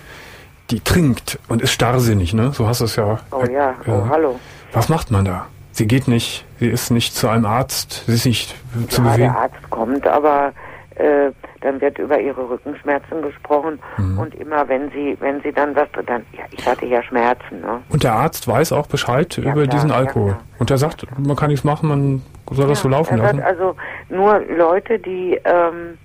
die 0.70 0.80
trinkt 0.80 1.40
und 1.48 1.62
ist 1.62 1.72
starrsinnig, 1.72 2.34
ne? 2.34 2.52
So 2.52 2.68
hast 2.68 2.82
du 2.82 2.86
es 2.86 2.96
ja. 2.96 3.20
Oh 3.32 3.44
ja, 3.52 3.76
oh 3.88 3.92
äh, 3.92 4.10
hallo. 4.10 4.40
Was 4.74 4.90
macht 4.90 5.12
man 5.12 5.26
da? 5.26 5.48
Sie 5.74 5.88
geht 5.88 6.08
nicht, 6.08 6.46
sie 6.60 6.68
ist 6.68 6.92
nicht 6.92 7.16
zu 7.16 7.30
einem 7.30 7.46
Arzt, 7.46 8.04
sie 8.06 8.14
ist 8.14 8.26
nicht 8.26 8.56
ja, 8.80 8.88
zu 8.90 9.02
bewegen. 9.02 9.20
der 9.20 9.38
Arzt 9.38 9.70
kommt, 9.70 10.08
aber 10.08 10.54
äh, 10.96 11.32
dann 11.62 11.80
wird 11.80 11.98
über 12.00 12.20
ihre 12.20 12.50
Rückenschmerzen 12.50 13.22
gesprochen 13.22 13.80
mhm. 13.98 14.20
und 14.20 14.36
immer 14.36 14.68
wenn 14.68 14.90
sie, 14.92 15.16
wenn 15.20 15.42
sie 15.42 15.52
dann 15.52 15.76
was, 15.76 15.88
dann, 16.06 16.26
ja, 16.34 16.44
ich 16.52 16.68
hatte 16.68 16.86
ja 16.86 17.02
Schmerzen. 17.04 17.62
Ne? 17.62 17.82
Und 17.90 18.04
der 18.04 18.14
Arzt 18.14 18.48
weiß 18.48 18.74
auch 18.74 18.88
Bescheid 18.88 19.36
ja, 19.38 19.44
über 19.44 19.64
klar, 19.64 19.68
diesen 19.68 19.92
Alkohol. 19.92 20.32
Ja, 20.32 20.42
und 20.60 20.72
er 20.72 20.78
sagt, 20.78 21.06
man 21.18 21.36
kann 21.36 21.50
nichts 21.50 21.64
machen, 21.64 21.90
man 21.90 22.22
soll 22.52 22.68
das 22.68 22.82
so 22.82 22.90
laufen 22.90 23.18
lassen. 23.18 23.42
Also 23.42 23.76
nur 24.10 24.40
Leute, 24.40 25.00
die, 25.00 25.40
ähm, 25.46 25.98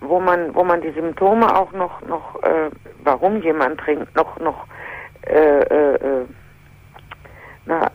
wo 0.00 0.20
man, 0.20 0.54
wo 0.54 0.64
man 0.64 0.80
die 0.80 0.90
Symptome 0.90 1.56
auch 1.56 1.72
noch, 1.72 2.00
noch, 2.06 2.42
äh, 2.42 2.70
warum 3.04 3.40
jemand 3.42 3.78
trinkt, 3.80 4.14
noch, 4.16 4.38
noch, 4.40 4.66
äh, 5.22 5.60
äh, 5.60 5.94
äh 5.94 6.24
na, 7.66 7.90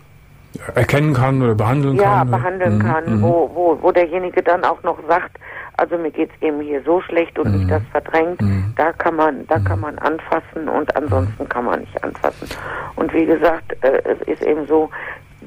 erkennen 0.74 1.14
kann 1.14 1.42
oder 1.42 1.56
behandeln 1.56 1.96
ja, 1.96 2.04
kann. 2.04 2.32
Ja, 2.32 2.38
behandeln 2.38 2.78
mhm. 2.78 2.82
kann, 2.82 3.18
mhm. 3.18 3.22
wo, 3.22 3.52
wo, 3.54 3.78
wo 3.82 3.92
derjenige 3.92 4.42
dann 4.42 4.64
auch 4.64 4.82
noch 4.84 4.98
sagt, 5.08 5.38
also 5.78 5.98
mir 5.98 6.12
geht's 6.12 6.34
eben 6.42 6.62
hier 6.62 6.82
so 6.84 7.02
schlecht 7.02 7.38
und 7.38 7.52
mhm. 7.52 7.58
nicht 7.60 7.72
das 7.72 7.84
verdrängt, 7.92 8.42
mhm. 8.42 8.74
da 8.78 8.94
kann 8.94 9.16
man, 9.16 9.46
da 9.48 9.60
kann 9.60 9.80
man 9.80 9.98
anfassen 10.00 10.70
und 10.70 10.96
ansonsten 10.96 11.50
kann 11.50 11.66
man 11.66 11.82
nicht 11.82 12.04
anfassen. 12.04 12.48
Und 12.96 13.14
wie 13.14 13.26
gesagt, 13.26 13.76
äh, 13.82 14.02
es 14.06 14.22
ist 14.28 14.42
eben 14.42 14.66
so, 14.68 14.90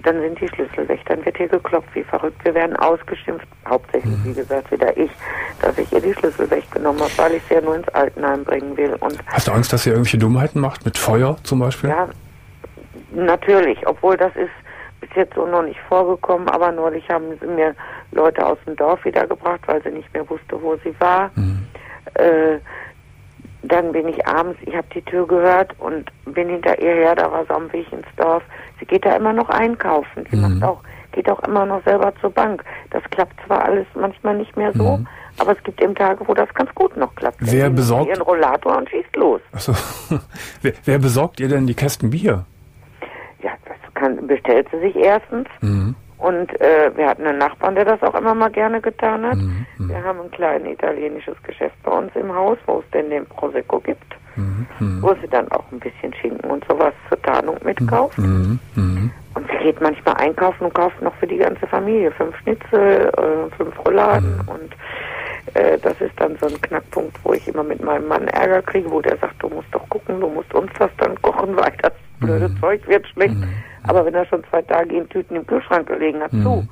dann 0.02 0.20
sind 0.20 0.40
die 0.40 0.48
Schlüssel 0.48 0.88
weg, 0.88 1.00
dann 1.06 1.24
wird 1.24 1.36
hier 1.36 1.48
geklopft 1.48 1.88
wie 1.94 2.04
verrückt, 2.04 2.44
wir 2.44 2.54
werden 2.54 2.76
ausgeschimpft, 2.76 3.46
hauptsächlich 3.68 4.16
mhm. 4.18 4.24
wie 4.24 4.34
gesagt 4.34 4.70
wieder 4.70 4.96
ich, 4.96 5.10
dass 5.62 5.76
ich 5.78 5.90
ihr 5.92 6.00
die 6.00 6.14
Schlüssel 6.14 6.50
weggenommen 6.50 7.00
habe, 7.00 7.12
weil 7.16 7.34
ich 7.34 7.42
sie 7.48 7.54
ja 7.54 7.60
nur 7.60 7.76
ins 7.76 7.88
Altenheim 7.88 8.44
bringen 8.44 8.76
will. 8.76 8.94
Und 9.00 9.18
Hast 9.26 9.48
du 9.48 9.52
Angst, 9.52 9.72
dass 9.72 9.84
sie 9.84 9.90
irgendwelche 9.90 10.18
Dummheiten 10.18 10.60
macht, 10.60 10.84
mit 10.84 10.98
Feuer 10.98 11.36
zum 11.42 11.58
Beispiel? 11.60 11.90
Ja, 11.90 12.08
natürlich, 13.12 13.86
obwohl 13.86 14.16
das 14.16 14.34
ist 14.36 14.50
bis 15.00 15.10
jetzt 15.14 15.34
so 15.34 15.46
noch 15.46 15.62
nicht 15.62 15.80
vorgekommen, 15.88 16.48
aber 16.48 16.72
neulich 16.72 17.08
haben 17.08 17.26
sie 17.40 17.46
mir 17.46 17.74
Leute 18.12 18.44
aus 18.44 18.58
dem 18.66 18.76
Dorf 18.76 19.04
wiedergebracht, 19.04 19.60
weil 19.66 19.82
sie 19.82 19.90
nicht 19.90 20.12
mehr 20.12 20.28
wusste, 20.28 20.60
wo 20.60 20.76
sie 20.84 20.94
war. 20.98 21.30
Mhm. 21.34 21.66
Äh, 22.14 22.58
dann 23.62 23.92
bin 23.92 24.08
ich 24.08 24.26
abends, 24.26 24.58
ich 24.64 24.74
habe 24.74 24.86
die 24.94 25.02
Tür 25.02 25.26
gehört 25.26 25.74
und 25.78 26.10
bin 26.26 26.48
hinter 26.48 26.80
ihr 26.80 26.94
her, 26.94 27.14
da 27.14 27.30
war 27.30 27.44
sie 27.44 27.54
am 27.54 27.72
Weg 27.72 27.92
ins 27.92 28.06
Dorf. 28.16 28.42
Sie 28.78 28.86
geht 28.86 29.04
da 29.04 29.16
immer 29.16 29.32
noch 29.32 29.48
einkaufen. 29.48 30.24
Sie 30.30 30.36
mhm. 30.36 30.42
macht 30.42 30.62
auch, 30.62 30.80
geht 31.12 31.28
auch 31.30 31.40
immer 31.40 31.66
noch 31.66 31.82
selber 31.84 32.12
zur 32.20 32.30
Bank. 32.30 32.64
Das 32.90 33.02
klappt 33.10 33.34
zwar 33.46 33.64
alles 33.64 33.86
manchmal 33.94 34.36
nicht 34.36 34.56
mehr 34.56 34.72
so, 34.74 34.98
mhm. 34.98 35.06
aber 35.38 35.52
es 35.56 35.62
gibt 35.64 35.82
eben 35.82 35.94
Tage, 35.94 36.26
wo 36.26 36.34
das 36.34 36.52
ganz 36.54 36.72
gut 36.74 36.96
noch 36.96 37.14
klappt. 37.16 37.38
Wer 37.40 37.70
besorgt 37.70 38.08
ihren 38.08 38.22
Rollator 38.22 38.78
und 38.78 38.88
schießt 38.88 39.16
los. 39.16 39.40
Achso. 39.52 39.72
wer, 40.62 40.72
wer 40.84 40.98
besorgt 40.98 41.40
ihr 41.40 41.48
denn 41.48 41.66
die 41.66 41.74
Kästen 41.74 42.10
Bier? 42.10 42.44
Kann, 43.98 44.26
bestellt 44.26 44.68
sie 44.70 44.80
sich 44.80 44.96
erstens. 44.96 45.48
Mhm. 45.60 45.94
Und 46.18 46.60
äh, 46.60 46.90
wir 46.96 47.08
hatten 47.08 47.26
einen 47.26 47.38
Nachbarn, 47.38 47.76
der 47.76 47.84
das 47.84 48.02
auch 48.02 48.14
immer 48.14 48.34
mal 48.34 48.50
gerne 48.50 48.80
getan 48.80 49.24
hat. 49.24 49.36
Mhm. 49.36 49.66
mhm. 49.78 49.88
Wir 49.88 50.02
haben 50.02 50.20
ein 50.20 50.30
kleines 50.30 50.72
italienisches 50.72 51.36
Geschäft 51.44 51.76
bei 51.84 51.92
uns 51.92 52.10
im 52.16 52.34
Haus, 52.34 52.58
wo 52.66 52.80
es 52.80 52.90
denn 52.92 53.10
den 53.10 53.24
Prosecco 53.26 53.78
gibt. 53.80 54.16
Mhm. 54.36 54.66
mhm. 54.78 55.02
Wo 55.02 55.14
sie 55.20 55.28
dann 55.28 55.50
auch 55.52 55.64
ein 55.72 55.78
bisschen 55.80 56.12
Schinken 56.14 56.50
und 56.50 56.64
sowas 56.68 56.92
zur 57.08 57.20
Tarnung 57.22 57.56
mitkauft. 57.64 58.18
Mhm. 58.18 58.58
mhm. 58.74 59.10
Und 59.34 59.48
sie 59.50 59.58
geht 59.58 59.80
manchmal 59.80 60.16
einkaufen 60.16 60.64
und 60.64 60.74
kauft 60.74 61.00
noch 61.00 61.14
für 61.16 61.26
die 61.26 61.36
ganze 61.36 61.64
Familie 61.68 62.10
fünf 62.10 62.36
Schnitzel, 62.38 63.12
äh, 63.16 63.56
fünf 63.56 63.78
Rouladen 63.86 64.40
und 64.48 64.74
äh, 65.54 65.78
das 65.78 66.00
ist 66.00 66.12
dann 66.16 66.36
so 66.40 66.46
ein 66.46 66.60
Knackpunkt, 66.60 67.16
wo 67.22 67.32
ich 67.34 67.46
immer 67.46 67.62
mit 67.62 67.82
meinem 67.82 68.08
Mann 68.08 68.26
Ärger 68.28 68.62
kriege, 68.62 68.90
wo 68.90 69.00
der 69.00 69.16
sagt, 69.18 69.40
du 69.42 69.48
musst 69.48 69.68
doch 69.72 69.88
gucken, 69.88 70.20
du 70.20 70.28
musst 70.28 70.52
uns 70.54 70.70
das 70.78 70.90
dann 70.98 71.20
kochen, 71.22 71.56
weil 71.56 71.72
das 71.82 71.92
blöde 72.20 72.52
Zeug 72.60 72.86
wird 72.88 73.06
schlecht. 73.08 73.36
Aber 73.88 74.04
wenn 74.04 74.14
er 74.14 74.26
schon 74.26 74.42
zwei 74.50 74.62
Tage 74.62 74.96
in 74.96 75.08
Tüten 75.08 75.36
im 75.36 75.46
Kühlschrank 75.46 75.86
gelegen 75.86 76.20
hat, 76.20 76.32
mhm. 76.32 76.42
zu. 76.42 76.68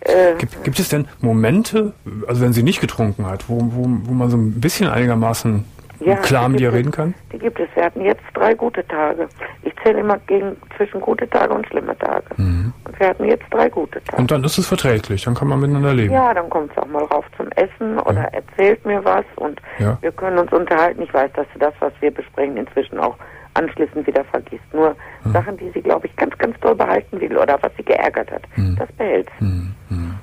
Äh, 0.00 0.34
gibt, 0.38 0.64
gibt, 0.64 0.78
es 0.78 0.88
denn 0.88 1.08
Momente, 1.20 1.92
also 2.28 2.42
wenn 2.42 2.52
sie 2.52 2.62
nicht 2.62 2.80
getrunken 2.80 3.26
hat, 3.26 3.48
wo, 3.48 3.58
wo, 3.60 3.88
wo 4.04 4.12
man 4.12 4.30
so 4.30 4.36
ein 4.36 4.60
bisschen 4.60 4.88
einigermaßen 4.88 5.64
ja, 6.00 6.16
klar 6.16 6.48
mit 6.48 6.60
ihr 6.60 6.72
reden 6.72 6.90
kann? 6.90 7.14
Die 7.32 7.38
gibt 7.38 7.58
es. 7.58 7.68
Wir 7.74 7.84
hatten 7.84 8.02
jetzt 8.02 8.22
drei 8.34 8.54
gute 8.54 8.86
Tage. 8.86 9.28
Ich 9.62 9.72
zähle 9.82 10.00
immer 10.00 10.18
gegen 10.26 10.56
zwischen 10.76 11.00
gute 11.00 11.28
Tage 11.28 11.52
und 11.52 11.66
schlimme 11.66 11.96
Tage. 11.98 12.26
Mhm. 12.36 12.72
Und 12.84 13.00
wir 13.00 13.08
hatten 13.08 13.24
jetzt 13.24 13.44
drei 13.50 13.68
gute 13.68 14.02
Tage. 14.04 14.20
Und 14.20 14.30
dann 14.30 14.44
ist 14.44 14.58
es 14.58 14.66
verträglich, 14.66 15.24
dann 15.24 15.34
kann 15.34 15.48
man 15.48 15.60
miteinander 15.60 15.94
leben. 15.94 16.14
Ja, 16.14 16.32
dann 16.32 16.48
kommt 16.50 16.70
es 16.72 16.78
auch 16.78 16.86
mal 16.86 17.04
rauf 17.04 17.24
zum 17.36 17.48
Essen 17.52 17.98
oder 18.00 18.22
ja. 18.22 18.28
erzählt 18.28 18.84
mir 18.86 19.04
was 19.04 19.24
und 19.36 19.60
ja. 19.78 19.98
wir 20.00 20.12
können 20.12 20.38
uns 20.38 20.52
unterhalten. 20.52 21.02
Ich 21.02 21.12
weiß, 21.12 21.30
dass 21.34 21.46
sie 21.52 21.58
das, 21.58 21.74
was 21.80 21.92
wir 22.00 22.12
besprechen, 22.12 22.56
inzwischen 22.56 22.98
auch 22.98 23.16
anschließend 23.58 24.06
wieder 24.06 24.24
vergisst. 24.24 24.64
Nur 24.72 24.94
hm. 25.22 25.32
Sachen, 25.32 25.56
die 25.56 25.70
sie, 25.70 25.82
glaube 25.82 26.06
ich, 26.06 26.16
ganz, 26.16 26.36
ganz 26.38 26.58
toll 26.60 26.74
behalten 26.74 27.20
will 27.20 27.36
oder 27.36 27.58
was 27.60 27.72
sie 27.76 27.82
geärgert 27.82 28.30
hat, 28.30 28.42
hm. 28.54 28.76
das 28.76 28.90
behält 28.92 29.28
sie. 29.38 29.46
Hm. 29.46 29.74
hm. 29.88 30.14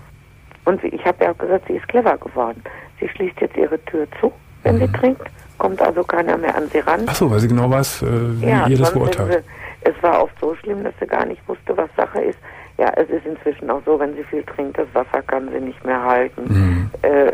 Und 0.66 0.84
ich 0.84 1.06
habe 1.06 1.24
ja 1.24 1.32
auch 1.32 1.38
gesagt, 1.38 1.66
sie 1.68 1.74
ist 1.74 1.88
clever 1.88 2.18
geworden. 2.18 2.64
Sie 3.00 3.08
schließt 3.10 3.40
jetzt 3.40 3.56
ihre 3.58 3.80
Tür 3.86 4.08
zu, 4.20 4.32
wenn 4.64 4.78
sie 4.78 4.86
hm. 4.86 4.94
trinkt, 4.94 5.28
kommt 5.58 5.82
also 5.82 6.04
keiner 6.04 6.38
mehr 6.38 6.56
an 6.56 6.68
sie 6.72 6.80
ran. 6.80 7.02
Ach 7.06 7.16
so, 7.16 7.30
weil 7.30 7.40
sie 7.40 7.48
genau 7.48 7.70
weiß, 7.70 8.02
äh, 8.02 8.42
wie 8.42 8.48
ja, 8.48 8.68
ihr 8.68 8.78
das 8.78 8.94
beurteilt. 8.94 9.44
Es 9.82 9.94
war 10.02 10.24
oft 10.24 10.34
so 10.42 10.56
schlimm, 10.56 10.84
dass 10.84 10.94
sie 11.00 11.06
gar 11.06 11.26
nicht 11.26 11.48
wusste, 11.48 11.78
was 11.78 11.90
Sache 11.96 12.20
ist. 12.22 12.40
Ja, 12.78 12.92
es 12.98 13.10
ist 13.10 13.26
inzwischen 13.26 13.70
auch 13.70 13.82
so, 13.86 14.00
wenn 14.00 14.16
sie 14.16 14.24
viel 14.26 14.44
trinkt, 14.44 14.78
das 14.78 14.88
Wasser 14.94 15.22
kann 15.22 15.50
sie 15.50 15.62
nicht 15.62 15.84
mehr 15.86 16.04
halten. 16.04 16.44
Mhm. 16.48 16.92
Äh, 17.04 17.32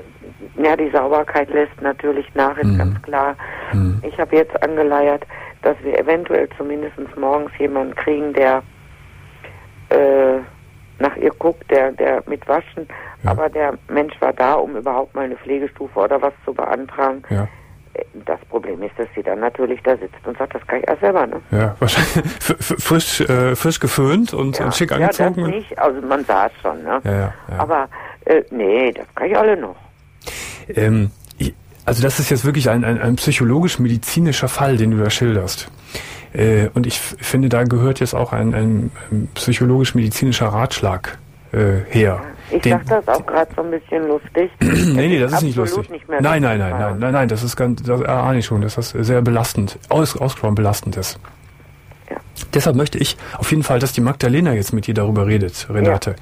ja, 0.62 0.76
die 0.76 0.90
Sauberkeit 0.92 1.50
lässt 1.50 1.82
natürlich 1.82 2.28
nach, 2.36 2.58
ist 2.58 2.68
mhm. 2.68 2.78
ganz 2.78 3.02
klar. 3.02 3.36
Mhm. 3.74 4.02
Ich 4.04 4.20
habe 4.20 4.36
jetzt 4.36 4.62
angeleiert, 4.62 5.26
dass 5.64 5.76
wir 5.84 5.98
eventuell 5.98 6.48
zumindest 6.58 6.96
morgens 7.18 7.52
jemanden 7.58 7.96
kriegen, 7.96 8.34
der 8.34 8.62
äh, 9.90 10.40
nach 11.00 11.16
ihr 11.18 11.32
guckt, 11.32 11.70
der, 11.72 11.92
der 11.92 12.24
mit 12.28 12.48
waschen. 12.48 12.88
Ja. 13.24 13.32
Aber 13.32 13.50
der 13.50 13.74
Mensch 13.90 14.14
war 14.22 14.34
da, 14.34 14.54
um 14.54 14.76
überhaupt 14.76 15.16
mal 15.16 15.26
eine 15.26 15.36
Pflegestufe 15.38 16.00
oder 16.00 16.22
was 16.22 16.34
zu 16.46 16.54
beantragen. 16.54 17.24
Ja. 17.30 17.48
Das 18.26 18.40
Problem 18.50 18.82
ist, 18.84 18.98
dass 18.98 19.08
sie 19.16 19.24
dann 19.24 19.40
natürlich 19.40 19.82
da 19.84 19.98
sitzt 19.98 20.26
und 20.26 20.38
sagt, 20.38 20.56
das 20.56 20.66
kann 20.68 20.80
ich 20.80 20.88
ja 20.88 20.96
selber, 20.98 21.28
ne? 21.28 21.42
Ja, 21.52 21.76
wahrscheinlich 21.80 22.34
frisch, 22.60 23.22
äh, 23.22 23.56
frisch 23.56 23.80
geföhnt 23.80 24.34
und, 24.34 24.60
ja. 24.60 24.66
und 24.66 24.76
schick 24.76 24.92
angezogen. 24.92 25.42
Ja, 25.42 25.48
das 25.48 25.56
nicht, 25.56 25.80
also 25.80 26.02
man 26.08 26.24
sah 26.26 26.48
es 26.48 26.54
schon, 26.62 26.84
ne? 26.84 27.02
Ja, 27.04 27.12
ja, 27.12 27.34
ja. 27.50 27.58
Aber 27.58 27.90
äh, 28.26 28.44
nee, 28.52 28.92
das 28.92 29.06
kann 29.16 29.28
ich 29.28 29.38
alle 29.38 29.58
noch. 29.58 29.76
Ähm, 30.70 31.12
also 31.86 32.04
das 32.04 32.20
ist 32.20 32.30
jetzt 32.30 32.46
wirklich 32.46 32.70
ein, 32.70 32.84
ein, 32.84 33.02
ein 33.02 33.16
psychologisch-medizinischer 33.16 34.48
Fall, 34.48 34.78
den 34.78 34.92
du 34.92 34.98
da 34.98 35.10
schilderst. 35.10 35.70
Äh, 36.34 36.70
und 36.74 36.86
ich 36.86 37.00
finde, 37.00 37.50
da 37.50 37.64
gehört 37.64 38.00
jetzt 38.00 38.14
auch 38.14 38.34
ein, 38.34 38.54
ein, 38.54 38.92
ein 39.12 39.30
psychologisch-medizinischer 39.34 40.48
Ratschlag 40.48 41.18
äh, 41.52 41.80
her. 41.90 42.22
Ich 42.52 42.62
den, 42.62 42.80
sag 42.86 43.06
das 43.06 43.08
auch 43.08 43.26
gerade 43.26 43.52
so 43.56 43.62
ein 43.62 43.72
bisschen 43.72 44.08
lustig. 44.08 44.52
nee, 44.60 45.08
nee, 45.08 45.20
das 45.20 45.34
ist 45.34 45.44
nicht 45.44 45.56
lustig. 45.56 45.90
Nicht 45.90 46.10
nein, 46.10 46.22
nein, 46.22 46.42
nein, 46.42 46.60
nein, 46.60 47.00
nein, 47.00 47.12
nein, 47.14 47.28
das 47.30 47.44
ist 47.44 47.56
ganz, 47.56 47.82
das 47.84 48.02
ahne 48.04 48.40
ich 48.40 48.46
schon, 48.46 48.62
dass 48.62 48.76
das 48.76 48.90
sehr 48.90 49.22
belastend, 49.22 49.80
aus, 49.90 50.18
ausgesprochen 50.18 50.56
belastend 50.56 50.98
ist. 50.98 51.20
Deshalb 52.54 52.76
möchte 52.76 52.98
ich 52.98 53.18
auf 53.38 53.50
jeden 53.52 53.64
Fall, 53.64 53.80
dass 53.80 53.94
die 53.94 54.02
Magdalena 54.02 54.54
jetzt 54.54 54.74
mit 54.74 54.88
dir 54.88 54.94
darüber 54.94 55.28
redet, 55.28 55.68
Renate. 55.70 56.16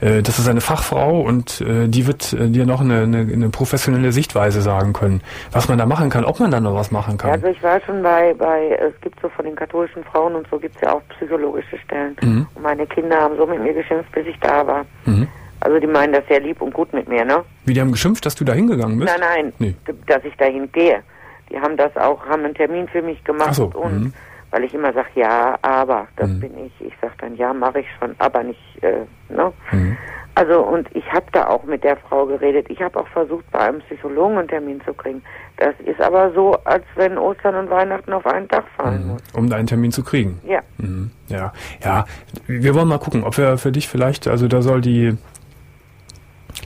Ja. 0.00 0.08
Äh, 0.08 0.22
das 0.22 0.38
ist 0.38 0.48
eine 0.48 0.60
Fachfrau 0.60 1.20
und 1.20 1.60
äh, 1.60 1.88
die 1.88 2.06
wird 2.06 2.32
äh, 2.32 2.48
dir 2.48 2.66
noch 2.66 2.80
eine, 2.80 3.02
eine, 3.02 3.18
eine, 3.18 3.48
professionelle 3.48 4.12
Sichtweise 4.12 4.60
sagen 4.60 4.92
können, 4.92 5.22
was 5.52 5.68
man 5.68 5.78
da 5.78 5.86
machen 5.86 6.10
kann, 6.10 6.24
ob 6.24 6.40
man 6.40 6.50
da 6.50 6.60
noch 6.60 6.74
was 6.74 6.90
machen 6.90 7.18
kann. 7.18 7.30
also 7.30 7.46
ich 7.46 7.62
war 7.62 7.80
schon 7.80 8.02
bei, 8.02 8.34
bei, 8.34 8.78
es 8.80 8.98
gibt 9.00 9.20
so 9.20 9.28
von 9.28 9.44
den 9.44 9.56
katholischen 9.56 10.04
Frauen 10.04 10.34
und 10.34 10.46
so 10.50 10.58
gibt 10.58 10.76
es 10.76 10.82
ja 10.82 10.94
auch 10.94 11.02
psychologische 11.16 11.78
Stellen. 11.78 12.16
Mhm. 12.22 12.46
Und 12.54 12.62
meine 12.62 12.86
Kinder 12.86 13.16
haben 13.20 13.36
so 13.36 13.46
mit 13.46 13.62
mir 13.62 13.72
geschimpft, 13.72 14.10
bis 14.12 14.26
ich 14.26 14.38
da 14.40 14.66
war. 14.66 14.86
Mhm. 15.04 15.28
Also 15.60 15.78
die 15.78 15.86
meinen 15.86 16.12
das 16.12 16.24
sehr 16.28 16.40
lieb 16.40 16.60
und 16.60 16.72
gut 16.74 16.92
mit 16.92 17.08
mir, 17.08 17.24
ne? 17.24 17.42
Wie, 17.64 17.74
die 17.74 17.80
haben 17.80 17.92
geschimpft, 17.92 18.24
dass 18.26 18.34
du 18.34 18.44
da 18.44 18.52
hingegangen 18.52 18.98
bist? 18.98 19.10
Nein, 19.18 19.28
nein, 19.34 19.52
nee. 19.58 19.74
dass 20.06 20.24
ich 20.24 20.36
dahin 20.36 20.70
gehe. 20.72 21.02
Die 21.50 21.58
haben 21.58 21.76
das 21.76 21.96
auch, 21.96 22.24
haben 22.26 22.44
einen 22.44 22.54
Termin 22.54 22.88
für 22.88 23.02
mich 23.02 23.22
gemacht 23.24 23.54
so, 23.54 23.66
und 23.66 23.92
mhm 24.04 24.12
weil 24.50 24.64
ich 24.64 24.74
immer 24.74 24.92
sage, 24.92 25.08
ja, 25.16 25.58
aber, 25.62 26.06
das 26.16 26.30
Mhm. 26.30 26.40
bin 26.40 26.52
ich. 26.66 26.72
Ich 26.86 26.94
sage 27.00 27.12
dann, 27.18 27.36
ja, 27.36 27.52
mache 27.52 27.80
ich 27.80 27.86
schon, 27.98 28.14
aber 28.18 28.42
nicht, 28.42 28.58
äh, 28.82 29.00
ne? 29.28 29.52
Mhm. 29.72 29.96
Also, 30.34 30.60
und 30.62 30.88
ich 30.94 31.04
habe 31.12 31.26
da 31.32 31.46
auch 31.48 31.64
mit 31.64 31.82
der 31.82 31.96
Frau 31.96 32.26
geredet. 32.26 32.66
Ich 32.68 32.80
habe 32.82 33.00
auch 33.00 33.08
versucht, 33.08 33.50
bei 33.50 33.58
einem 33.60 33.80
Psychologen 33.80 34.36
einen 34.36 34.48
Termin 34.48 34.80
zu 34.84 34.92
kriegen. 34.92 35.22
Das 35.56 35.74
ist 35.86 35.98
aber 36.00 36.30
so, 36.32 36.52
als 36.64 36.84
wenn 36.94 37.16
Ostern 37.16 37.54
und 37.54 37.70
Weihnachten 37.70 38.12
auf 38.12 38.26
einen 38.26 38.46
Tag 38.46 38.64
fallen 38.76 39.06
muss. 39.08 39.22
Um 39.32 39.50
einen 39.50 39.66
Termin 39.66 39.92
zu 39.92 40.04
kriegen. 40.04 40.38
Ja. 40.46 40.60
Mhm. 40.76 41.10
Ja, 41.28 41.54
ja. 41.82 42.04
Wir 42.46 42.74
wollen 42.74 42.88
mal 42.88 42.98
gucken, 42.98 43.24
ob 43.24 43.38
wir 43.38 43.56
für 43.56 43.72
dich 43.72 43.88
vielleicht, 43.88 44.28
also 44.28 44.46
da 44.46 44.60
soll 44.60 44.82
die 44.82 45.16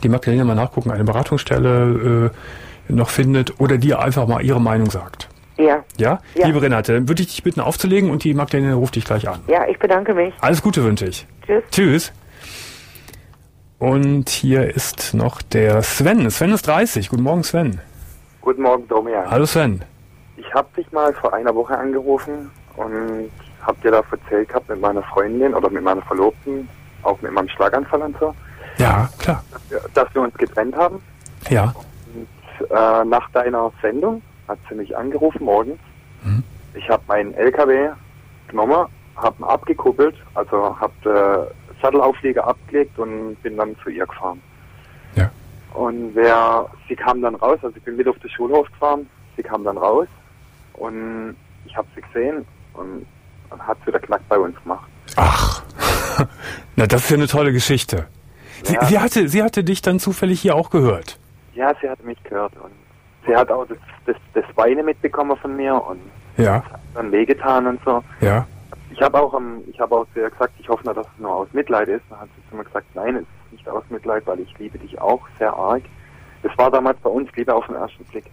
die 0.02 0.08
Magdalena 0.08 0.44
mal 0.44 0.54
nachgucken, 0.54 0.90
eine 0.90 1.04
Beratungsstelle 1.04 2.30
äh, 2.88 2.92
noch 2.92 3.10
findet 3.10 3.60
oder 3.60 3.78
dir 3.78 4.00
einfach 4.00 4.26
mal 4.26 4.42
ihre 4.42 4.60
Meinung 4.60 4.90
sagt. 4.90 5.28
Ja. 5.58 5.84
Ja? 5.98 6.20
Ja. 6.34 6.46
Liebe 6.46 6.62
Renate, 6.62 6.94
dann 6.94 7.08
würde 7.08 7.22
ich 7.22 7.28
dich 7.28 7.42
bitten 7.42 7.60
aufzulegen 7.60 8.10
und 8.10 8.24
die 8.24 8.34
Magdalena 8.34 8.74
ruft 8.74 8.96
dich 8.96 9.04
gleich 9.04 9.28
an. 9.28 9.40
Ja, 9.46 9.66
ich 9.66 9.78
bedanke 9.78 10.14
mich. 10.14 10.32
Alles 10.40 10.62
Gute 10.62 10.82
wünsche 10.84 11.06
ich. 11.06 11.26
Tschüss. 11.46 11.64
Tschüss. 11.70 12.12
Und 13.78 14.28
hier 14.28 14.74
ist 14.74 15.14
noch 15.14 15.40
der 15.42 15.82
Sven. 15.82 16.30
Sven 16.30 16.52
ist 16.52 16.66
30. 16.66 17.08
Guten 17.08 17.22
Morgen, 17.22 17.42
Sven. 17.42 17.80
Guten 18.40 18.62
Morgen, 18.62 18.86
Domian. 18.88 19.30
Hallo 19.30 19.46
Sven. 19.46 19.82
Ich 20.36 20.52
habe 20.54 20.68
dich 20.76 20.90
mal 20.92 21.12
vor 21.14 21.32
einer 21.34 21.54
Woche 21.54 21.76
angerufen 21.76 22.50
und 22.76 23.30
hab 23.62 23.80
dir 23.82 23.90
da 23.90 24.02
erzählt 24.10 24.48
gehabt 24.48 24.68
mit 24.68 24.80
meiner 24.80 25.02
Freundin 25.02 25.54
oder 25.54 25.70
mit 25.70 25.82
meiner 25.82 26.02
Verlobten, 26.02 26.68
auch 27.02 27.20
mit 27.20 27.32
meinem 27.32 27.48
Schlaganfall 27.48 28.02
und 28.02 28.16
so, 28.18 28.34
Ja, 28.80 29.08
klar. 29.18 29.44
dass 29.94 30.14
wir, 30.14 30.22
uns 30.22 30.34
getrennt 30.34 30.74
haben. 30.74 31.02
Ja. 31.50 31.74
Und 32.14 32.70
äh, 32.70 33.04
nach 33.04 33.30
deiner 33.32 33.70
Sendung 33.82 34.22
hat 34.48 34.58
sie 34.68 34.74
mich 34.74 34.96
angerufen 34.96 35.44
morgens. 35.44 35.78
Mhm. 36.22 36.42
Ich 36.74 36.88
habe 36.88 37.02
meinen 37.06 37.34
LKW 37.34 37.90
genommen, 38.48 38.86
habe 39.16 39.36
ihn 39.38 39.44
abgekuppelt, 39.44 40.16
also 40.34 40.76
habe 40.80 41.50
äh, 41.50 41.82
Sattelauflieger 41.82 42.46
abgelegt 42.46 42.98
und 42.98 43.36
bin 43.42 43.56
dann 43.56 43.76
zu 43.82 43.90
ihr 43.90 44.06
gefahren. 44.06 44.40
Ja. 45.14 45.30
Und 45.74 46.14
wer, 46.14 46.66
sie 46.88 46.96
kam 46.96 47.20
dann 47.20 47.34
raus, 47.34 47.58
also 47.62 47.76
ich 47.76 47.82
bin 47.82 47.96
mit 47.96 48.08
auf 48.08 48.18
den 48.18 48.30
Schulhof 48.30 48.70
gefahren, 48.72 49.08
sie 49.36 49.42
kam 49.42 49.62
dann 49.64 49.76
raus 49.76 50.08
und 50.74 51.36
ich 51.64 51.76
habe 51.76 51.86
sie 51.94 52.00
gesehen 52.00 52.46
und 52.74 53.06
dann 53.50 53.60
hat 53.66 53.78
sie 53.80 53.88
wieder 53.88 54.00
Knack 54.00 54.22
bei 54.28 54.38
uns 54.38 54.56
gemacht. 54.62 54.88
Ach. 55.16 55.62
Na, 56.76 56.86
das 56.86 57.04
ist 57.04 57.10
ja 57.10 57.16
eine 57.16 57.26
tolle 57.26 57.52
Geschichte. 57.52 58.06
Sie, 58.62 58.74
Ja. 58.74 58.84
sie, 58.84 58.98
hatte, 58.98 59.28
sie 59.28 59.42
hatte 59.42 59.64
dich 59.64 59.82
dann 59.82 59.98
zufällig 59.98 60.40
hier 60.40 60.54
auch 60.54 60.70
gehört. 60.70 61.18
Ja, 61.54 61.72
sie 61.80 61.88
hat 61.88 62.02
mich 62.04 62.22
gehört 62.24 62.52
und 62.56 62.70
sie 63.26 63.34
hat 63.36 63.50
auch 63.50 63.66
das, 63.66 63.78
das, 64.06 64.16
das 64.34 64.44
Weine 64.56 64.82
mitbekommen 64.82 65.36
von 65.36 65.56
mir 65.56 65.74
und 65.74 66.00
Ja, 66.36 66.62
dann 66.94 67.10
wehgetan 67.12 67.66
und 67.66 67.80
so. 67.84 68.02
ja. 68.20 68.46
Ich 68.92 69.00
habe 69.00 69.18
auch, 69.20 69.40
ich 69.68 69.80
habe 69.80 69.94
auch 69.96 70.06
zu 70.12 70.20
ihr 70.20 70.28
gesagt, 70.30 70.52
ich 70.58 70.68
hoffe 70.68 70.84
nur, 70.84 70.92
dass 70.94 71.06
es 71.06 71.18
nur 71.20 71.32
aus 71.34 71.48
Mitleid 71.52 71.88
ist. 71.88 72.02
Dann 72.10 72.20
hat 72.20 72.28
sie 72.36 72.50
zu 72.50 72.56
mir 72.56 72.64
gesagt, 72.64 72.86
nein, 72.94 73.14
es 73.16 73.22
ist 73.22 73.52
nicht 73.52 73.68
aus 73.68 73.84
Mitleid, 73.88 74.26
weil 74.26 74.40
ich 74.40 74.58
liebe 74.58 74.78
dich 74.78 75.00
auch 75.00 75.20
sehr 75.38 75.54
arg. 75.54 75.82
Das 76.42 76.52
war 76.58 76.70
damals 76.70 76.98
bei 76.98 77.08
uns 77.08 77.30
Liebe 77.36 77.54
auf 77.54 77.64
den 77.66 77.76
ersten 77.76 78.04
Blick. 78.04 78.24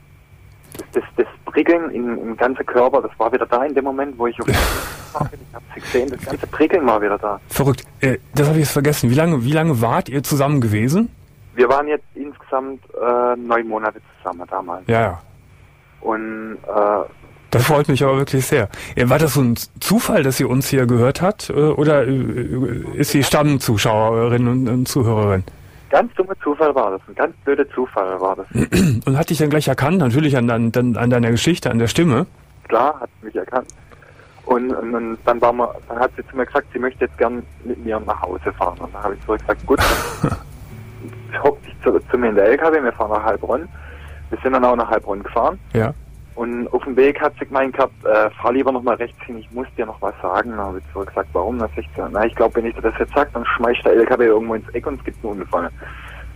Das, 0.93 1.03
das, 1.15 1.28
Prickeln 1.45 1.89
im, 1.89 2.17
im 2.19 2.38
ganzen 2.38 2.63
Körper, 2.67 3.01
das 3.01 3.11
war 3.17 3.32
wieder 3.32 3.45
da 3.47 3.63
in 3.63 3.73
dem 3.73 3.84
Moment, 3.84 4.17
wo 4.19 4.28
ich 4.28 4.39
auf 4.39 4.47
war. 5.13 5.30
Ich 5.75 5.84
gesehen, 5.84 6.09
das 6.09 6.21
ganze 6.23 6.45
Prickeln 6.45 6.86
war 6.86 7.01
wieder 7.01 7.17
da. 7.17 7.39
Verrückt. 7.47 7.84
Äh, 8.01 8.17
das 8.36 8.47
habe 8.47 8.57
ich 8.59 8.65
jetzt 8.65 8.73
vergessen. 8.73 9.09
Wie 9.09 9.15
lange, 9.15 9.43
wie 9.43 9.51
lange 9.51 9.82
wart 9.82 10.07
ihr 10.09 10.21
zusammen 10.21 10.61
gewesen? 10.61 11.09
Wir 11.55 11.67
waren 11.69 11.88
jetzt 11.88 12.05
insgesamt 12.13 12.82
äh, 12.93 13.36
neun 13.39 13.67
Monate 13.67 13.99
zusammen 14.17 14.45
damals. 14.49 14.84
Ja, 14.88 15.01
ja. 15.01 15.21
Und 16.01 16.57
äh, 16.67 17.09
Das 17.49 17.65
freut 17.65 17.88
mich 17.88 18.03
aber 18.03 18.17
wirklich 18.17 18.45
sehr. 18.45 18.69
Äh, 18.95 19.09
War 19.09 19.17
das 19.17 19.34
so 19.34 19.41
ein 19.41 19.55
Zufall, 19.80 20.21
dass 20.21 20.38
sie 20.38 20.45
uns 20.45 20.69
hier 20.69 20.86
gehört 20.86 21.21
hat? 21.23 21.49
äh, 21.49 21.53
Oder 21.53 22.05
äh, 22.07 22.84
ist 22.93 23.11
sie 23.11 23.23
Stammzuschauerin 23.23 24.67
und 24.67 24.88
Zuhörerin? 24.88 25.43
Ganz 25.89 26.13
dummer 26.15 26.33
Zufall 26.43 26.73
war 26.75 26.91
das, 26.91 27.01
ein 27.07 27.15
ganz 27.15 27.35
blöder 27.43 27.69
Zufall 27.69 28.19
war 28.19 28.35
das. 28.35 28.47
Und 29.05 29.17
hat 29.17 29.29
dich 29.29 29.38
dann 29.38 29.49
gleich 29.49 29.67
erkannt, 29.67 29.97
natürlich 29.99 30.38
an, 30.38 30.49
an, 30.49 30.71
an 30.75 30.97
an 30.97 31.09
deiner 31.09 31.31
Geschichte, 31.31 31.69
an 31.71 31.79
der 31.79 31.88
Stimme. 31.88 32.25
klar, 32.67 32.99
hat 32.99 33.09
mich 33.21 33.35
erkannt. 33.35 33.67
Und, 34.45 34.71
und, 34.71 34.95
und 34.95 35.17
dann, 35.25 35.41
war 35.41 35.51
man, 35.51 35.67
dann 35.89 35.99
hat 35.99 36.11
sie 36.15 36.25
zu 36.27 36.38
mir 36.38 36.45
gesagt, 36.45 36.67
sie 36.71 36.79
möchte 36.79 37.03
jetzt 37.03 37.17
gern 37.17 37.43
mit 37.65 37.83
mir 37.83 37.99
nach 37.99 38.21
Hause 38.21 38.53
fahren. 38.53 38.77
Und 38.79 38.93
dann 38.93 39.03
habe 39.03 39.15
ich 39.15 39.25
zu 39.25 39.33
ihr 39.33 39.39
gesagt, 39.39 39.65
gut, 39.65 39.79
hockt 41.43 41.65
dich 41.65 41.75
zu, 41.83 41.99
zu 42.09 42.17
mir 42.17 42.29
in 42.29 42.35
der 42.35 42.45
LKW, 42.45 42.81
wir 42.81 42.93
fahren 42.93 43.11
nach 43.11 43.23
Heilbronn. 43.23 43.67
Wir 44.29 44.39
sind 44.41 44.53
dann 44.53 44.63
auch 44.63 44.75
nach 44.75 44.89
Heilbronn 44.89 45.21
gefahren. 45.21 45.59
Ja. 45.73 45.93
Und 46.38 46.71
auf 46.71 46.83
dem 46.83 46.95
Weg 46.95 47.19
hat 47.19 47.33
sie 47.39 47.47
gemeint 47.47 47.75
gehabt, 47.75 48.05
äh, 48.05 48.29
fahr 48.29 48.53
lieber 48.53 48.71
noch 48.71 48.83
mal 48.83 48.93
rechts 48.93 49.19
hin, 49.25 49.39
ich 49.39 49.51
muss 49.51 49.65
dir 49.75 49.88
noch 49.88 49.99
was 50.03 50.13
sagen. 50.21 50.51
Dann 50.51 50.59
habe 50.59 50.77
ich 50.77 50.93
zu 50.93 50.99
ihr 50.99 51.07
gesagt, 51.07 51.29
warum? 51.33 51.57
Dann 51.57 51.67
sagt 51.75 51.89
sie, 51.95 52.01
na, 52.11 52.25
ich 52.25 52.35
glaube, 52.35 52.57
wenn 52.57 52.67
ich 52.67 52.75
dir 52.75 52.83
das 52.83 52.93
jetzt 52.99 53.15
sage, 53.15 53.31
dann 53.33 53.43
schmeißt 53.43 53.83
der 53.83 53.93
LKW 53.93 54.25
irgendwo 54.25 54.53
ins 54.53 54.69
Eck 54.69 54.85
und 54.85 54.99
es 54.99 55.03
gibt 55.03 55.25
einen 55.25 55.41
Unfall. 55.41 55.71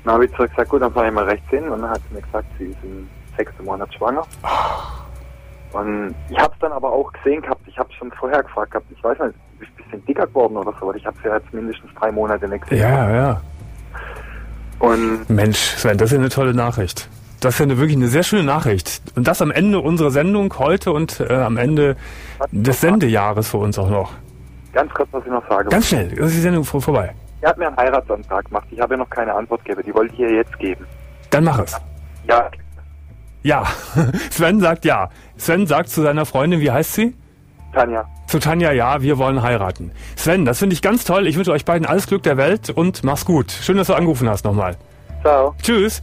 Dann 0.04 0.14
habe 0.16 0.26
ich 0.26 0.32
zu 0.32 0.42
ihr 0.42 0.48
gesagt, 0.48 0.70
gut, 0.70 0.82
dann 0.82 0.92
fahre 0.92 1.10
ich 1.10 1.14
mal 1.14 1.26
rechts 1.26 1.48
hin. 1.52 1.70
Und 1.70 1.84
dann 1.84 1.92
hat 1.92 2.02
sie 2.10 2.16
mir 2.16 2.22
gesagt, 2.24 2.48
sie 2.58 2.66
ist 2.66 2.78
im 2.82 3.08
sechsten 3.38 3.64
Monat 3.64 3.94
schwanger. 3.94 4.24
Und 5.74 6.16
ich 6.30 6.38
habe 6.40 6.52
es 6.52 6.60
dann 6.62 6.72
aber 6.72 6.92
auch 6.92 7.14
gesehen 7.14 7.44
gehabt, 7.44 7.62
ich 7.68 7.78
habe 7.78 7.94
schon 7.94 8.12
vorher 8.14 8.42
gefragt 8.42 8.72
gehabt, 8.72 8.88
ich 8.90 9.04
weiß 9.04 9.20
nicht, 9.20 9.36
ist 9.60 9.70
ein 9.70 9.84
bisschen 9.84 10.06
dicker 10.08 10.26
geworden 10.26 10.58
oder 10.58 10.74
so, 10.80 10.88
weil 10.88 10.96
ich 10.96 11.06
habe 11.06 11.16
sie 11.22 11.30
ja 11.30 11.36
jetzt 11.36 11.54
mindestens 11.54 11.92
drei 12.00 12.12
Monate 12.12 12.48
nicht 12.48 12.64
gesehen. 12.64 12.80
Ja, 12.80 13.16
ja. 13.16 13.42
Und 14.80 15.30
Mensch, 15.30 15.60
Sven, 15.60 16.00
das 16.00 16.12
ist 16.12 16.18
eine 16.18 16.30
tolle 16.30 16.56
Nachricht. 16.56 17.08
Das 17.42 17.58
ja 17.60 17.64
eine, 17.64 17.78
wirklich 17.78 17.98
eine 17.98 18.08
sehr 18.08 18.24
schöne 18.24 18.44
Nachricht. 18.44 19.02
Und 19.16 19.28
das 19.28 19.42
am 19.42 19.52
Ende 19.52 19.80
unserer 19.80 20.12
Sendung 20.12 20.54
heute 20.58 20.92
und 20.94 21.20
äh, 21.20 21.34
am 21.34 21.58
Ende 21.58 21.98
des 22.52 22.80
Sendejahres 22.82 23.50
für 23.50 23.58
uns 23.58 23.78
auch 23.78 23.90
noch. 23.90 24.14
ganz 24.74 24.94
kurz, 24.94 25.10
was 25.12 25.24
ich 25.26 25.32
noch 25.32 25.48
sage. 25.50 25.70
Ganz 25.70 25.88
schnell, 25.88 26.12
ist 26.14 26.36
die 26.36 26.40
Sendung 26.40 26.64
vor, 26.64 26.82
vorbei. 26.82 27.14
Er 27.42 27.50
hat 27.50 27.58
mir 27.58 27.68
einen 27.68 27.78
Heiratsantrag 27.78 28.46
gemacht, 28.46 28.68
ich 28.70 28.80
habe 28.80 28.94
ihr 28.94 28.98
noch 28.98 29.10
keine 29.10 29.34
Antwort 29.34 29.66
gegeben, 29.66 29.84
die 29.86 29.94
wollte 29.94 30.14
ich 30.14 30.20
ihr 30.20 30.34
jetzt 30.36 30.58
geben. 30.60 30.86
Dann 31.32 31.44
mach 31.44 31.60
es. 31.60 31.76
Ja, 32.28 32.50
Ja. 33.44 33.66
Sven 34.30 34.60
sagt 34.60 34.86
ja. 34.86 35.10
Sven 35.38 35.66
sagt 35.66 35.90
zu 35.90 36.04
seiner 36.04 36.28
Freundin, 36.28 36.60
wie 36.60 36.70
heißt 36.72 36.94
sie? 36.94 37.16
Tanja. 37.74 38.06
Zu 38.28 38.38
Tanja, 38.38 38.72
ja, 38.72 39.02
wir 39.02 39.18
wollen 39.18 39.42
heiraten. 39.42 39.92
Sven, 40.16 40.46
das 40.46 40.60
finde 40.60 40.76
ich 40.76 40.82
ganz 40.84 41.06
toll. 41.06 41.26
Ich 41.26 41.38
wünsche 41.38 41.52
euch 41.52 41.66
beiden 41.66 41.88
alles 41.88 42.06
Glück 42.06 42.22
der 42.22 42.38
Welt 42.38 42.70
und 42.70 43.04
mach's 43.04 43.26
gut. 43.26 43.52
Schön, 43.52 43.78
dass 43.78 43.88
du 43.88 43.94
angerufen 43.96 44.30
hast 44.30 44.46
nochmal. 44.46 44.78
Ciao. 45.24 45.56
Tschüss. 45.64 46.02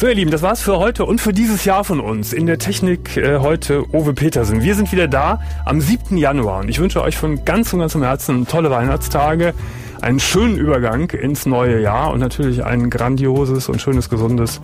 So, 0.00 0.06
ihr 0.06 0.14
Lieben, 0.14 0.30
das 0.30 0.42
war's 0.42 0.60
für 0.60 0.78
heute 0.78 1.04
und 1.04 1.20
für 1.20 1.32
dieses 1.32 1.64
Jahr 1.64 1.82
von 1.82 1.98
uns. 1.98 2.32
In 2.32 2.46
der 2.46 2.60
Technik 2.60 3.16
äh, 3.16 3.40
heute 3.40 3.82
Owe 3.92 4.14
Petersen. 4.14 4.62
Wir 4.62 4.76
sind 4.76 4.92
wieder 4.92 5.08
da 5.08 5.40
am 5.64 5.80
7. 5.80 6.16
Januar 6.16 6.60
und 6.60 6.68
ich 6.68 6.78
wünsche 6.78 7.02
euch 7.02 7.16
von 7.16 7.44
ganzem, 7.44 7.80
ganzem 7.80 8.04
Herzen 8.04 8.46
tolle 8.46 8.70
Weihnachtstage, 8.70 9.54
einen 10.00 10.20
schönen 10.20 10.56
Übergang 10.56 11.10
ins 11.10 11.46
neue 11.46 11.80
Jahr 11.80 12.12
und 12.12 12.20
natürlich 12.20 12.64
ein 12.64 12.90
grandioses 12.90 13.68
und 13.68 13.82
schönes, 13.82 14.08
gesundes 14.08 14.60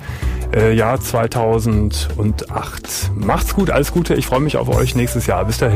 äh, 0.54 0.72
Jahr 0.72 1.00
2008. 1.00 3.10
Macht's 3.16 3.56
gut, 3.56 3.70
alles 3.70 3.90
Gute. 3.90 4.14
Ich 4.14 4.26
freue 4.26 4.38
mich 4.38 4.56
auf 4.56 4.68
euch 4.68 4.94
nächstes 4.94 5.26
Jahr. 5.26 5.44
Bis 5.46 5.58
dahin. 5.58 5.72